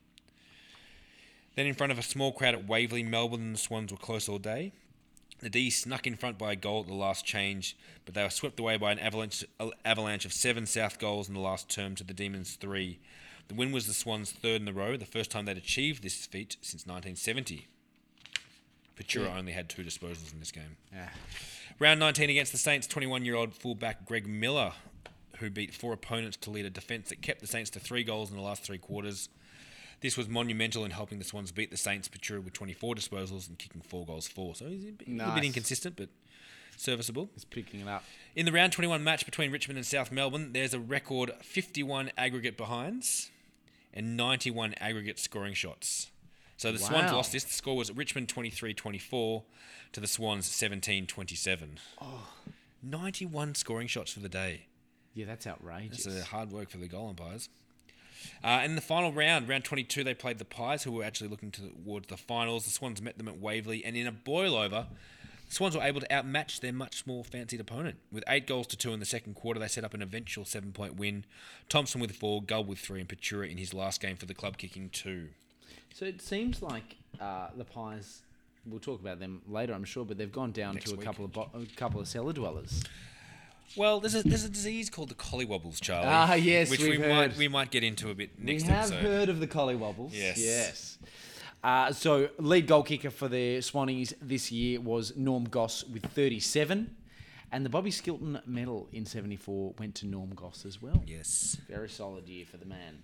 Then, 1.55 1.67
in 1.67 1.75
front 1.75 1.93
of 1.93 1.99
a 1.99 2.03
small 2.03 2.33
crowd 2.33 2.55
at 2.55 2.67
Waverley, 2.69 3.05
Melbourne 3.05 3.53
the 3.53 3.59
Swans 3.59 3.93
were 3.93 3.99
close 3.99 4.29
all 4.29 4.39
day. 4.39 4.73
The 5.41 5.51
D 5.51 5.71
snuck 5.71 6.07
in 6.07 6.17
front 6.17 6.37
by 6.37 6.53
a 6.53 6.57
goal 6.57 6.81
at 6.81 6.87
the 6.87 6.95
last 6.95 7.25
change, 7.25 7.77
but 8.05 8.15
they 8.15 8.23
were 8.23 8.31
swept 8.31 8.59
away 8.59 8.77
by 8.77 8.91
an 8.93 8.99
avalanche, 8.99 9.45
avalanche 9.85 10.25
of 10.25 10.33
seven 10.33 10.67
South 10.67 10.99
goals 10.99 11.29
in 11.29 11.35
the 11.35 11.41
last 11.41 11.69
term 11.69 11.95
to 11.97 12.05
the 12.05 12.15
Demons' 12.15 12.55
three. 12.55 12.99
The 13.47 13.55
win 13.55 13.73
was 13.73 13.87
the 13.87 13.95
Swans' 13.95 14.33
third 14.33 14.61
in 14.61 14.69
a 14.69 14.73
row, 14.73 14.97
the 14.97 15.07
first 15.07 15.31
time 15.31 15.45
they'd 15.45 15.57
achieved 15.57 16.03
this 16.03 16.27
feat 16.27 16.57
since 16.61 16.87
1970. 16.87 17.69
Pitura 18.97 19.37
only 19.37 19.53
had 19.53 19.69
two 19.69 19.85
disposals 19.85 20.33
in 20.33 20.41
this 20.41 20.51
game. 20.51 20.77
Yeah. 20.93 21.09
Round 21.79 22.01
19 22.01 22.31
against 22.31 22.51
the 22.53 22.59
Saints, 22.59 22.87
21 22.89 23.25
year 23.25 23.37
old 23.37 23.55
fullback 23.55 24.05
Greg 24.05 24.27
Miller, 24.27 24.73
who 25.39 25.51
beat 25.51 25.73
four 25.73 25.93
opponents 25.93 26.37
to 26.39 26.51
lead 26.51 26.67
a 26.67 26.71
defence 26.71 27.09
that 27.11 27.23
kept 27.23 27.41
the 27.41 27.47
Saints 27.47 27.71
to 27.71 27.79
three 27.81 28.03
goals 28.03 28.31
in 28.31 28.37
the 28.37 28.43
last 28.43 28.65
three 28.65 28.79
quarters. 28.79 29.29
This 30.01 30.17
was 30.17 30.29
monumental 30.29 30.85
in 30.85 30.93
helping 30.93 31.19
the 31.19 31.25
Swans 31.25 31.51
beat 31.51 31.71
the 31.71 31.77
Saints, 31.77 32.09
Pitura 32.09 32.43
with 32.43 32.53
24 32.53 32.95
disposals 32.95 33.49
and 33.49 33.59
kicking 33.59 33.81
four 33.81 34.07
goals 34.07 34.29
for. 34.29 34.55
So 34.55 34.67
he's 34.67 34.85
a 34.85 34.93
bit, 34.93 35.09
a 35.09 35.35
bit 35.35 35.45
inconsistent, 35.45 35.97
but 35.97 36.09
serviceable. 36.77 37.31
He's 37.35 37.45
picking 37.45 37.81
it 37.81 37.89
up. 37.89 38.05
In 38.37 38.47
the 38.47 38.53
round 38.53 38.73
21 38.73 39.03
match 39.03 39.25
between 39.25 39.51
Richmond 39.51 39.79
and 39.79 39.87
South 39.87 40.13
Melbourne, 40.13 40.53
there's 40.53 40.73
a 40.73 40.79
record 40.79 41.33
51 41.43 42.13
aggregate 42.17 42.57
behinds 42.57 43.31
and 43.93 44.17
91 44.17 44.75
aggregate 44.75 45.19
scoring 45.19 45.55
shots. 45.55 46.11
So 46.57 46.73
the 46.73 46.79
Swans 46.79 47.13
lost 47.13 47.33
this. 47.33 47.45
The 47.45 47.53
score 47.53 47.77
was 47.77 47.91
Richmond 47.93 48.29
23 48.29 48.75
24 48.75 49.45
to 49.93 50.01
the 50.01 50.07
Swans 50.07 50.47
17 50.47 51.07
27. 51.07 51.79
Oh. 52.01 52.29
91 52.83 53.55
scoring 53.55 53.87
shots 53.87 54.13
for 54.13 54.21
the 54.21 54.29
day. 54.29 54.67
Yeah, 55.15 55.27
that's 55.27 55.47
outrageous. 55.47 56.05
That's 56.05 56.21
a 56.21 56.25
hard 56.25 56.53
work 56.53 56.71
for 56.71 56.79
the 56.79 56.89
goal 56.89 57.09
umpires. 57.09 57.49
Uh, 58.43 58.63
in 58.65 58.75
the 58.75 58.81
final 58.81 59.13
round, 59.13 59.49
round 59.49 59.65
22, 59.65 60.05
they 60.05 60.15
played 60.15 60.39
the 60.39 60.45
Pies, 60.45 60.83
who 60.85 60.93
were 60.93 61.05
actually 61.05 61.29
looking 61.29 61.51
towards 61.51 62.07
the 62.09 62.17
finals. 62.17 62.65
The 62.65 62.71
Swans 62.71 63.01
met 63.03 63.19
them 63.19 63.29
at 63.29 63.39
Waverley, 63.39 63.85
and 63.85 63.97
in 63.97 64.07
a 64.07 64.13
boil 64.13 64.55
over, 64.55 64.87
the 65.49 65.55
Swans 65.55 65.75
were 65.77 65.83
able 65.83 66.01
to 66.01 66.13
outmatch 66.13 66.61
their 66.61 66.73
much 66.73 67.07
more 67.07 67.25
fancied 67.25 67.61
opponent. 67.61 67.97
With 68.13 68.23
eight 68.29 68.47
goals 68.47 68.67
to 68.69 68.77
two 68.77 68.93
in 68.93 69.01
the 69.01 69.07
second 69.07 69.35
quarter, 69.35 69.59
they 69.61 69.69
set 69.69 69.85
up 69.85 69.95
an 69.95 70.03
eventual 70.03 70.45
seven 70.45 70.73
point 70.73 70.97
win. 70.97 71.25
Thompson 71.69 72.01
with 72.01 72.13
four, 72.13 72.43
Gull 72.43 72.65
with 72.65 72.79
three, 72.79 73.01
and 73.01 73.09
Pitura 73.09 73.51
in 73.51 73.57
his 73.59 73.73
last 73.75 74.01
game 74.01 74.17
for 74.17 74.27
the 74.27 74.35
club 74.35 74.57
kicking 74.59 74.91
two. 74.91 75.29
So 75.95 76.05
it 76.05 76.21
seems 76.21 76.63
like 76.63 76.97
uh, 77.21 77.49
the 77.57 77.65
Pies. 77.65 78.23
We'll 78.67 78.81
talk 78.81 79.01
about 79.01 79.19
them 79.19 79.41
later, 79.49 79.73
I'm 79.73 79.85
sure, 79.85 80.05
but 80.05 80.19
they've 80.19 80.31
gone 80.31 80.53
down 80.53 80.75
Next 80.75 80.91
to 80.91 80.95
a 80.95 80.97
week. 80.99 81.07
couple 81.07 81.25
of 81.25 81.33
bo- 81.33 81.49
a 81.55 81.65
couple 81.77 82.01
of 82.01 82.07
cellar 82.09 82.35
dwellers. 82.35 82.85
Well, 83.77 84.01
there's 84.01 84.15
a 84.15 84.23
there's 84.23 84.45
a 84.45 84.49
disease 84.49 84.91
called 84.91 85.09
the 85.11 85.15
collywobbles, 85.15 85.81
Charlie. 85.81 86.09
Ah, 86.09 86.35
yes, 86.35 86.71
which 86.71 86.81
we've 86.81 86.91
we 86.91 86.97
heard. 86.99 87.11
might 87.31 87.37
we 87.37 87.49
might 87.49 87.71
get 87.71 87.85
into 87.85 88.11
a 88.11 88.15
bit 88.15 88.39
next 88.39 88.65
we 88.65 88.69
have 88.71 88.93
episode. 88.93 89.03
heard 89.03 89.29
of 89.29 89.41
the 89.41 89.47
collywobbles. 89.47 90.11
Yes. 90.13 90.39
Yes. 90.39 90.99
Uh, 91.63 91.93
so 91.93 92.29
lead 92.39 92.67
goal 92.67 92.83
kicker 92.83 93.11
for 93.11 93.29
the 93.29 93.59
Swannies 93.59 94.13
this 94.23 94.53
year 94.53 94.81
was 94.81 95.17
Norm 95.17 95.45
Goss 95.45 95.85
with 95.85 96.07
37, 96.07 96.95
and 97.51 97.65
the 97.65 97.69
Bobby 97.69 97.91
Skilton 97.91 98.41
medal 98.47 98.89
in 98.93 99.05
74 99.05 99.75
went 99.79 99.97
to 99.97 100.07
Norm 100.07 100.31
Goss 100.35 100.65
as 100.65 100.81
well. 100.81 101.03
Yes. 101.07 101.57
Very 101.69 101.89
solid 101.89 102.29
year 102.29 102.47
for 102.47 102.59
the 102.59 102.67
man. 102.67 102.99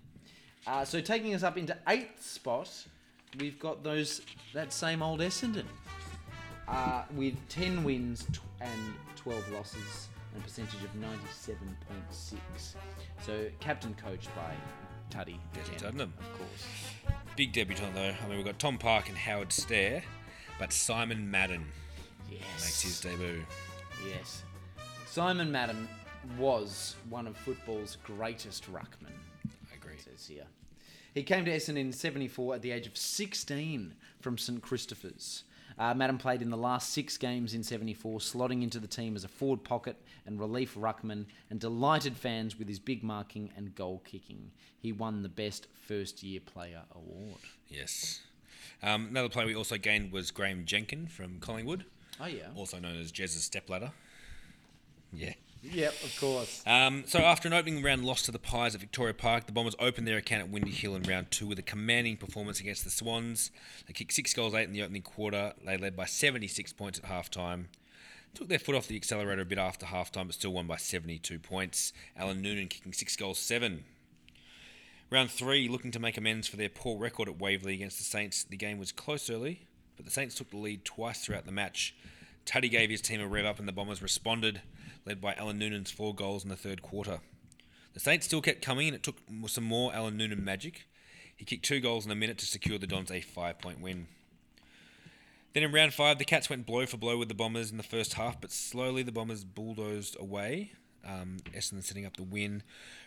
Uh, 0.66 0.84
so 0.84 1.00
taking 1.00 1.34
us 1.34 1.42
up 1.42 1.58
into 1.58 1.76
eighth 1.88 2.24
spot, 2.24 2.70
we've 3.40 3.58
got 3.58 3.82
those 3.82 4.22
that 4.54 4.72
same 4.72 5.02
old 5.02 5.18
Essendon 5.20 5.66
uh, 6.68 7.02
with 7.14 7.34
10 7.48 7.82
wins 7.84 8.26
and 8.60 8.94
12 9.16 9.50
losses 9.50 10.08
and 10.34 10.42
a 10.42 10.44
percentage 10.44 10.82
of 10.82 10.90
97.6. 10.94 12.74
So 13.24 13.46
captain 13.60 13.94
coached 13.94 14.28
by 14.34 14.52
Tuddy. 15.10 15.38
Again, 15.54 15.78
Tuddenham. 15.78 16.12
Of 16.18 16.38
course. 16.38 17.14
Big 17.36 17.52
debutant 17.52 17.94
though. 17.94 18.14
I 18.22 18.28
mean, 18.28 18.36
we've 18.36 18.46
got 18.46 18.58
Tom 18.58 18.78
Park 18.78 19.08
and 19.08 19.16
Howard 19.16 19.52
Stair, 19.52 20.02
but 20.58 20.72
Simon 20.72 21.30
Madden 21.30 21.64
Yes. 22.30 22.40
makes 22.60 22.82
his 22.82 23.00
debut. 23.00 23.44
Yes. 24.08 24.42
Simon 25.06 25.50
Madden 25.52 25.88
was 26.38 26.96
one 27.10 27.26
of 27.26 27.36
football's 27.36 27.96
greatest 28.04 28.70
ruckmen. 28.72 29.12
I 29.70 29.76
agree. 29.76 29.98
says 29.98 30.26
here. 30.26 30.46
He 31.12 31.22
came 31.22 31.44
to 31.44 31.50
Essendon 31.50 31.76
in 31.78 31.92
74 31.92 32.56
at 32.56 32.62
the 32.62 32.72
age 32.72 32.86
of 32.88 32.96
16 32.96 33.94
from 34.20 34.36
St 34.38 34.60
Christopher's. 34.60 35.44
Uh, 35.78 35.92
Madden 35.94 36.18
played 36.18 36.40
in 36.42 36.50
the 36.50 36.56
last 36.56 36.90
six 36.90 37.16
games 37.16 37.52
in 37.54 37.62
74, 37.62 38.20
slotting 38.20 38.62
into 38.62 38.78
the 38.78 38.86
team 38.86 39.16
as 39.16 39.24
a 39.24 39.28
forward 39.28 39.64
pocket 39.64 39.96
and 40.26 40.38
relief 40.38 40.74
ruckman, 40.76 41.26
and 41.50 41.58
delighted 41.58 42.16
fans 42.16 42.58
with 42.58 42.68
his 42.68 42.78
big 42.78 43.02
marking 43.02 43.50
and 43.56 43.74
goal 43.74 44.00
kicking. 44.04 44.50
He 44.78 44.92
won 44.92 45.22
the 45.22 45.28
Best 45.28 45.66
First 45.86 46.22
Year 46.22 46.40
Player 46.40 46.82
award. 46.94 47.40
Yes. 47.68 48.20
Um, 48.82 49.08
another 49.10 49.28
player 49.28 49.46
we 49.46 49.56
also 49.56 49.76
gained 49.78 50.12
was 50.12 50.30
Graham 50.30 50.64
Jenkin 50.64 51.06
from 51.08 51.38
Collingwood, 51.40 51.84
Oh, 52.20 52.26
yeah. 52.26 52.48
also 52.54 52.78
known 52.78 52.96
as 53.00 53.10
Jez's 53.10 53.42
stepladder. 53.44 53.90
Yeah. 55.12 55.32
Yep, 55.72 55.94
of 56.04 56.20
course. 56.20 56.62
Um, 56.66 57.04
so 57.06 57.20
after 57.20 57.48
an 57.48 57.54
opening 57.54 57.82
round 57.82 58.04
loss 58.04 58.22
to 58.22 58.32
the 58.32 58.38
Pies 58.38 58.74
at 58.74 58.80
Victoria 58.80 59.14
Park, 59.14 59.46
the 59.46 59.52
Bombers 59.52 59.74
opened 59.78 60.06
their 60.06 60.18
account 60.18 60.42
at 60.42 60.50
Windy 60.50 60.70
Hill 60.70 60.94
in 60.94 61.02
round 61.04 61.30
two 61.30 61.46
with 61.46 61.58
a 61.58 61.62
commanding 61.62 62.16
performance 62.16 62.60
against 62.60 62.84
the 62.84 62.90
Swans. 62.90 63.50
They 63.86 63.94
kicked 63.94 64.12
six 64.12 64.34
goals, 64.34 64.54
eight 64.54 64.64
in 64.64 64.72
the 64.72 64.82
opening 64.82 65.02
quarter. 65.02 65.54
They 65.64 65.76
led 65.78 65.96
by 65.96 66.04
76 66.04 66.72
points 66.74 66.98
at 66.98 67.06
half 67.06 67.30
time. 67.30 67.68
Took 68.34 68.48
their 68.48 68.58
foot 68.58 68.74
off 68.74 68.88
the 68.88 68.96
accelerator 68.96 69.42
a 69.42 69.46
bit 69.46 69.58
after 69.58 69.86
half 69.86 70.12
time, 70.12 70.26
but 70.26 70.34
still 70.34 70.52
won 70.52 70.66
by 70.66 70.76
72 70.76 71.38
points. 71.38 71.92
Alan 72.16 72.42
Noonan 72.42 72.68
kicking 72.68 72.92
six 72.92 73.16
goals, 73.16 73.38
seven. 73.38 73.84
Round 75.10 75.30
three, 75.30 75.68
looking 75.68 75.92
to 75.92 76.00
make 76.00 76.18
amends 76.18 76.48
for 76.48 76.56
their 76.56 76.68
poor 76.68 76.98
record 76.98 77.28
at 77.28 77.38
Waverley 77.38 77.74
against 77.74 77.98
the 77.98 78.04
Saints. 78.04 78.42
The 78.42 78.56
game 78.56 78.78
was 78.78 78.90
close 78.90 79.30
early, 79.30 79.66
but 79.96 80.04
the 80.04 80.10
Saints 80.10 80.34
took 80.34 80.50
the 80.50 80.56
lead 80.56 80.84
twice 80.84 81.24
throughout 81.24 81.46
the 81.46 81.52
match. 81.52 81.94
Tuddy 82.46 82.70
gave 82.70 82.90
his 82.90 83.00
team 83.00 83.20
a 83.20 83.26
rev 83.26 83.46
up 83.46 83.58
and 83.58 83.66
the 83.66 83.72
Bombers 83.72 84.02
responded, 84.02 84.62
led 85.06 85.20
by 85.20 85.34
Alan 85.34 85.58
Noonan's 85.58 85.90
four 85.90 86.14
goals 86.14 86.44
in 86.44 86.50
the 86.50 86.56
third 86.56 86.82
quarter. 86.82 87.20
The 87.94 88.00
Saints 88.00 88.26
still 88.26 88.42
kept 88.42 88.62
coming 88.62 88.88
and 88.88 88.96
it 88.96 89.02
took 89.02 89.16
some 89.46 89.64
more 89.64 89.94
Alan 89.94 90.16
Noonan 90.16 90.44
magic. 90.44 90.86
He 91.36 91.44
kicked 91.44 91.64
two 91.64 91.80
goals 91.80 92.04
in 92.04 92.12
a 92.12 92.16
minute 92.16 92.38
to 92.38 92.46
secure 92.46 92.78
the 92.78 92.86
Dons 92.86 93.10
a 93.10 93.20
five 93.20 93.58
point 93.58 93.80
win. 93.80 94.06
Then 95.52 95.62
in 95.62 95.72
round 95.72 95.94
five, 95.94 96.18
the 96.18 96.24
Cats 96.24 96.50
went 96.50 96.66
blow 96.66 96.84
for 96.86 96.96
blow 96.96 97.16
with 97.16 97.28
the 97.28 97.34
Bombers 97.34 97.70
in 97.70 97.76
the 97.76 97.84
first 97.84 98.14
half, 98.14 98.40
but 98.40 98.50
slowly 98.50 99.04
the 99.04 99.12
Bombers 99.12 99.44
bulldozed 99.44 100.16
away. 100.18 100.72
Um, 101.06 101.36
Essendon 101.54 101.84
setting 101.84 102.06
up 102.06 102.16
the 102.16 102.22
win. 102.24 102.62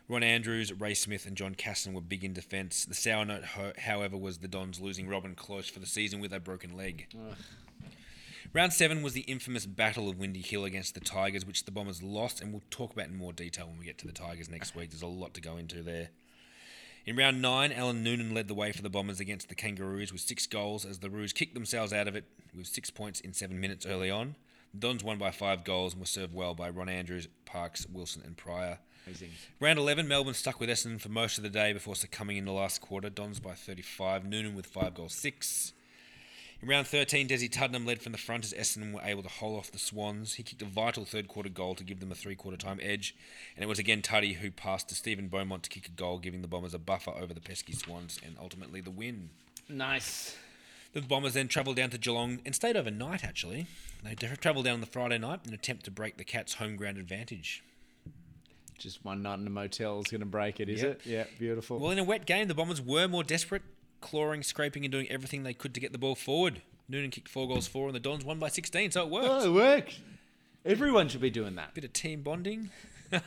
Ron 0.08 0.24
Andrews, 0.24 0.72
Ray 0.72 0.94
Smith, 0.94 1.26
and 1.26 1.36
John 1.36 1.56
Casson 1.56 1.94
were 1.94 2.02
big 2.02 2.24
in 2.24 2.34
defence. 2.34 2.86
The 2.86 2.94
sour 2.94 3.26
note, 3.26 3.44
however, 3.80 4.16
was 4.16 4.38
the 4.38 4.48
Dons 4.48 4.80
losing 4.80 5.10
Robin 5.10 5.36
Close 5.36 5.68
for 5.68 5.80
the 5.80 5.88
season 5.88 6.22
with 6.22 6.32
a 6.32 6.40
broken 6.40 6.78
leg. 6.78 7.08
Round 8.54 8.72
seven 8.74 9.04
was 9.04 9.14
the 9.14 9.22
infamous 9.22 9.66
Battle 9.66 10.10
of 10.10 10.18
Windy 10.18 10.42
Hill 10.42 10.66
against 10.66 10.94
the 10.94 11.00
Tigers, 11.00 11.46
which 11.46 11.66
the 11.66 11.72
Bombers 11.72 12.02
lost, 12.02 12.42
and 12.42 12.52
we'll 12.52 12.64
talk 12.72 12.94
about 12.94 13.08
in 13.08 13.18
more 13.18 13.34
detail 13.34 13.68
when 13.68 13.78
we 13.78 13.86
get 13.86 13.98
to 14.00 14.08
the 14.08 14.14
Tigers 14.14 14.50
next 14.50 14.76
week. 14.76 14.90
There's 14.90 15.02
a 15.02 15.08
lot 15.08 15.34
to 15.36 15.42
go 15.42 15.58
into 15.58 15.84
there. 15.84 16.10
In 17.06 17.16
round 17.16 17.42
nine, 17.42 17.72
Alan 17.72 18.04
Noonan 18.04 18.34
led 18.34 18.48
the 18.48 18.54
way 18.54 18.72
for 18.72 18.82
the 18.82 18.90
Bombers 18.90 19.20
against 19.20 19.50
the 19.50 19.56
Kangaroos 19.56 20.12
with 20.12 20.22
six 20.22 20.48
goals 20.48 20.86
as 20.86 21.00
the 21.00 21.10
Roos 21.10 21.34
kicked 21.34 21.54
themselves 21.54 21.94
out 21.94 22.08
of 22.08 22.16
it 22.16 22.26
with 22.56 22.68
six 22.68 22.90
points 22.90 23.20
in 23.20 23.34
seven 23.34 23.60
minutes 23.60 23.86
early 23.86 24.10
on. 24.10 24.36
The 24.74 24.80
Dons 24.80 25.04
won 25.04 25.18
by 25.18 25.32
five 25.32 25.64
goals 25.64 25.94
and 25.94 26.02
were 26.02 26.06
served 26.06 26.34
well 26.34 26.54
by 26.54 26.70
Ron 26.70 26.90
Andrews, 26.90 27.28
Parks, 27.46 27.86
Wilson, 27.88 28.24
and 28.26 28.36
Pryor. 28.36 28.80
Amazing. 29.06 29.30
Round 29.60 29.80
11, 29.80 30.08
Melbourne 30.08 30.34
stuck 30.34 30.60
with 30.60 30.70
Essendon 30.70 31.00
for 31.00 31.10
most 31.10 31.38
of 31.38 31.44
the 31.44 31.50
day 31.50 31.72
before 31.72 31.96
succumbing 31.96 32.38
in 32.38 32.46
the 32.46 32.52
last 32.52 32.82
quarter. 32.82 33.10
Dons 33.10 33.40
by 33.40 33.54
35, 33.54 34.26
Noonan 34.26 34.56
with 34.56 34.66
5 34.66 34.94
goals 34.94 35.14
6. 35.14 35.72
In 36.62 36.68
round 36.70 36.88
13, 36.88 37.28
Desi 37.28 37.50
Tuddenham 37.50 37.86
led 37.86 38.02
from 38.02 38.14
the 38.14 38.18
front 38.18 38.44
as 38.44 38.52
Essendon 38.54 38.92
were 38.92 39.02
able 39.04 39.22
to 39.22 39.30
hold 39.30 39.60
off 39.60 39.72
the 39.72 39.78
Swans. 39.78 40.36
He 40.36 40.44
kicked 40.44 40.62
a 40.64 40.66
vital 40.66 41.06
third 41.06 41.28
quarter 41.28 41.50
goal 41.50 41.76
to 41.76 41.84
give 41.84 42.00
them 42.00 42.12
a 42.12 42.16
three 42.16 42.36
quarter 42.36 42.58
time 42.58 42.80
edge, 42.82 43.16
and 43.56 43.64
it 43.64 43.68
was 43.68 43.78
again 43.78 44.02
Tuddy 44.02 44.36
who 44.36 44.50
passed 44.50 44.90
to 44.90 44.96
Stephen 44.96 45.28
Beaumont 45.28 45.64
to 45.64 45.70
kick 45.70 45.88
a 45.88 45.92
goal, 45.92 46.18
giving 46.18 46.42
the 46.42 46.48
Bombers 46.48 46.74
a 46.74 46.80
buffer 46.80 47.12
over 47.12 47.32
the 47.34 47.40
pesky 47.42 47.74
Swans 47.74 48.20
and 48.26 48.36
ultimately 48.42 48.82
the 48.82 48.90
win. 48.92 49.30
Nice. 49.70 50.36
The 50.94 51.02
Bombers 51.02 51.34
then 51.36 51.48
travelled 51.48 51.76
down 51.76 51.92
to 51.92 51.98
Geelong 52.00 52.40
and 52.44 52.56
stayed 52.56 52.76
overnight, 52.76 53.24
actually. 53.24 53.68
They 54.04 54.16
travelled 54.16 54.66
down 54.66 54.76
on 54.76 54.82
the 54.82 54.88
Friday 54.88 55.20
night 55.20 55.42
in 55.44 55.50
an 55.50 55.54
attempt 55.54 55.86
to 55.86 55.92
break 55.92 56.18
the 56.18 56.24
Cats' 56.24 56.56
home 56.56 56.76
ground 56.76 56.98
advantage. 56.98 57.62
Just 58.80 59.04
one 59.06 59.22
night 59.22 59.38
in 59.40 59.46
a 59.46 59.50
motel 59.52 60.00
is 60.00 60.08
going 60.08 60.22
to 60.22 60.26
break 60.26 60.60
it, 60.60 60.70
is 60.70 60.82
Yep. 60.82 60.92
it? 60.92 61.06
Yeah, 61.06 61.24
beautiful. 61.38 61.78
Well, 61.80 61.92
in 61.92 62.00
a 62.00 62.04
wet 62.04 62.26
game, 62.26 62.48
the 62.48 62.54
Bombers 62.56 62.82
were 62.82 63.08
more 63.08 63.24
desperate, 63.24 63.64
clawing, 64.02 64.44
scraping, 64.44 64.86
and 64.86 64.92
doing 64.92 65.08
everything 65.10 65.44
they 65.44 65.54
could 65.54 65.74
to 65.74 65.80
get 65.80 65.92
the 65.92 65.98
ball 65.98 66.16
forward. 66.16 66.62
Noonan 66.90 67.12
kicked 67.12 67.28
four 67.28 67.48
goals 67.48 67.68
for, 67.68 67.88
and 67.88 67.96
the 67.96 68.00
Dons 68.00 68.24
won 68.24 68.40
by 68.40 68.50
16, 68.50 68.92
so 68.92 69.04
it 69.04 69.10
worked. 69.10 69.28
oh, 69.28 69.46
it 69.46 69.54
worked. 69.54 70.00
Everyone 70.66 71.08
should 71.08 71.22
be 71.22 71.30
doing 71.30 71.56
that. 71.56 71.74
Bit 71.74 71.86
of 71.86 71.94
team 71.94 72.22
bonding. 72.22 72.70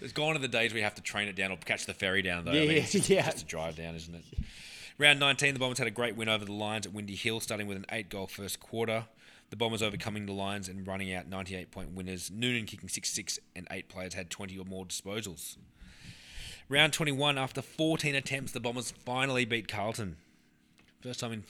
it's 0.00 0.12
gone 0.12 0.36
are 0.36 0.38
the 0.38 0.48
days 0.48 0.72
we 0.72 0.82
have 0.82 0.94
to 0.94 1.02
train 1.02 1.28
it 1.28 1.36
down 1.36 1.50
or 1.50 1.56
catch 1.56 1.86
the 1.86 1.94
ferry 1.94 2.22
down, 2.22 2.44
though. 2.44 2.52
Yeah, 2.52 2.62
I 2.62 2.66
mean, 2.66 2.76
it's 2.78 2.92
just, 2.92 3.08
yeah. 3.08 3.24
just 3.24 3.42
a 3.42 3.46
drive 3.46 3.76
down, 3.76 3.94
isn't 3.94 4.14
it? 4.14 4.24
Round 4.98 5.18
19, 5.18 5.54
the 5.54 5.60
Bombers 5.60 5.78
had 5.78 5.86
a 5.86 5.92
great 5.92 6.16
win 6.16 6.28
over 6.28 6.44
the 6.44 6.52
Lions 6.52 6.86
at 6.86 6.92
Windy 6.92 7.16
Hill, 7.16 7.40
starting 7.40 7.66
with 7.66 7.76
an 7.76 7.86
eight 7.90 8.08
goal 8.08 8.26
first 8.26 8.60
quarter. 8.60 9.06
The 9.50 9.56
Bombers 9.56 9.82
overcoming 9.82 10.26
the 10.26 10.32
Lions 10.32 10.68
and 10.68 10.86
running 10.86 11.12
out 11.12 11.28
98 11.28 11.70
point 11.70 11.92
winners. 11.92 12.30
Noonan 12.30 12.66
kicking 12.66 12.88
6 12.88 13.08
6, 13.08 13.38
and 13.56 13.66
eight 13.70 13.88
players 13.88 14.14
had 14.14 14.30
20 14.30 14.56
or 14.58 14.64
more 14.64 14.84
disposals. 14.84 15.56
Round 16.72 16.90
21, 16.90 17.36
after 17.36 17.60
14 17.60 18.14
attempts, 18.14 18.52
the 18.52 18.58
Bombers 18.58 18.94
finally 19.04 19.44
beat 19.44 19.68
Carlton. 19.68 20.16
First 21.02 21.20
time 21.20 21.32
in 21.34 21.44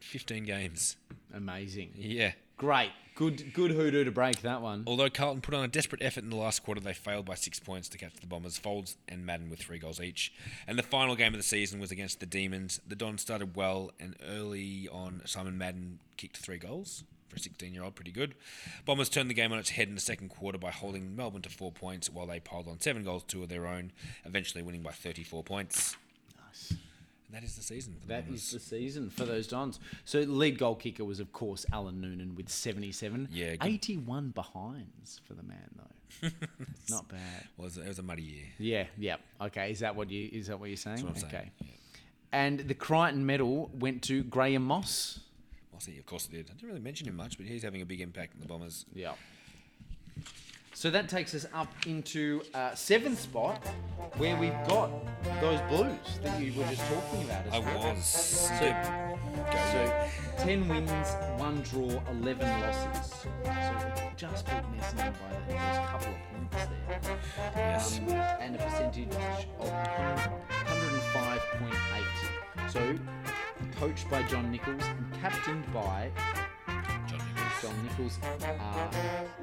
15 0.00 0.44
games. 0.44 0.98
Amazing. 1.32 1.92
Yeah. 1.96 2.32
Great. 2.58 2.90
Good 3.14 3.54
good 3.54 3.70
hoodoo 3.70 4.04
to 4.04 4.10
break 4.10 4.42
that 4.42 4.60
one. 4.60 4.84
Although 4.86 5.08
Carlton 5.08 5.40
put 5.40 5.54
on 5.54 5.64
a 5.64 5.68
desperate 5.68 6.02
effort 6.02 6.24
in 6.24 6.28
the 6.28 6.36
last 6.36 6.62
quarter, 6.62 6.82
they 6.82 6.92
failed 6.92 7.24
by 7.24 7.36
six 7.36 7.58
points 7.58 7.88
to 7.88 7.96
catch 7.96 8.16
the 8.16 8.26
Bombers. 8.26 8.58
Folds 8.58 8.98
and 9.08 9.24
Madden 9.24 9.48
with 9.48 9.60
three 9.60 9.78
goals 9.78 9.98
each. 9.98 10.34
And 10.66 10.78
the 10.78 10.82
final 10.82 11.16
game 11.16 11.32
of 11.32 11.38
the 11.38 11.42
season 11.42 11.80
was 11.80 11.90
against 11.90 12.20
the 12.20 12.26
Demons. 12.26 12.78
The 12.86 12.96
Dons 12.96 13.22
started 13.22 13.56
well, 13.56 13.92
and 13.98 14.14
early 14.28 14.90
on, 14.92 15.22
Simon 15.24 15.56
Madden 15.56 16.00
kicked 16.18 16.36
three 16.36 16.58
goals 16.58 17.02
16 17.38 17.72
year 17.72 17.84
old. 17.84 17.94
Pretty 17.94 18.12
good. 18.12 18.34
Bombers 18.84 19.08
turned 19.08 19.30
the 19.30 19.34
game 19.34 19.52
on 19.52 19.58
its 19.58 19.70
head 19.70 19.88
in 19.88 19.94
the 19.94 20.00
second 20.00 20.28
quarter 20.28 20.58
by 20.58 20.70
holding 20.70 21.16
Melbourne 21.16 21.42
to 21.42 21.48
four 21.48 21.72
points 21.72 22.10
while 22.10 22.26
they 22.26 22.40
piled 22.40 22.68
on 22.68 22.80
seven 22.80 23.04
goals, 23.04 23.24
two 23.24 23.42
of 23.42 23.48
their 23.48 23.66
own, 23.66 23.92
eventually 24.24 24.62
winning 24.62 24.82
by 24.82 24.92
34 24.92 25.42
points. 25.42 25.96
Nice. 26.46 26.70
And 26.70 27.36
that 27.36 27.42
is 27.42 27.56
the 27.56 27.62
season 27.62 27.96
for 28.00 28.06
That 28.08 28.24
is 28.28 28.50
the 28.52 28.60
season 28.60 29.10
for 29.10 29.24
those 29.24 29.48
Dons. 29.48 29.80
So 30.04 30.20
lead 30.20 30.58
goal 30.58 30.76
kicker 30.76 31.04
was 31.04 31.20
of 31.20 31.32
course 31.32 31.66
Alan 31.72 32.00
Noonan 32.00 32.34
with 32.36 32.48
77. 32.48 33.28
Yeah, 33.32 33.56
good. 33.56 33.68
81 33.68 34.30
behinds 34.30 35.20
for 35.24 35.34
the 35.34 35.42
man 35.42 35.70
though. 35.76 35.82
Not 36.88 37.08
bad. 37.08 37.20
Well, 37.56 37.66
it 37.66 37.88
was, 37.88 37.98
a 37.98 38.02
muddy 38.02 38.22
year. 38.22 38.44
Yeah, 38.58 38.86
yeah. 38.96 39.16
Okay, 39.40 39.70
is 39.70 39.80
that 39.80 39.96
what 39.96 40.10
you 40.10 40.28
is 40.32 40.46
that 40.46 40.58
what 40.58 40.68
you're 40.68 40.76
saying? 40.76 41.04
That's 41.04 41.22
what 41.22 41.32
I'm 41.32 41.36
okay. 41.36 41.50
saying. 41.60 41.72
And 42.32 42.60
the 42.60 42.74
Crichton 42.74 43.26
medal 43.26 43.70
went 43.74 44.02
to 44.04 44.22
Graham 44.22 44.62
Moss. 44.62 45.20
Well, 45.76 45.82
see, 45.82 45.98
of 45.98 46.06
course 46.06 46.24
it 46.24 46.30
did. 46.30 46.46
I 46.48 46.54
didn't 46.54 46.68
really 46.70 46.80
mention 46.80 47.06
him 47.06 47.16
much, 47.16 47.36
but 47.36 47.44
he's 47.44 47.62
having 47.62 47.82
a 47.82 47.84
big 47.84 48.00
impact 48.00 48.32
in 48.34 48.40
the 48.40 48.46
Bombers. 48.46 48.86
Yeah. 48.94 49.12
So 50.72 50.88
that 50.88 51.06
takes 51.10 51.34
us 51.34 51.44
up 51.52 51.70
into 51.86 52.40
uh, 52.54 52.74
seventh 52.74 53.20
spot, 53.20 53.62
where 54.16 54.34
we've 54.38 54.56
got 54.66 54.90
those 55.42 55.60
Blues 55.68 56.18
that 56.22 56.40
you 56.40 56.54
were 56.58 56.64
just 56.64 56.80
talking 56.90 57.24
about. 57.24 57.52
I 57.52 57.58
was. 57.58 58.06
So, 58.06 58.74
so 59.72 60.08
10 60.38 60.66
wins, 60.66 60.90
1 61.36 61.60
draw, 61.60 62.00
11 62.22 62.60
losses. 62.62 63.12
So 63.12 63.28
just 64.16 64.46
beat 64.46 64.54
Essendon 64.80 65.12
by 65.20 65.30
a 65.52 65.86
couple 65.88 66.08
of 66.08 66.16
points 66.50 66.66
there. 66.70 67.18
Yes. 67.54 67.98
Um, 67.98 68.08
and 68.08 68.56
a 68.56 68.58
percentage 68.58 69.14
of 69.14 69.68
105.8. 71.18 72.70
So 72.70 72.98
coached 73.78 74.08
by 74.10 74.22
John 74.24 74.50
Nicholls 74.50 74.82
and 74.82 75.20
captained 75.20 75.64
by 75.72 76.10
John 77.08 77.20
Nicholls. 77.34 77.62
John 77.62 77.84
Nicholls. 77.84 78.18
Uh, 78.22 78.88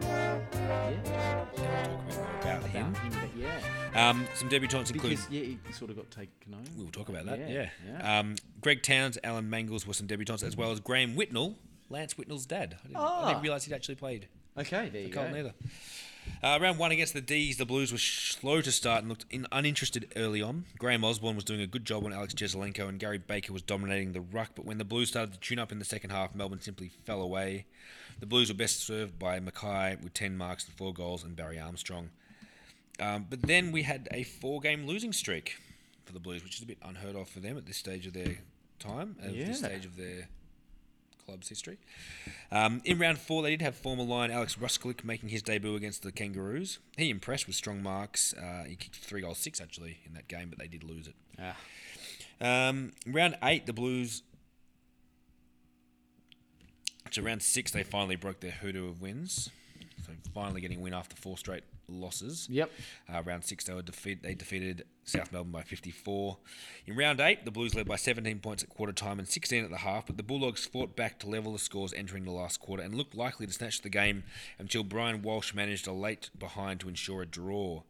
yeah, 0.02 1.46
Talk 1.46 1.58
a 1.58 2.42
bit 2.42 2.42
about 2.42 2.64
him. 2.70 2.96
him, 2.96 3.12
but 3.22 3.38
yeah. 3.38 4.10
Um, 4.10 4.26
some 4.36 4.50
debutants 4.50 4.92
include. 4.92 5.12
Because, 5.18 5.30
yeah, 5.30 5.44
he 5.44 5.58
sort 5.72 5.92
of 5.92 5.98
got 5.98 6.10
taken 6.12 6.54
over. 6.54 6.64
We'll 6.78 6.88
talk 6.92 7.10
about 7.10 7.26
that. 7.26 7.40
Yeah, 7.40 7.48
Yeah. 7.50 7.70
yeah. 7.88 8.20
Um, 8.20 8.36
Greg 8.62 8.82
Towns, 8.82 9.18
Alan 9.24 9.50
Mangles 9.50 9.86
were 9.88 9.94
some 9.94 10.08
debutants, 10.08 10.44
as 10.44 10.56
well 10.58 10.72
as 10.72 10.80
Graham 10.80 11.16
Whitnall, 11.16 11.56
Lance 11.90 12.18
Whitnall's 12.18 12.46
dad. 12.46 12.78
I 12.84 12.88
didn't, 12.88 12.98
I 12.98 13.02
Ah. 13.02 13.28
didn't 13.30 13.44
realise 13.44 13.66
he'd 13.66 13.74
actually 13.74 13.96
played 13.96 14.28
Okay, 14.58 14.90
there 14.90 15.02
you 15.02 15.08
for 15.08 15.14
Carlton 15.16 15.34
go. 15.34 15.40
either. 15.40 15.54
Uh, 16.42 16.60
round 16.62 16.78
one 16.78 16.92
against 16.92 17.14
the 17.14 17.22
D's, 17.22 17.58
the 17.58 17.66
Blues 17.66 17.92
were 17.92 17.98
slow 17.98 18.62
to 18.62 18.72
start 18.72 19.00
and 19.00 19.10
looked 19.10 19.26
in, 19.30 19.48
uninterested 19.52 20.12
early 20.18 20.42
on. 20.42 20.66
Graham 20.78 21.06
Osborne 21.06 21.36
was 21.36 21.46
doing 21.46 21.62
a 21.62 21.68
good 21.68 21.86
job 21.86 22.04
on 22.06 22.12
Alex 22.12 22.34
Jesaulenko 22.34 22.90
and 22.90 23.00
Gary 23.00 23.18
Baker 23.18 23.54
was 23.54 23.62
dominating 23.62 24.12
the 24.12 24.20
ruck, 24.22 24.52
but 24.56 24.66
when 24.66 24.78
the 24.78 24.84
Blues 24.84 25.10
started 25.10 25.34
to 25.34 25.40
tune 25.40 25.60
up 25.60 25.72
in 25.72 25.80
the 25.80 25.86
second 25.86 26.10
half, 26.10 26.36
Melbourne 26.36 26.60
simply 26.62 26.90
fell 27.06 27.22
away. 27.22 27.66
The 28.20 28.26
Blues 28.26 28.50
were 28.50 28.56
best 28.56 28.82
served 28.86 29.18
by 29.18 29.40
Mackay 29.40 29.98
with 30.04 30.14
10 30.14 30.36
marks 30.38 30.66
and 30.66 30.74
4 30.76 30.94
goals 30.94 31.24
and 31.24 31.36
Barry 31.36 31.60
Armstrong. 31.60 32.10
Um, 33.00 33.26
but 33.30 33.42
then 33.42 33.72
we 33.72 33.84
had 33.84 34.08
a 34.12 34.24
four 34.24 34.60
game 34.60 34.86
losing 34.86 35.14
streak 35.14 35.58
for 36.06 36.14
the 36.14 36.20
Blues, 36.20 36.44
which 36.44 36.58
is 36.58 36.62
a 36.62 36.66
bit 36.66 36.78
unheard 36.84 37.16
of 37.16 37.28
for 37.28 37.40
them 37.40 37.58
at 37.58 37.66
this 37.66 37.78
stage 37.78 38.06
of 38.06 38.14
their 38.14 38.38
time, 38.80 39.16
at 39.24 39.34
Yeah. 39.34 39.46
this 39.46 39.60
stage 39.60 39.86
of 39.86 39.96
their 39.98 40.28
club's 41.26 41.50
history. 41.50 41.78
Um, 42.52 42.82
in 42.86 43.00
round 43.00 43.18
four, 43.18 43.42
they 43.42 43.52
did 43.52 43.62
have 43.62 43.76
former 43.76 44.04
Lion 44.04 44.32
Alex 44.32 44.56
Ruscuklic 44.56 45.04
making 45.04 45.30
his 45.30 45.42
debut 45.42 45.76
against 45.76 46.04
the 46.04 46.12
Kangaroos. 46.12 46.80
He 46.98 47.10
impressed 47.10 47.48
with 47.48 47.56
strong 47.56 47.82
marks. 47.82 48.34
Uh, 48.34 48.64
he 48.68 48.76
kicked 48.76 48.98
three 48.98 49.22
goals, 49.22 49.38
six 49.38 49.62
actually, 49.62 50.00
in 50.06 50.14
that 50.14 50.28
game, 50.28 50.50
but 50.50 50.60
they 50.60 50.68
did 50.68 50.84
lose 50.84 51.08
it. 51.08 51.16
Ah. 51.40 51.56
Um, 52.42 52.92
round 53.08 53.38
eight, 53.44 53.66
the 53.66 53.74
Blues. 53.74 54.24
So 57.12 57.22
round 57.22 57.44
six, 57.44 57.72
they 57.72 57.84
finally 57.84 58.16
broke 58.16 58.40
their 58.40 58.52
hoodoo 58.52 58.90
of 58.90 59.02
wins. 59.02 59.50
So 60.06 60.14
finally 60.34 60.62
getting 60.62 60.80
a 60.80 60.82
win 60.82 60.94
after 60.94 61.16
four 61.16 61.38
straight 61.38 61.64
losses. 61.88 62.48
Yep. 62.50 62.72
Uh, 63.14 63.22
round 63.24 63.44
six, 63.44 63.64
they 63.66 63.74
were 63.74 63.82
defeat. 63.82 64.24
They 64.24 64.34
defeated 64.34 64.84
South 65.04 65.32
Melbourne 65.32 65.52
by 65.52 65.64
54. 65.64 66.38
In 66.88 66.96
round 66.96 67.20
eight, 67.20 67.46
the 67.46 67.52
Blues 67.52 67.76
led 67.76 67.88
by 67.88 67.96
17 67.98 68.40
points 68.40 68.64
at 68.64 68.70
quarter 68.70 68.94
time 68.94 69.20
and 69.20 69.28
16 69.28 69.64
at 69.66 69.70
the 69.70 69.78
half, 69.78 70.08
but 70.08 70.18
the 70.18 70.24
Bulldogs 70.24 70.66
fought 70.66 70.96
back 70.96 71.20
to 71.20 71.28
level 71.30 71.54
the 71.54 71.60
scores 71.60 71.94
entering 71.94 72.24
the 72.26 72.32
last 72.32 72.60
quarter 72.60 72.84
and 72.84 72.96
looked 72.96 73.16
likely 73.16 73.46
to 73.48 73.54
snatch 73.54 73.82
the 73.82 73.90
game 73.90 74.24
until 74.60 74.84
Brian 74.84 75.22
Walsh 75.22 75.54
managed 75.54 75.88
a 75.88 75.94
late 75.94 76.30
behind 76.38 76.80
to 76.82 76.90
ensure 76.90 77.22
a 77.22 77.26
draw. 77.26 77.84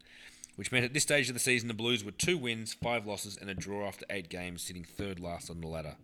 Which 0.56 0.70
meant 0.70 0.84
at 0.84 0.92
this 0.94 1.02
stage 1.02 1.28
of 1.28 1.34
the 1.34 1.40
season, 1.40 1.66
the 1.68 1.74
Blues 1.74 2.04
were 2.04 2.12
two 2.12 2.38
wins, 2.38 2.72
five 2.74 3.06
losses, 3.06 3.36
and 3.36 3.50
a 3.50 3.54
draw 3.54 3.86
after 3.88 4.06
eight 4.10 4.28
games, 4.28 4.62
sitting 4.62 4.84
third 4.84 5.18
last 5.18 5.50
on 5.50 5.60
the 5.60 5.66
ladder. 5.66 5.96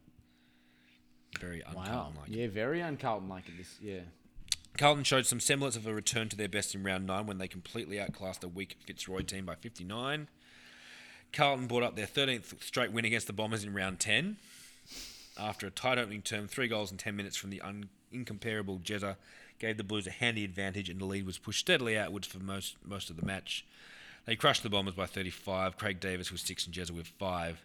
Very 1.39 1.63
Wow. 1.63 1.83
uncommon 1.83 2.15
like. 2.21 2.29
Yeah, 2.31 2.49
very 2.49 2.81
uncarlton 2.81 3.29
like 3.29 3.45
this. 3.57 3.79
Yeah. 3.81 4.01
Carlton 4.77 5.05
showed 5.05 5.27
some 5.27 5.41
semblance 5.41 5.77
of 5.77 5.87
a 5.87 5.95
return 5.95 6.29
to 6.29 6.37
their 6.37 6.49
best 6.49 6.75
in 6.75 6.83
round 6.83 7.07
nine 7.07 7.27
when 7.27 7.39
they 7.39 7.49
completely 7.49 8.01
outclassed 8.01 8.45
a 8.45 8.49
weak 8.49 8.77
Fitzroy 8.87 9.23
team 9.23 9.45
by 9.45 9.55
59. 9.55 10.29
Carlton 11.33 11.67
brought 11.67 11.83
up 11.83 11.97
their 11.97 12.07
13th 12.07 12.63
straight 12.63 12.93
win 12.93 13.05
against 13.05 13.27
the 13.27 13.33
Bombers 13.33 13.65
in 13.65 13.75
round 13.75 14.01
10. 14.01 14.37
After 15.39 15.67
a 15.67 15.71
tight 15.71 15.99
opening 15.99 16.23
term, 16.23 16.49
three 16.49 16.69
goals 16.69 16.91
in 16.91 16.99
10 16.99 17.15
minutes 17.15 17.37
from 17.37 17.51
the 17.51 17.61
un- 17.61 17.89
incomparable 18.13 18.79
Jezza 18.79 19.17
gave 19.59 19.77
the 19.77 19.85
Blues 19.85 20.07
a 20.07 20.11
handy 20.11 20.45
advantage, 20.45 20.89
and 20.89 21.01
the 21.01 21.05
lead 21.05 21.27
was 21.27 21.39
pushed 21.39 21.61
steadily 21.61 21.97
outwards 21.97 22.27
for 22.27 22.39
most 22.39 22.77
most 22.85 23.11
of 23.11 23.17
the 23.17 23.25
match. 23.25 23.65
They 24.27 24.37
crushed 24.37 24.63
the 24.63 24.71
Bombers 24.71 24.95
by 24.95 25.07
35. 25.07 25.77
Craig 25.77 26.01
Davis 26.01 26.33
with 26.33 26.41
six 26.41 26.67
and 26.67 26.75
Jezza 26.75 26.91
with 26.91 27.07
five. 27.07 27.65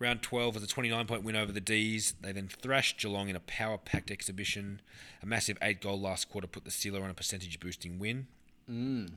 Round 0.00 0.22
12 0.22 0.54
was 0.54 0.62
a 0.62 0.68
29 0.68 1.06
point 1.06 1.24
win 1.24 1.34
over 1.34 1.50
the 1.50 1.60
D's. 1.60 2.14
They 2.20 2.32
then 2.32 2.48
thrashed 2.48 3.00
Geelong 3.00 3.28
in 3.28 3.36
a 3.36 3.40
power 3.40 3.78
packed 3.78 4.10
exhibition. 4.10 4.80
A 5.22 5.26
massive 5.26 5.58
eight 5.60 5.80
goal 5.80 6.00
last 6.00 6.30
quarter 6.30 6.46
put 6.46 6.64
the 6.64 6.70
Sealer 6.70 7.02
on 7.02 7.10
a 7.10 7.14
percentage 7.14 7.58
boosting 7.58 7.98
win. 7.98 8.28
Mm. 8.70 9.10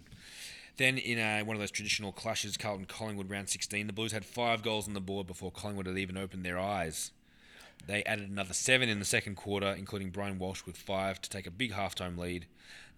Then, 0.77 0.97
in 0.97 1.19
a, 1.19 1.43
one 1.43 1.55
of 1.55 1.59
those 1.59 1.69
traditional 1.69 2.11
clashes, 2.11 2.57
Carlton 2.57 2.85
Collingwood 2.85 3.29
round 3.29 3.49
16, 3.49 3.85
the 3.85 3.93
Blues 3.93 4.11
had 4.11 4.25
five 4.25 4.63
goals 4.63 4.87
on 4.87 4.93
the 4.93 5.01
board 5.01 5.27
before 5.27 5.51
Collingwood 5.51 5.85
had 5.85 5.97
even 5.97 6.17
opened 6.17 6.43
their 6.43 6.57
eyes. 6.57 7.11
They 7.87 8.03
added 8.03 8.29
another 8.29 8.53
seven 8.53 8.89
in 8.89 8.99
the 8.99 9.05
second 9.05 9.35
quarter, 9.35 9.67
including 9.67 10.09
Brian 10.09 10.39
Walsh 10.39 10.65
with 10.65 10.77
five 10.77 11.21
to 11.21 11.29
take 11.29 11.47
a 11.47 11.51
big 11.51 11.73
halftime 11.73 12.17
lead. 12.17 12.45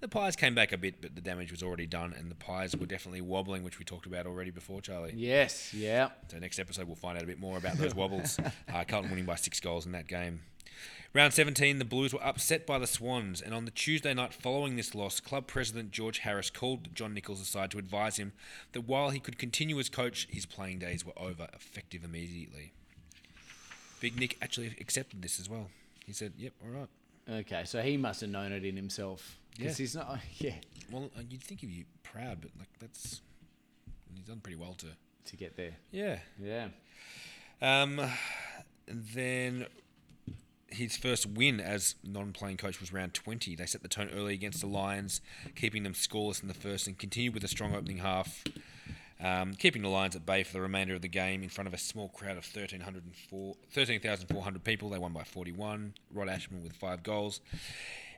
The 0.01 0.07
Pies 0.09 0.35
came 0.35 0.53
back 0.53 0.73
a 0.73 0.77
bit, 0.77 1.01
but 1.01 1.15
the 1.15 1.21
damage 1.21 1.49
was 1.49 1.63
already 1.63 1.87
done, 1.87 2.13
and 2.17 2.29
the 2.29 2.35
Pies 2.35 2.75
were 2.75 2.85
definitely 2.85 3.21
wobbling, 3.21 3.63
which 3.63 3.79
we 3.79 3.85
talked 3.85 4.05
about 4.05 4.25
already 4.25 4.51
before, 4.51 4.81
Charlie. 4.81 5.13
Yes, 5.15 5.73
yeah. 5.73 6.09
So 6.27 6.37
next 6.39 6.59
episode 6.59 6.87
we'll 6.87 6.97
find 6.97 7.17
out 7.17 7.23
a 7.23 7.27
bit 7.27 7.39
more 7.39 7.57
about 7.57 7.77
those 7.77 7.95
wobbles. 7.95 8.37
uh, 8.73 8.83
Carlton 8.85 9.09
winning 9.09 9.25
by 9.25 9.35
six 9.35 9.61
goals 9.61 9.85
in 9.85 9.93
that 9.93 10.07
game. 10.07 10.41
Round 11.13 11.31
17, 11.31 11.77
the 11.77 11.85
Blues 11.85 12.11
were 12.11 12.25
upset 12.25 12.65
by 12.65 12.79
the 12.79 12.87
Swans, 12.87 13.39
and 13.39 13.53
on 13.53 13.65
the 13.65 13.71
Tuesday 13.71 14.13
night 14.13 14.33
following 14.33 14.75
this 14.75 14.95
loss, 14.95 15.19
club 15.19 15.47
president 15.47 15.91
George 15.91 16.19
Harris 16.19 16.49
called 16.49 16.93
John 16.95 17.13
Nicholls 17.13 17.39
aside 17.39 17.71
to 17.71 17.77
advise 17.77 18.17
him 18.17 18.33
that 18.71 18.81
while 18.81 19.11
he 19.11 19.19
could 19.19 19.37
continue 19.37 19.79
as 19.79 19.89
coach, 19.89 20.27
his 20.29 20.45
playing 20.45 20.79
days 20.79 21.05
were 21.05 21.13
over, 21.15 21.47
effective 21.53 22.03
immediately. 22.03 22.73
Big 24.03 24.19
Nick 24.19 24.37
actually 24.41 24.75
accepted 24.81 25.21
this 25.21 25.39
as 25.39 25.49
well. 25.49 25.69
He 26.05 26.11
said, 26.11 26.33
"Yep, 26.37 26.51
all 26.61 26.71
right." 26.71 26.89
Okay, 27.39 27.63
so 27.63 27.81
he 27.81 27.95
must 27.95 28.19
have 28.19 28.29
known 28.29 28.51
it 28.51 28.65
in 28.65 28.75
himself. 28.75 29.39
Because 29.57 29.79
Yeah. 29.79 29.83
he's 29.83 29.95
not. 29.95 30.19
Yeah, 30.39 30.55
Well, 30.91 31.09
uh, 31.17 31.21
you'd 31.29 31.41
think 31.41 31.61
he'd 31.61 31.67
be 31.67 31.85
proud, 32.03 32.41
but 32.41 32.51
like 32.59 32.67
that's 32.79 33.21
he's 34.13 34.25
done 34.25 34.41
pretty 34.41 34.57
well 34.57 34.73
to. 34.73 34.87
to 35.27 35.37
get 35.37 35.55
there. 35.55 35.77
Yeah. 35.89 36.19
Yeah. 36.37 36.67
Um, 37.61 38.11
then 38.87 39.67
his 40.67 40.97
first 40.97 41.25
win 41.25 41.61
as 41.61 41.95
non-playing 42.03 42.57
coach 42.57 42.81
was 42.81 42.91
round 42.91 43.13
20. 43.13 43.55
They 43.55 43.65
set 43.65 43.83
the 43.83 43.87
tone 43.87 44.09
early 44.09 44.33
against 44.33 44.59
the 44.59 44.67
Lions, 44.67 45.21
keeping 45.55 45.83
them 45.83 45.93
scoreless 45.93 46.41
in 46.41 46.49
the 46.49 46.53
first 46.53 46.87
and 46.87 46.97
continued 46.99 47.33
with 47.35 47.43
a 47.45 47.47
strong 47.47 47.73
opening 47.73 47.99
half, 47.99 48.43
um, 49.23 49.53
keeping 49.55 49.81
the 49.81 49.87
Lions 49.89 50.15
at 50.15 50.25
bay 50.25 50.43
for 50.43 50.53
the 50.53 50.61
remainder 50.61 50.93
of 50.95 51.01
the 51.01 51.07
game 51.07 51.43
in 51.43 51.49
front 51.49 51.67
of 51.67 51.73
a 51.73 51.77
small 51.77 52.09
crowd 52.09 52.37
of 52.37 52.45
1,304 52.45 53.55
13,400 53.71 54.63
people. 54.63 54.89
They 54.89 54.97
won 54.99 55.13
by 55.13 55.23
41. 55.23 55.93
Rod 56.13 56.29
Ashman 56.29 56.61
with 56.61 56.75
five 56.75 57.03
goals. 57.03 57.39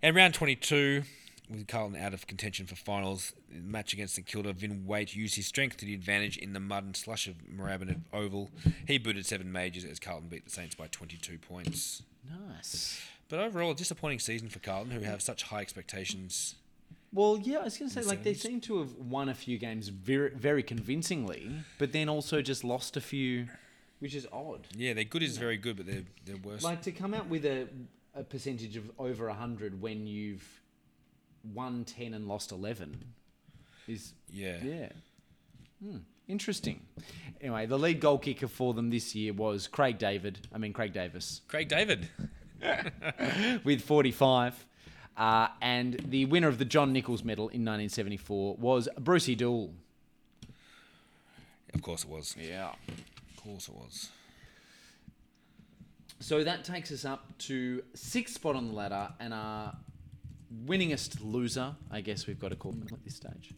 And 0.01 0.15
round 0.15 0.33
22, 0.33 1.03
with 1.49 1.67
Carlton 1.67 1.99
out 1.99 2.13
of 2.13 2.25
contention 2.27 2.65
for 2.65 2.75
finals, 2.75 3.33
the 3.49 3.61
match 3.61 3.93
against 3.93 4.15
St 4.15 4.25
Kilda, 4.25 4.53
Vin 4.53 4.85
Waite 4.85 5.15
used 5.15 5.35
his 5.35 5.45
strength 5.45 5.77
to 5.77 5.85
the 5.85 5.93
advantage 5.93 6.37
in 6.37 6.53
the 6.53 6.59
mud 6.59 6.83
and 6.83 6.97
slush 6.97 7.27
of 7.27 7.35
Moorabbin 7.47 8.01
Oval. 8.11 8.49
He 8.87 8.97
booted 8.97 9.25
seven 9.25 9.51
majors 9.51 9.85
as 9.85 9.99
Carlton 9.99 10.27
beat 10.29 10.45
the 10.45 10.51
Saints 10.51 10.75
by 10.75 10.87
22 10.87 11.37
points. 11.37 12.03
Nice. 12.49 12.99
But 13.29 13.39
overall, 13.39 13.71
a 13.71 13.75
disappointing 13.75 14.19
season 14.19 14.49
for 14.49 14.59
Carlton, 14.59 14.91
who 14.91 15.01
have 15.01 15.21
such 15.21 15.43
high 15.43 15.61
expectations. 15.61 16.55
Well, 17.15 17.39
yeah, 17.41 17.59
I 17.59 17.63
was 17.63 17.77
going 17.77 17.89
to 17.89 18.03
say, 18.03 18.05
like, 18.05 18.23
they 18.23 18.33
seem 18.33 18.59
to 18.61 18.79
have 18.79 18.93
won 18.95 19.29
a 19.29 19.33
few 19.33 19.57
games 19.57 19.87
very, 19.87 20.31
very 20.31 20.61
convincingly, 20.61 21.49
but 21.77 21.93
then 21.93 22.09
also 22.09 22.41
just 22.41 22.65
lost 22.65 22.97
a 22.97 23.01
few, 23.01 23.47
which 23.99 24.13
is 24.13 24.27
odd. 24.33 24.67
Yeah, 24.75 24.93
their 24.93 25.05
good 25.05 25.23
is 25.23 25.37
very 25.37 25.55
good, 25.55 25.77
but 25.77 25.85
they're, 25.85 26.03
they're 26.25 26.35
worse. 26.35 26.61
Like, 26.61 26.81
to 26.81 26.91
come 26.91 27.13
out 27.13 27.27
with 27.27 27.45
a, 27.45 27.69
a 28.13 28.23
percentage 28.23 28.75
of 28.75 28.91
over 28.99 29.27
100 29.27 29.81
when 29.81 30.05
you've 30.05 30.45
won 31.53 31.85
10 31.85 32.13
and 32.13 32.27
lost 32.27 32.51
11 32.51 33.01
is, 33.87 34.13
yeah. 34.29 34.57
yeah. 34.61 34.89
Hmm, 35.81 35.99
interesting. 36.27 36.81
Anyway, 37.39 37.65
the 37.65 37.79
lead 37.79 38.01
goal 38.01 38.17
kicker 38.17 38.49
for 38.49 38.73
them 38.73 38.89
this 38.89 39.15
year 39.15 39.31
was 39.31 39.67
Craig 39.67 39.97
David, 39.97 40.49
I 40.53 40.57
mean, 40.57 40.73
Craig 40.73 40.91
Davis. 40.91 41.39
Craig 41.47 41.69
David. 41.69 42.09
with 43.63 43.81
45. 43.83 44.65
Uh, 45.17 45.47
and 45.61 45.99
the 46.07 46.25
winner 46.25 46.47
of 46.47 46.57
the 46.57 46.65
John 46.65 46.91
Nicholls 46.91 47.23
Medal 47.23 47.43
in 47.45 47.63
1974 47.63 48.57
was 48.57 48.89
Brucey 48.99 49.35
Doull. 49.35 49.73
Of 51.73 51.81
course 51.81 52.03
it 52.03 52.09
was. 52.09 52.35
Yeah. 52.39 52.71
Of 52.87 53.43
course 53.43 53.67
it 53.69 53.75
was. 53.75 54.09
So 56.19 56.43
that 56.43 56.63
takes 56.63 56.91
us 56.91 57.05
up 57.05 57.37
to 57.39 57.83
sixth 57.93 58.35
spot 58.35 58.55
on 58.55 58.67
the 58.67 58.73
ladder 58.73 59.09
and 59.19 59.33
our 59.33 59.75
winningest 60.65 61.17
loser, 61.21 61.75
I 61.91 62.01
guess 62.01 62.27
we've 62.27 62.39
got 62.39 62.49
to 62.49 62.55
call 62.55 62.71
them 62.71 62.87
at 62.91 63.03
this 63.03 63.15
stage. 63.15 63.53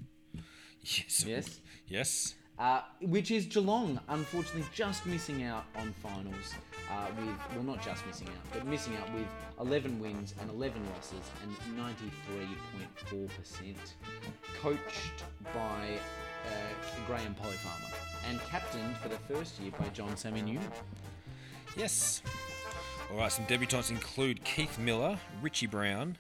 Yes. 0.82 1.26
Yes. 1.26 1.60
Yes. 1.88 2.36
Uh, 2.60 2.82
which 3.02 3.30
is 3.30 3.46
Geelong, 3.46 4.00
unfortunately, 4.10 4.66
just 4.74 5.06
missing 5.06 5.44
out 5.44 5.66
on 5.76 5.94
finals 6.02 6.56
uh, 6.92 7.06
with, 7.16 7.38
well, 7.54 7.64
not 7.64 7.84
just 7.84 8.06
missing 8.08 8.28
out, 8.30 8.52
but 8.52 8.66
missing 8.66 8.96
out 8.96 9.14
with 9.14 9.28
11 9.60 10.00
wins 10.00 10.34
and 10.42 10.50
11 10.50 10.82
losses 10.96 11.20
and 11.44 11.56
93.4%. 13.12 13.76
Coached 14.60 15.24
by 15.54 16.00
uh, 16.48 17.06
Graham 17.06 17.36
Polly 17.36 17.58
Farmer 17.58 17.96
and 18.28 18.40
captained 18.50 18.98
for 18.98 19.10
the 19.10 19.18
first 19.32 19.60
year 19.60 19.72
by 19.78 19.88
John 19.90 20.16
Newman. 20.24 20.60
Yes. 21.76 22.24
All 23.12 23.18
right, 23.18 23.32
some 23.32 23.46
debutants 23.46 23.92
include 23.92 24.44
Keith 24.44 24.80
Miller, 24.80 25.20
Richie 25.42 25.68
Brown, 25.68 26.18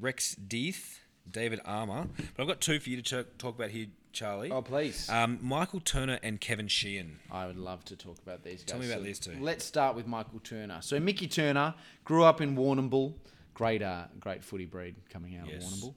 Rex 0.00 0.36
Deeth, 0.48 1.00
David 1.30 1.60
Armour. 1.64 2.06
But 2.16 2.42
I've 2.42 2.48
got 2.48 2.60
two 2.60 2.80
for 2.80 2.90
you 2.90 3.02
to 3.02 3.24
talk 3.38 3.56
about 3.56 3.70
here, 3.70 3.86
Charlie. 4.12 4.50
Oh, 4.50 4.62
please. 4.62 5.08
Um, 5.08 5.38
Michael 5.40 5.80
Turner 5.80 6.18
and 6.22 6.40
Kevin 6.40 6.68
Sheehan. 6.68 7.18
I 7.30 7.46
would 7.46 7.56
love 7.56 7.84
to 7.86 7.96
talk 7.96 8.16
about 8.22 8.42
these 8.42 8.60
guys. 8.62 8.64
Tell 8.64 8.78
me 8.80 8.86
about 8.86 8.98
So 8.98 9.04
these 9.04 9.18
two. 9.18 9.36
Let's 9.40 9.64
start 9.64 9.94
with 9.96 10.06
Michael 10.06 10.40
Turner. 10.40 10.78
So 10.80 10.98
Mickey 11.00 11.26
Turner 11.28 11.74
grew 12.04 12.24
up 12.24 12.40
in 12.40 12.56
Warrnambool, 12.56 13.14
great, 13.54 13.82
uh, 13.82 14.04
great 14.18 14.42
footy 14.44 14.64
breed 14.66 14.96
coming 15.10 15.36
out 15.36 15.48
Yes. 15.48 15.62
of 15.64 15.70
Warrnambool, 15.78 15.94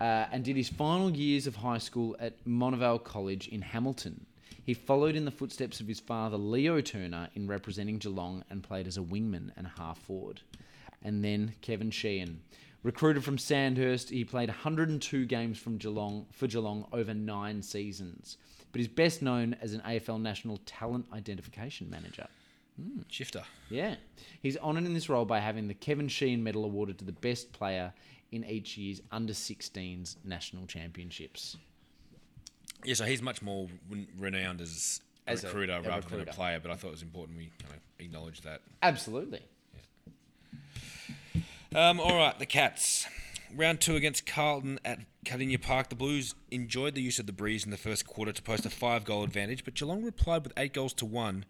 uh, 0.00 0.26
and 0.32 0.44
did 0.44 0.56
his 0.56 0.68
final 0.68 1.10
years 1.10 1.46
of 1.46 1.56
high 1.56 1.78
school 1.78 2.16
at 2.18 2.44
Monivae 2.44 3.02
College 3.04 3.48
in 3.48 3.62
Hamilton. 3.62 4.26
He 4.64 4.74
followed 4.74 5.14
in 5.14 5.24
the 5.24 5.30
footsteps 5.30 5.78
of 5.80 5.86
his 5.86 6.00
father 6.00 6.36
Leo 6.36 6.80
Turner 6.80 7.28
in 7.34 7.46
representing 7.46 7.98
Geelong 7.98 8.42
and 8.50 8.64
played 8.64 8.88
as 8.88 8.96
a 8.96 9.00
wingman 9.02 9.52
and 9.56 9.68
half 9.78 9.98
forward. 9.98 10.40
And 11.04 11.22
then 11.24 11.54
Kevin 11.60 11.92
Sheehan. 11.92 12.40
Recruited 12.86 13.24
from 13.24 13.36
Sandhurst, 13.36 14.10
he 14.10 14.24
played 14.24 14.48
102 14.48 15.26
games 15.26 15.58
from 15.58 15.76
Geelong 15.76 16.24
for 16.30 16.46
Geelong 16.46 16.86
over 16.92 17.12
nine 17.14 17.60
seasons, 17.60 18.36
but 18.70 18.80
is 18.80 18.86
best 18.86 19.22
known 19.22 19.56
as 19.60 19.72
an 19.72 19.80
AFL 19.80 20.20
National 20.20 20.58
Talent 20.66 21.04
Identification 21.12 21.90
Manager. 21.90 22.28
Hmm, 22.80 23.00
shifter. 23.08 23.42
Yeah, 23.70 23.96
he's 24.40 24.56
honoured 24.58 24.84
in 24.84 24.94
this 24.94 25.08
role 25.08 25.24
by 25.24 25.40
having 25.40 25.66
the 25.66 25.74
Kevin 25.74 26.06
Sheehan 26.06 26.44
Medal 26.44 26.64
awarded 26.64 26.96
to 27.00 27.04
the 27.04 27.10
best 27.10 27.52
player 27.52 27.92
in 28.30 28.44
each 28.44 28.78
year's 28.78 29.00
under 29.10 29.32
16s 29.32 30.14
national 30.24 30.68
championships. 30.68 31.56
Yeah, 32.84 32.94
so 32.94 33.04
he's 33.04 33.20
much 33.20 33.42
more 33.42 33.66
renowned 34.16 34.60
as 34.60 35.00
a 35.26 35.30
As 35.30 35.42
a- 35.42 35.48
recruiter 35.48 35.72
a 35.72 35.76
rather 35.82 36.02
than 36.02 36.10
recruiter. 36.18 36.30
a 36.30 36.34
player, 36.34 36.60
but 36.60 36.70
I 36.70 36.76
thought 36.76 36.88
it 36.88 36.92
was 36.92 37.02
important 37.02 37.36
we 37.36 37.50
kind 37.58 37.74
of 37.74 37.80
acknowledge 37.98 38.42
that. 38.42 38.60
Absolutely. 38.80 39.40
Um, 41.76 42.00
all 42.00 42.16
right, 42.16 42.38
the 42.38 42.46
Cats. 42.46 43.06
Round 43.54 43.78
two 43.82 43.96
against 43.96 44.24
Carlton 44.24 44.80
at 44.82 45.00
Kardinia 45.26 45.60
Park. 45.60 45.90
The 45.90 45.94
Blues 45.94 46.34
enjoyed 46.50 46.94
the 46.94 47.02
use 47.02 47.18
of 47.18 47.26
the 47.26 47.34
breeze 47.34 47.66
in 47.66 47.70
the 47.70 47.76
first 47.76 48.06
quarter 48.06 48.32
to 48.32 48.40
post 48.40 48.64
a 48.64 48.70
five 48.70 49.04
goal 49.04 49.22
advantage, 49.22 49.62
but 49.62 49.74
Geelong 49.74 50.02
replied 50.02 50.44
with 50.44 50.54
eight 50.56 50.72
goals 50.72 50.94
to 50.94 51.04
one 51.04 51.44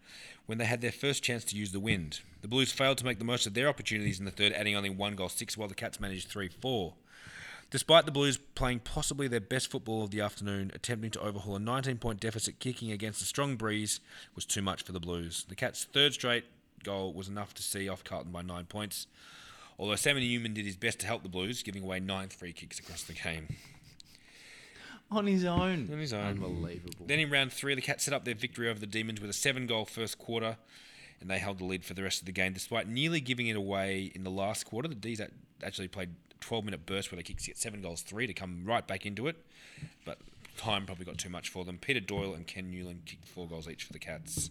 when 0.45 0.57
they 0.57 0.65
had 0.65 0.81
their 0.81 0.91
first 0.91 1.23
chance 1.23 1.45
to 1.45 1.55
use 1.55 1.71
the 1.71 1.79
wind. 1.79 2.19
The 2.41 2.49
Blues 2.49 2.73
failed 2.73 2.97
to 2.97 3.05
make 3.05 3.19
the 3.19 3.23
most 3.23 3.47
of 3.47 3.53
their 3.53 3.69
opportunities 3.69 4.19
in 4.19 4.25
the 4.25 4.31
third, 4.31 4.51
adding 4.51 4.75
only 4.75 4.89
one 4.89 5.15
goal 5.15 5.29
six, 5.29 5.55
while 5.55 5.69
the 5.69 5.75
Cats 5.75 6.01
managed 6.01 6.27
3 6.27 6.49
4. 6.49 6.93
Despite 7.71 8.05
the 8.05 8.11
Blues 8.11 8.37
playing 8.53 8.81
possibly 8.81 9.29
their 9.29 9.39
best 9.39 9.71
football 9.71 10.03
of 10.03 10.11
the 10.11 10.19
afternoon, 10.19 10.71
attempting 10.75 11.11
to 11.11 11.21
overhaul 11.21 11.55
a 11.55 11.59
19 11.59 11.99
point 11.99 12.19
deficit 12.19 12.59
kicking 12.59 12.91
against 12.91 13.21
a 13.21 13.25
strong 13.25 13.55
breeze 13.55 14.01
was 14.35 14.45
too 14.45 14.61
much 14.61 14.83
for 14.83 14.91
the 14.91 14.99
Blues. 14.99 15.45
The 15.47 15.55
Cats' 15.55 15.85
third 15.85 16.15
straight 16.15 16.43
goal 16.83 17.13
was 17.13 17.29
enough 17.29 17.53
to 17.53 17.63
see 17.63 17.87
off 17.87 18.03
Carlton 18.03 18.33
by 18.33 18.41
nine 18.41 18.65
points, 18.65 19.07
although 19.79 19.95
Sammy 19.95 20.27
Newman 20.27 20.53
did 20.53 20.65
his 20.65 20.75
best 20.75 20.99
to 20.99 21.07
help 21.07 21.23
the 21.23 21.29
Blues, 21.29 21.63
giving 21.63 21.83
away 21.83 21.99
nine 21.99 22.29
free 22.29 22.53
kicks 22.53 22.79
across 22.79 23.03
the 23.03 23.13
game. 23.13 23.47
On 25.09 25.25
his 25.25 25.45
own. 25.45 25.89
On 25.91 25.99
his 25.99 26.11
own. 26.11 26.25
Unbelievable. 26.25 27.05
Then 27.05 27.19
in 27.19 27.29
round 27.29 27.53
three, 27.53 27.75
the 27.75 27.81
Cats 27.81 28.03
set 28.03 28.13
up 28.13 28.25
their 28.25 28.35
victory 28.35 28.69
over 28.69 28.79
the 28.79 28.85
Demons 28.85 29.21
with 29.21 29.29
a 29.29 29.33
seven 29.33 29.65
goal 29.65 29.85
first 29.85 30.17
quarter, 30.17 30.57
and 31.21 31.29
they 31.29 31.39
held 31.39 31.59
the 31.59 31.65
lead 31.65 31.85
for 31.85 31.93
the 31.93 32.03
rest 32.03 32.19
of 32.19 32.25
the 32.25 32.31
game, 32.33 32.53
despite 32.53 32.87
nearly 32.87 33.21
giving 33.21 33.47
it 33.47 33.55
away 33.55 34.11
in 34.13 34.23
the 34.23 34.29
last 34.29 34.65
quarter. 34.65 34.87
The 34.87 34.95
D's 34.95 35.21
actually 35.63 35.87
played 35.87 36.09
a 36.31 36.43
12 36.43 36.65
minute 36.65 36.85
burst 36.85 37.11
where 37.11 37.17
they 37.17 37.23
kicked 37.23 37.45
get 37.45 37.57
seven 37.57 37.81
goals 37.81 38.01
three 38.01 38.27
to 38.27 38.33
come 38.33 38.63
right 38.65 38.85
back 38.85 39.05
into 39.05 39.27
it, 39.27 39.37
but 40.05 40.17
time 40.57 40.85
probably 40.85 41.05
got 41.05 41.17
too 41.17 41.29
much 41.29 41.49
for 41.49 41.63
them. 41.63 41.77
Peter 41.77 41.99
Doyle 42.01 42.33
and 42.33 42.45
Ken 42.45 42.69
Newland 42.69 43.03
kicked 43.05 43.27
four 43.27 43.47
goals 43.47 43.69
each 43.69 43.85
for 43.85 43.93
the 43.93 43.99
Cats. 43.99 44.49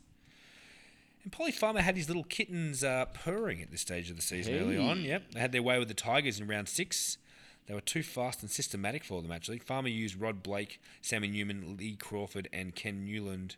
And 1.26 1.32
Polly 1.32 1.50
Farmer 1.50 1.80
had 1.80 1.96
his 1.96 2.06
little 2.06 2.22
kittens 2.22 2.84
uh, 2.84 3.06
purring 3.06 3.60
at 3.60 3.72
this 3.72 3.80
stage 3.80 4.10
of 4.10 4.14
the 4.16 4.22
season 4.22 4.54
early 4.60 4.78
on. 4.78 5.00
Yep, 5.02 5.32
they 5.32 5.40
had 5.40 5.50
their 5.50 5.60
way 5.60 5.76
with 5.76 5.88
the 5.88 5.94
Tigers 5.94 6.38
in 6.38 6.46
round 6.46 6.68
six. 6.68 7.18
They 7.66 7.74
were 7.74 7.80
too 7.80 8.04
fast 8.04 8.42
and 8.42 8.50
systematic 8.50 9.02
for 9.02 9.20
them, 9.22 9.32
actually. 9.32 9.58
Farmer 9.58 9.88
used 9.88 10.20
Rod 10.20 10.40
Blake, 10.44 10.80
Sammy 11.02 11.26
Newman, 11.26 11.76
Lee 11.80 11.96
Crawford, 11.96 12.48
and 12.52 12.76
Ken 12.76 13.04
Newland 13.04 13.56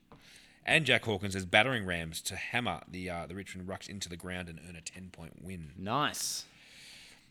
and 0.64 0.86
Jack 0.86 1.04
Hawkins 1.04 1.36
as 1.36 1.44
battering 1.44 1.84
rams 1.84 2.22
to 2.22 2.36
hammer 2.36 2.80
the 2.90 3.10
uh, 3.10 3.26
the 3.26 3.34
Richmond 3.34 3.68
Rucks 3.68 3.86
into 3.86 4.08
the 4.08 4.16
ground 4.16 4.48
and 4.48 4.58
earn 4.66 4.74
a 4.74 4.80
10 4.80 5.10
point 5.12 5.44
win. 5.44 5.72
Nice. 5.76 6.46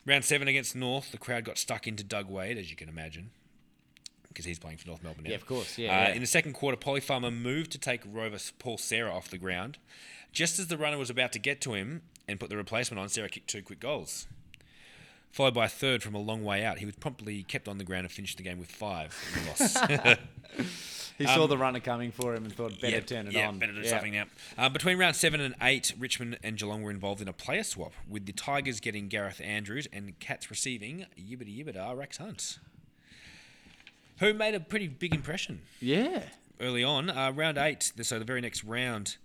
Round 0.06 0.24
seven 0.24 0.46
against 0.46 0.76
North, 0.76 1.10
the 1.10 1.18
crowd 1.18 1.42
got 1.42 1.58
stuck 1.58 1.88
into 1.88 2.04
Doug 2.04 2.30
Wade, 2.30 2.56
as 2.58 2.70
you 2.70 2.76
can 2.76 2.88
imagine, 2.88 3.30
because 4.28 4.44
he's 4.44 4.60
playing 4.60 4.76
for 4.78 4.86
North 4.86 5.02
Melbourne 5.02 5.24
now. 5.24 5.30
Yeah, 5.30 5.36
of 5.36 5.46
course, 5.46 5.76
yeah, 5.76 5.88
Uh, 5.90 6.08
yeah. 6.10 6.14
In 6.14 6.20
the 6.20 6.28
second 6.28 6.52
quarter, 6.52 6.76
Polly 6.76 7.00
Farmer 7.00 7.32
moved 7.32 7.72
to 7.72 7.78
take 7.78 8.02
rover 8.06 8.38
Paul 8.60 8.78
Sarah 8.78 9.12
off 9.12 9.28
the 9.30 9.36
ground. 9.38 9.78
Just 10.32 10.58
as 10.58 10.66
the 10.68 10.76
runner 10.78 10.98
was 10.98 11.10
about 11.10 11.32
to 11.32 11.38
get 11.38 11.60
to 11.62 11.74
him 11.74 12.02
and 12.28 12.38
put 12.38 12.50
the 12.50 12.56
replacement 12.56 13.00
on, 13.00 13.08
Sarah 13.08 13.28
kicked 13.28 13.48
two 13.48 13.62
quick 13.62 13.80
goals. 13.80 14.26
Followed 15.32 15.54
by 15.54 15.66
a 15.66 15.68
third 15.68 16.02
from 16.02 16.14
a 16.14 16.18
long 16.20 16.42
way 16.42 16.64
out, 16.64 16.78
he 16.78 16.86
was 16.86 16.96
promptly 16.96 17.42
kept 17.42 17.68
on 17.68 17.78
the 17.78 17.84
ground 17.84 18.04
and 18.04 18.12
finished 18.12 18.36
the 18.38 18.42
game 18.42 18.58
with 18.58 18.70
five 18.70 19.14
in 19.36 19.44
the 19.44 20.06
loss. 20.08 20.18
He 21.18 21.26
saw 21.26 21.48
the 21.48 21.58
runner 21.58 21.80
coming 21.80 22.12
for 22.12 22.32
him 22.32 22.44
and 22.44 22.54
thought, 22.54 22.80
better 22.80 22.86
Um, 22.86 22.92
Yeah, 22.92 23.00
turn 23.00 23.26
it 23.26 23.32
yeah, 23.32 23.48
on. 23.48 23.58
better 23.58 23.72
do 23.72 23.80
Yeah. 23.80 23.90
something 23.90 24.12
now. 24.12 24.26
Uh, 24.56 24.68
between 24.68 24.98
round 24.98 25.16
seven 25.16 25.40
and 25.40 25.52
eight, 25.60 25.92
Richmond 25.98 26.38
and 26.44 26.56
Geelong 26.56 26.80
were 26.82 26.92
involved 26.92 27.20
in 27.20 27.26
a 27.26 27.32
player 27.32 27.64
swap, 27.64 27.92
with 28.08 28.24
the 28.26 28.32
Tigers 28.32 28.78
getting 28.78 29.08
Gareth 29.08 29.40
Andrews 29.40 29.88
and 29.92 30.16
Cats 30.20 30.48
receiving 30.48 31.06
Yibbity 31.18 31.58
Yibbida 31.64 31.96
Rex 31.98 32.18
Hunt, 32.18 32.60
who 34.20 34.32
made 34.32 34.54
a 34.54 34.60
pretty 34.60 34.86
big 34.86 35.12
impression 35.12 35.62
Yeah. 35.80 36.22
early 36.60 36.84
on. 36.84 37.10
Uh, 37.10 37.32
round 37.32 37.58
eight, 37.58 37.92
so 38.00 38.20
the 38.20 38.24
very 38.24 38.40
next 38.40 38.62
round, 38.62 39.16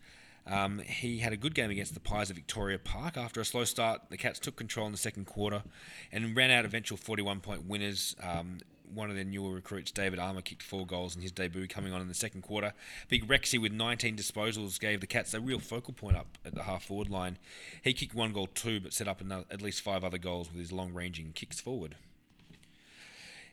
um, 0.45 0.79
he 0.79 1.19
had 1.19 1.31
a 1.31 1.37
good 1.37 1.55
game 1.55 1.71
against 1.71 1.93
the 1.93 1.99
Pies 1.99 2.29
at 2.29 2.35
Victoria 2.35 2.77
Park. 2.77 3.17
After 3.17 3.39
a 3.39 3.45
slow 3.45 3.63
start, 3.63 4.01
the 4.09 4.17
Cats 4.17 4.39
took 4.39 4.55
control 4.55 4.85
in 4.85 4.91
the 4.91 4.97
second 4.97 5.25
quarter 5.25 5.63
and 6.11 6.35
ran 6.35 6.51
out 6.51 6.65
eventual 6.65 6.97
41 6.97 7.39
point 7.39 7.65
winners. 7.65 8.15
Um, 8.21 8.57
one 8.93 9.09
of 9.09 9.15
their 9.15 9.25
newer 9.25 9.51
recruits, 9.51 9.91
David 9.91 10.19
Armour, 10.19 10.41
kicked 10.41 10.61
four 10.61 10.85
goals 10.85 11.15
in 11.15 11.21
his 11.21 11.31
debut 11.31 11.67
coming 11.67 11.93
on 11.93 12.01
in 12.01 12.07
the 12.07 12.13
second 12.13 12.41
quarter. 12.41 12.73
Big 13.07 13.27
Rexy 13.27 13.59
with 13.59 13.71
19 13.71 14.15
disposals 14.15 14.79
gave 14.79 15.01
the 15.01 15.07
Cats 15.07 15.33
a 15.33 15.39
real 15.39 15.59
focal 15.59 15.93
point 15.93 16.17
up 16.17 16.37
at 16.45 16.53
the 16.53 16.63
half 16.63 16.83
forward 16.83 17.09
line. 17.09 17.37
He 17.83 17.93
kicked 17.93 18.13
one 18.13 18.33
goal 18.33 18.47
too, 18.47 18.79
but 18.79 18.93
set 18.93 19.07
up 19.07 19.21
another, 19.21 19.45
at 19.49 19.61
least 19.61 19.81
five 19.81 20.03
other 20.03 20.17
goals 20.17 20.49
with 20.51 20.59
his 20.59 20.71
long 20.71 20.93
ranging 20.93 21.31
kicks 21.33 21.59
forward. 21.59 21.95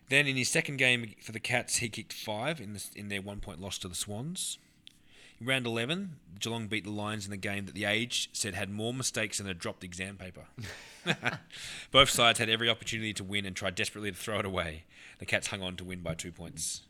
Then 0.09 0.27
in 0.27 0.37
his 0.37 0.49
second 0.49 0.77
game 0.77 1.15
for 1.23 1.33
the 1.33 1.41
Cats, 1.41 1.77
he 1.77 1.89
kicked 1.89 2.13
five 2.13 2.61
in, 2.61 2.75
the, 2.75 2.85
in 2.97 3.09
their 3.09 3.23
one 3.23 3.39
point 3.39 3.61
loss 3.61 3.79
to 3.79 3.89
the 3.89 3.95
Swans. 3.95 4.59
Round 5.43 5.67
11, 5.67 6.17
Geelong 6.39 6.67
beat 6.67 6.85
the 6.85 6.91
Lions 6.91 7.25
in 7.25 7.31
the 7.31 7.37
game 7.39 7.65
that 7.65 7.75
the 7.75 7.87
Age 7.87 8.29
said 8.33 8.55
had 8.55 8.69
more 8.69 8.93
mistakes 8.93 9.39
than 9.39 9.47
a 9.47 9.55
dropped 9.55 9.83
exam 9.83 10.17
paper. 10.17 10.45
Both 11.91 12.11
sides 12.11 12.39
had 12.39 12.51
every 12.51 12.69
opportunity 12.69 13.15
to 13.15 13.25
win 13.25 13.47
and 13.47 13.57
tried 13.57 13.75
desperately 13.75 14.11
to 14.11 14.17
throw 14.17 14.41
it 14.41 14.45
away. 14.45 14.85
The 15.19 15.27
Cats 15.27 15.47
hung 15.47 15.63
on 15.63 15.77
to 15.77 15.85
win 15.85 16.01
by 16.01 16.15
two 16.15 16.31
points. 16.31 16.83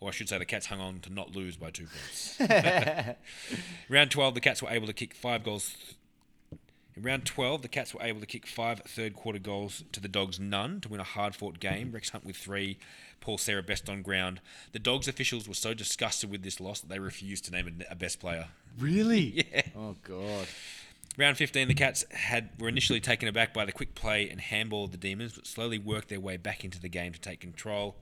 Or 0.00 0.08
I 0.08 0.12
should 0.12 0.28
say, 0.28 0.38
the 0.38 0.44
Cats 0.44 0.66
hung 0.66 0.80
on 0.80 1.00
to 1.00 1.12
not 1.12 1.36
lose 1.36 1.56
by 1.56 1.70
two 1.70 1.86
points. 1.86 2.40
round 3.88 4.10
12, 4.10 4.34
the 4.34 4.40
Cats 4.40 4.60
were 4.60 4.70
able 4.70 4.88
to 4.88 4.92
kick 4.92 5.14
five 5.14 5.44
goals. 5.44 5.76
In 6.96 7.02
round 7.02 7.24
12, 7.24 7.62
the 7.62 7.68
Cats 7.68 7.92
were 7.92 8.02
able 8.02 8.20
to 8.20 8.26
kick 8.26 8.46
five 8.46 8.80
third 8.80 9.14
quarter 9.14 9.40
goals 9.40 9.82
to 9.92 10.00
the 10.00 10.08
Dogs' 10.08 10.38
none 10.38 10.80
to 10.80 10.88
win 10.88 11.00
a 11.00 11.04
hard 11.04 11.34
fought 11.34 11.58
game. 11.58 11.90
Rex 11.90 12.10
Hunt 12.10 12.24
with 12.24 12.36
three, 12.36 12.78
Paul 13.20 13.36
Sarah 13.36 13.64
best 13.64 13.88
on 13.88 14.02
ground. 14.02 14.40
The 14.72 14.78
Dogs 14.78 15.08
officials 15.08 15.48
were 15.48 15.54
so 15.54 15.74
disgusted 15.74 16.30
with 16.30 16.42
this 16.42 16.60
loss 16.60 16.80
that 16.80 16.88
they 16.88 17.00
refused 17.00 17.46
to 17.46 17.50
name 17.50 17.84
a, 17.90 17.94
best 17.96 18.20
player. 18.20 18.48
Really? 18.78 19.46
Yeah. 19.54 19.62
Oh, 19.76 19.96
God. 20.02 20.46
Round 21.16 21.36
15, 21.36 21.68
the 21.68 21.74
Cats 21.74 22.04
had 22.10 22.50
were 22.58 22.68
initially 22.68 23.00
taken 23.00 23.28
aback 23.28 23.52
by 23.52 23.64
the 23.64 23.72
quick 23.72 23.94
play 23.94 24.28
and 24.28 24.40
handball 24.40 24.84
of 24.84 24.92
the 24.92 24.96
Demons, 24.96 25.32
but 25.32 25.46
slowly 25.46 25.78
worked 25.78 26.08
their 26.08 26.20
way 26.20 26.36
back 26.36 26.64
into 26.64 26.80
the 26.80 26.88
game 26.88 27.12
to 27.12 27.20
take 27.20 27.40
control. 27.40 27.96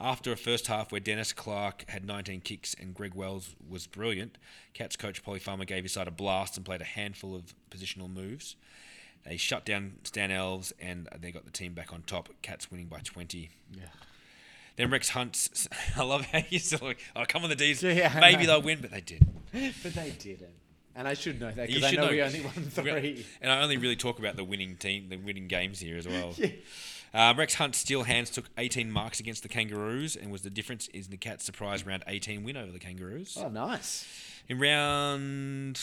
After 0.00 0.30
a 0.30 0.36
first 0.36 0.68
half 0.68 0.92
where 0.92 1.00
Dennis 1.00 1.32
Clark 1.32 1.84
had 1.88 2.04
19 2.04 2.40
kicks 2.42 2.74
and 2.74 2.94
Greg 2.94 3.14
Wells 3.14 3.56
was 3.68 3.88
brilliant, 3.88 4.38
Cats 4.72 4.96
coach 4.96 5.24
Polly 5.24 5.40
Farmer 5.40 5.64
gave 5.64 5.82
his 5.82 5.92
side 5.92 6.06
a 6.06 6.12
blast 6.12 6.56
and 6.56 6.64
played 6.64 6.80
a 6.80 6.84
handful 6.84 7.34
of 7.34 7.52
positional 7.70 8.08
moves. 8.08 8.54
They 9.24 9.36
shut 9.36 9.64
down 9.64 9.94
Stan 10.04 10.30
Alves 10.30 10.72
and 10.80 11.08
they 11.20 11.32
got 11.32 11.44
the 11.44 11.50
team 11.50 11.74
back 11.74 11.92
on 11.92 12.02
top. 12.02 12.28
Cats 12.42 12.70
winning 12.70 12.86
by 12.86 13.00
20. 13.00 13.50
Yeah. 13.72 13.82
Then 14.76 14.90
Rex 14.90 15.08
Hunt, 15.08 15.68
I 15.96 16.04
love 16.04 16.26
how 16.26 16.42
you 16.48 16.60
still 16.60 16.78
like, 16.82 17.00
oh, 17.16 17.24
come 17.26 17.42
on 17.42 17.50
the 17.50 17.56
D's. 17.56 17.82
Yeah, 17.82 18.12
I 18.14 18.20
Maybe 18.20 18.46
they'll 18.46 18.62
win, 18.62 18.80
but 18.80 18.92
they 18.92 19.00
did. 19.00 19.26
But 19.82 19.94
they 19.94 20.10
didn't. 20.10 20.54
And 20.94 21.08
I 21.08 21.14
should 21.14 21.40
know 21.40 21.50
that 21.50 21.68
because 21.68 21.84
I 21.84 21.90
know, 21.92 22.06
know. 22.06 22.10
we 22.10 22.22
only 22.22 22.40
won 22.40 22.52
three. 22.52 23.26
And 23.40 23.50
I 23.50 23.62
only 23.62 23.76
really 23.76 23.96
talk 23.96 24.18
about 24.18 24.36
the 24.36 24.44
winning 24.44 24.76
team, 24.76 25.08
the 25.08 25.16
winning 25.16 25.48
games 25.48 25.80
here 25.80 25.96
as 25.96 26.06
well. 26.06 26.34
Uh, 27.14 27.34
Rex 27.36 27.54
Hunt 27.54 27.74
steel 27.74 28.02
hands 28.02 28.30
took 28.30 28.50
18 28.58 28.90
marks 28.90 29.18
against 29.20 29.42
the 29.42 29.48
Kangaroos 29.48 30.14
and 30.16 30.30
was 30.30 30.42
the 30.42 30.50
difference 30.50 30.88
in 30.88 31.04
the 31.10 31.16
Cats' 31.16 31.44
surprise 31.44 31.86
round 31.86 32.04
18 32.06 32.44
win 32.44 32.56
over 32.56 32.70
the 32.70 32.78
Kangaroos. 32.78 33.36
Oh, 33.40 33.48
nice. 33.48 34.06
In 34.48 34.58
round 34.58 35.80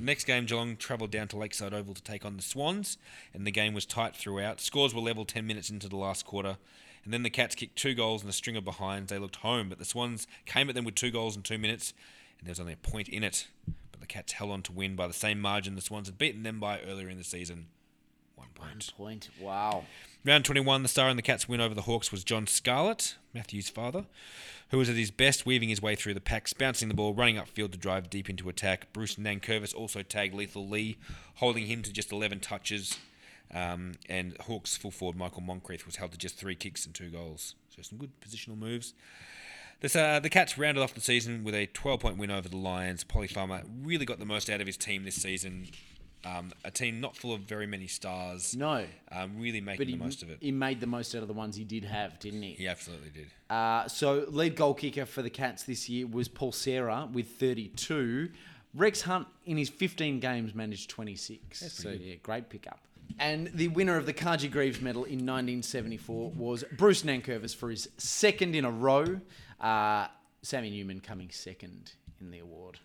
next 0.00 0.24
game, 0.24 0.44
Geelong 0.46 0.76
travelled 0.76 1.10
down 1.10 1.28
to 1.28 1.36
Lakeside 1.36 1.72
Oval 1.72 1.94
to 1.94 2.02
take 2.02 2.24
on 2.24 2.36
the 2.36 2.42
Swans, 2.42 2.98
and 3.32 3.46
the 3.46 3.50
game 3.50 3.74
was 3.74 3.86
tight 3.86 4.14
throughout. 4.14 4.60
Scores 4.60 4.94
were 4.94 5.00
level 5.00 5.24
10 5.24 5.46
minutes 5.46 5.70
into 5.70 5.88
the 5.88 5.96
last 5.96 6.24
quarter, 6.24 6.56
and 7.04 7.12
then 7.12 7.22
the 7.22 7.30
Cats 7.30 7.54
kicked 7.54 7.76
two 7.76 7.94
goals 7.94 8.22
and 8.22 8.30
a 8.30 8.32
string 8.32 8.56
of 8.56 8.64
behinds. 8.64 9.10
They 9.10 9.18
looked 9.18 9.36
home, 9.36 9.68
but 9.68 9.78
the 9.78 9.84
Swans 9.84 10.26
came 10.46 10.68
at 10.68 10.74
them 10.74 10.84
with 10.84 10.94
two 10.94 11.10
goals 11.10 11.36
in 11.36 11.42
two 11.42 11.58
minutes, 11.58 11.94
and 12.38 12.46
there 12.46 12.52
was 12.52 12.60
only 12.60 12.72
a 12.72 12.76
point 12.76 13.08
in 13.08 13.22
it. 13.22 13.46
But 13.92 14.00
the 14.00 14.06
Cats 14.06 14.32
held 14.32 14.50
on 14.50 14.62
to 14.62 14.72
win 14.72 14.96
by 14.96 15.06
the 15.06 15.14
same 15.14 15.40
margin 15.40 15.74
the 15.74 15.80
Swans 15.80 16.08
had 16.08 16.18
beaten 16.18 16.42
them 16.42 16.60
by 16.60 16.80
earlier 16.80 17.08
in 17.08 17.18
the 17.18 17.24
season. 17.24 17.66
One 18.34 18.48
point. 18.54 18.92
One 18.96 19.06
Point. 19.06 19.30
Wow. 19.40 19.84
Round 20.26 20.42
21, 20.42 20.82
the 20.82 20.88
star 20.88 21.10
in 21.10 21.16
the 21.16 21.22
Cats' 21.22 21.50
win 21.50 21.60
over 21.60 21.74
the 21.74 21.82
Hawks 21.82 22.10
was 22.10 22.24
John 22.24 22.46
Scarlett, 22.46 23.16
Matthew's 23.34 23.68
father, 23.68 24.06
who 24.70 24.78
was 24.78 24.88
at 24.88 24.96
his 24.96 25.10
best, 25.10 25.44
weaving 25.44 25.68
his 25.68 25.82
way 25.82 25.94
through 25.94 26.14
the 26.14 26.20
packs, 26.20 26.54
bouncing 26.54 26.88
the 26.88 26.94
ball, 26.94 27.12
running 27.12 27.36
upfield 27.36 27.72
to 27.72 27.78
drive 27.78 28.08
deep 28.08 28.30
into 28.30 28.48
attack. 28.48 28.90
Bruce 28.94 29.16
Nankervis 29.16 29.74
also 29.74 30.00
tagged 30.00 30.34
Lethal 30.34 30.66
Lee, 30.66 30.96
holding 31.34 31.66
him 31.66 31.82
to 31.82 31.92
just 31.92 32.10
11 32.10 32.40
touches. 32.40 32.96
Um, 33.52 33.92
and 34.08 34.34
Hawks' 34.40 34.78
full 34.78 34.90
forward 34.90 35.18
Michael 35.18 35.42
Moncrieff 35.42 35.84
was 35.84 35.96
held 35.96 36.12
to 36.12 36.18
just 36.18 36.38
three 36.38 36.54
kicks 36.54 36.86
and 36.86 36.94
two 36.94 37.10
goals. 37.10 37.54
So 37.68 37.82
some 37.82 37.98
good 37.98 38.18
positional 38.20 38.56
moves. 38.56 38.94
This, 39.80 39.94
uh, 39.94 40.20
the 40.20 40.30
Cats 40.30 40.56
rounded 40.56 40.80
off 40.80 40.94
the 40.94 41.02
season 41.02 41.44
with 41.44 41.54
a 41.54 41.66
12 41.66 42.00
point 42.00 42.16
win 42.16 42.30
over 42.30 42.48
the 42.48 42.56
Lions. 42.56 43.04
Polly 43.04 43.28
Farmer 43.28 43.62
really 43.82 44.06
got 44.06 44.18
the 44.18 44.24
most 44.24 44.48
out 44.48 44.62
of 44.62 44.66
his 44.66 44.78
team 44.78 45.04
this 45.04 45.16
season. 45.16 45.68
Um, 46.24 46.52
a 46.64 46.70
team 46.70 47.00
not 47.00 47.16
full 47.16 47.34
of 47.34 47.42
very 47.42 47.66
many 47.66 47.86
stars. 47.86 48.56
No. 48.56 48.84
Um, 49.12 49.38
really 49.38 49.60
making 49.60 49.88
he, 49.88 49.92
the 49.92 49.98
most 49.98 50.22
of 50.22 50.30
it. 50.30 50.38
he 50.40 50.52
made 50.52 50.80
the 50.80 50.86
most 50.86 51.14
out 51.14 51.22
of 51.22 51.28
the 51.28 51.34
ones 51.34 51.56
he 51.56 51.64
did 51.64 51.84
have, 51.84 52.18
didn't 52.18 52.42
he? 52.42 52.52
He 52.52 52.68
absolutely 52.68 53.10
did. 53.10 53.26
Uh, 53.50 53.86
so 53.88 54.24
lead 54.28 54.56
goal 54.56 54.74
kicker 54.74 55.06
for 55.06 55.22
the 55.22 55.30
Cats 55.30 55.64
this 55.64 55.88
year 55.88 56.06
was 56.06 56.28
Paul 56.28 56.52
Sarah 56.52 57.08
with 57.12 57.28
32. 57.28 58.30
Rex 58.74 59.02
Hunt 59.02 59.28
in 59.44 59.56
his 59.56 59.68
15 59.68 60.18
games 60.20 60.54
managed 60.54 60.90
26. 60.90 61.72
So 61.72 61.90
yeah, 61.90 62.16
great 62.22 62.48
pickup. 62.48 62.80
And 63.18 63.50
the 63.54 63.68
winner 63.68 63.96
of 63.96 64.06
the 64.06 64.14
Carji 64.14 64.50
Greeves 64.50 64.80
Medal 64.80 65.04
in 65.04 65.18
1974 65.18 66.32
was 66.32 66.64
Bruce 66.76 67.02
Nankervis 67.02 67.54
for 67.54 67.70
his 67.70 67.88
second 67.96 68.56
in 68.56 68.64
a 68.64 68.70
row. 68.70 69.20
Uh, 69.60 70.08
Sammy 70.42 70.70
Newman 70.70 71.00
coming 71.00 71.30
second 71.30 71.92
in 72.20 72.30
the 72.30 72.40
award. 72.40 72.80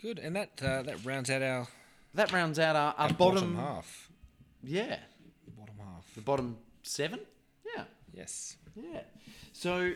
Good, 0.00 0.18
and 0.18 0.36
that 0.36 0.62
uh, 0.62 0.82
that 0.82 1.04
rounds 1.04 1.30
out 1.30 1.42
our, 1.42 1.68
That 2.14 2.32
rounds 2.32 2.58
out 2.58 2.76
our, 2.76 2.94
our 2.98 3.08
our 3.08 3.12
bottom, 3.12 3.56
half. 3.56 4.10
Yeah, 4.62 4.98
Bottom 5.56 5.74
half. 5.78 6.14
the 6.14 6.20
bottom 6.20 6.56
seven. 6.82 7.20
Yeah. 7.76 7.84
Yes. 8.12 8.56
Yeah. 8.74 9.00
So 9.52 9.92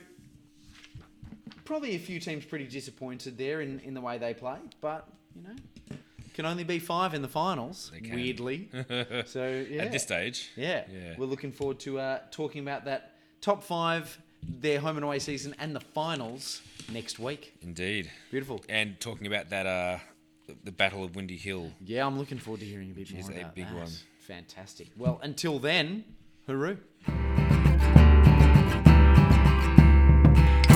probably 1.65 1.95
a 1.97 1.99
few 1.99 2.21
teams 2.21 2.45
pretty 2.45 2.67
disappointed 2.67 3.37
there 3.39 3.61
in, 3.61 3.81
in 3.81 3.95
the 3.95 4.01
way 4.01 4.19
they 4.19 4.35
play, 4.35 4.59
but 4.81 5.09
you 5.35 5.43
know, 5.43 5.97
can 6.35 6.47
only 6.47 6.65
be 6.65 6.79
five 6.79 7.15
in 7.15 7.23
the 7.23 7.29
finals. 7.29 7.91
Weirdly. 8.01 8.69
so 9.27 9.65
yeah. 9.69 9.83
At 9.83 9.93
this 9.93 10.03
stage. 10.03 10.51
Yeah. 10.57 10.85
Yeah. 10.93 11.15
We're 11.19 11.27
looking 11.27 11.53
forward 11.53 11.81
to 11.81 11.99
uh, 11.99 12.19
talking 12.31 12.63
about 12.63 12.85
that 12.87 13.13
top 13.41 13.63
five, 13.63 14.17
their 14.43 14.81
home 14.81 14.97
and 14.97 15.05
away 15.05 15.19
season, 15.19 15.55
and 15.59 15.75
the 15.75 15.81
finals 15.81 16.63
next 16.93 17.19
week. 17.19 17.55
Indeed. 17.63 18.11
Beautiful. 18.31 18.65
And 18.69 18.99
talking 19.01 19.27
about 19.27 19.51
that, 19.51 19.67
uh, 19.67 19.99
the, 20.47 20.55
the 20.65 20.73
Battle 20.73 21.05
of 21.05 21.15
Windy 21.17 21.37
Hill. 21.37 21.71
Yeah, 21.85 22.07
I'm 22.07 22.19
looking 22.19 22.39
forward 22.39 22.61
to 22.61 22.67
hearing 22.67 22.91
a 22.91 22.95
bit 22.95 23.11
Which 23.11 23.19
is 23.19 23.29
more 23.29 23.37
a 23.37 23.41
about 23.41 23.55
big 23.55 23.67
that. 23.67 23.75
one. 23.75 23.89
Fantastic. 24.21 24.89
Well, 24.97 25.21
until 25.23 25.59
then, 25.59 26.05
hooroo. 26.49 26.79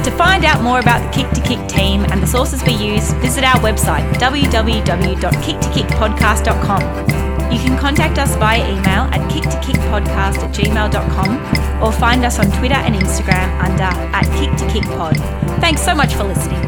To 0.04 0.10
find 0.16 0.44
out 0.44 0.62
more 0.62 0.78
about 0.80 1.00
the 1.02 1.10
Kick 1.22 1.30
to 1.32 1.40
Kick 1.42 1.66
team 1.68 2.04
and 2.10 2.22
the 2.22 2.26
sources 2.26 2.62
we 2.64 2.72
use, 2.72 3.12
visit 3.14 3.44
our 3.44 3.56
website 3.60 4.10
www.kicktokickpodcast.com. 4.14 6.82
You 7.52 7.58
can 7.58 7.76
contact 7.78 8.18
us 8.18 8.34
via 8.36 8.60
email 8.70 9.04
at 9.12 9.20
kicktokickpodcast 9.30 10.38
at 10.38 10.54
gmail.com 10.54 11.82
or 11.82 11.92
find 11.92 12.24
us 12.24 12.38
on 12.38 12.50
Twitter 12.58 12.74
and 12.74 12.94
Instagram 12.94 13.60
under 13.62 13.82
at 13.84 14.24
kicktokickpod. 14.36 15.16
Thanks 15.60 15.82
so 15.82 15.94
much 15.94 16.14
for 16.14 16.24
listening. 16.24 16.62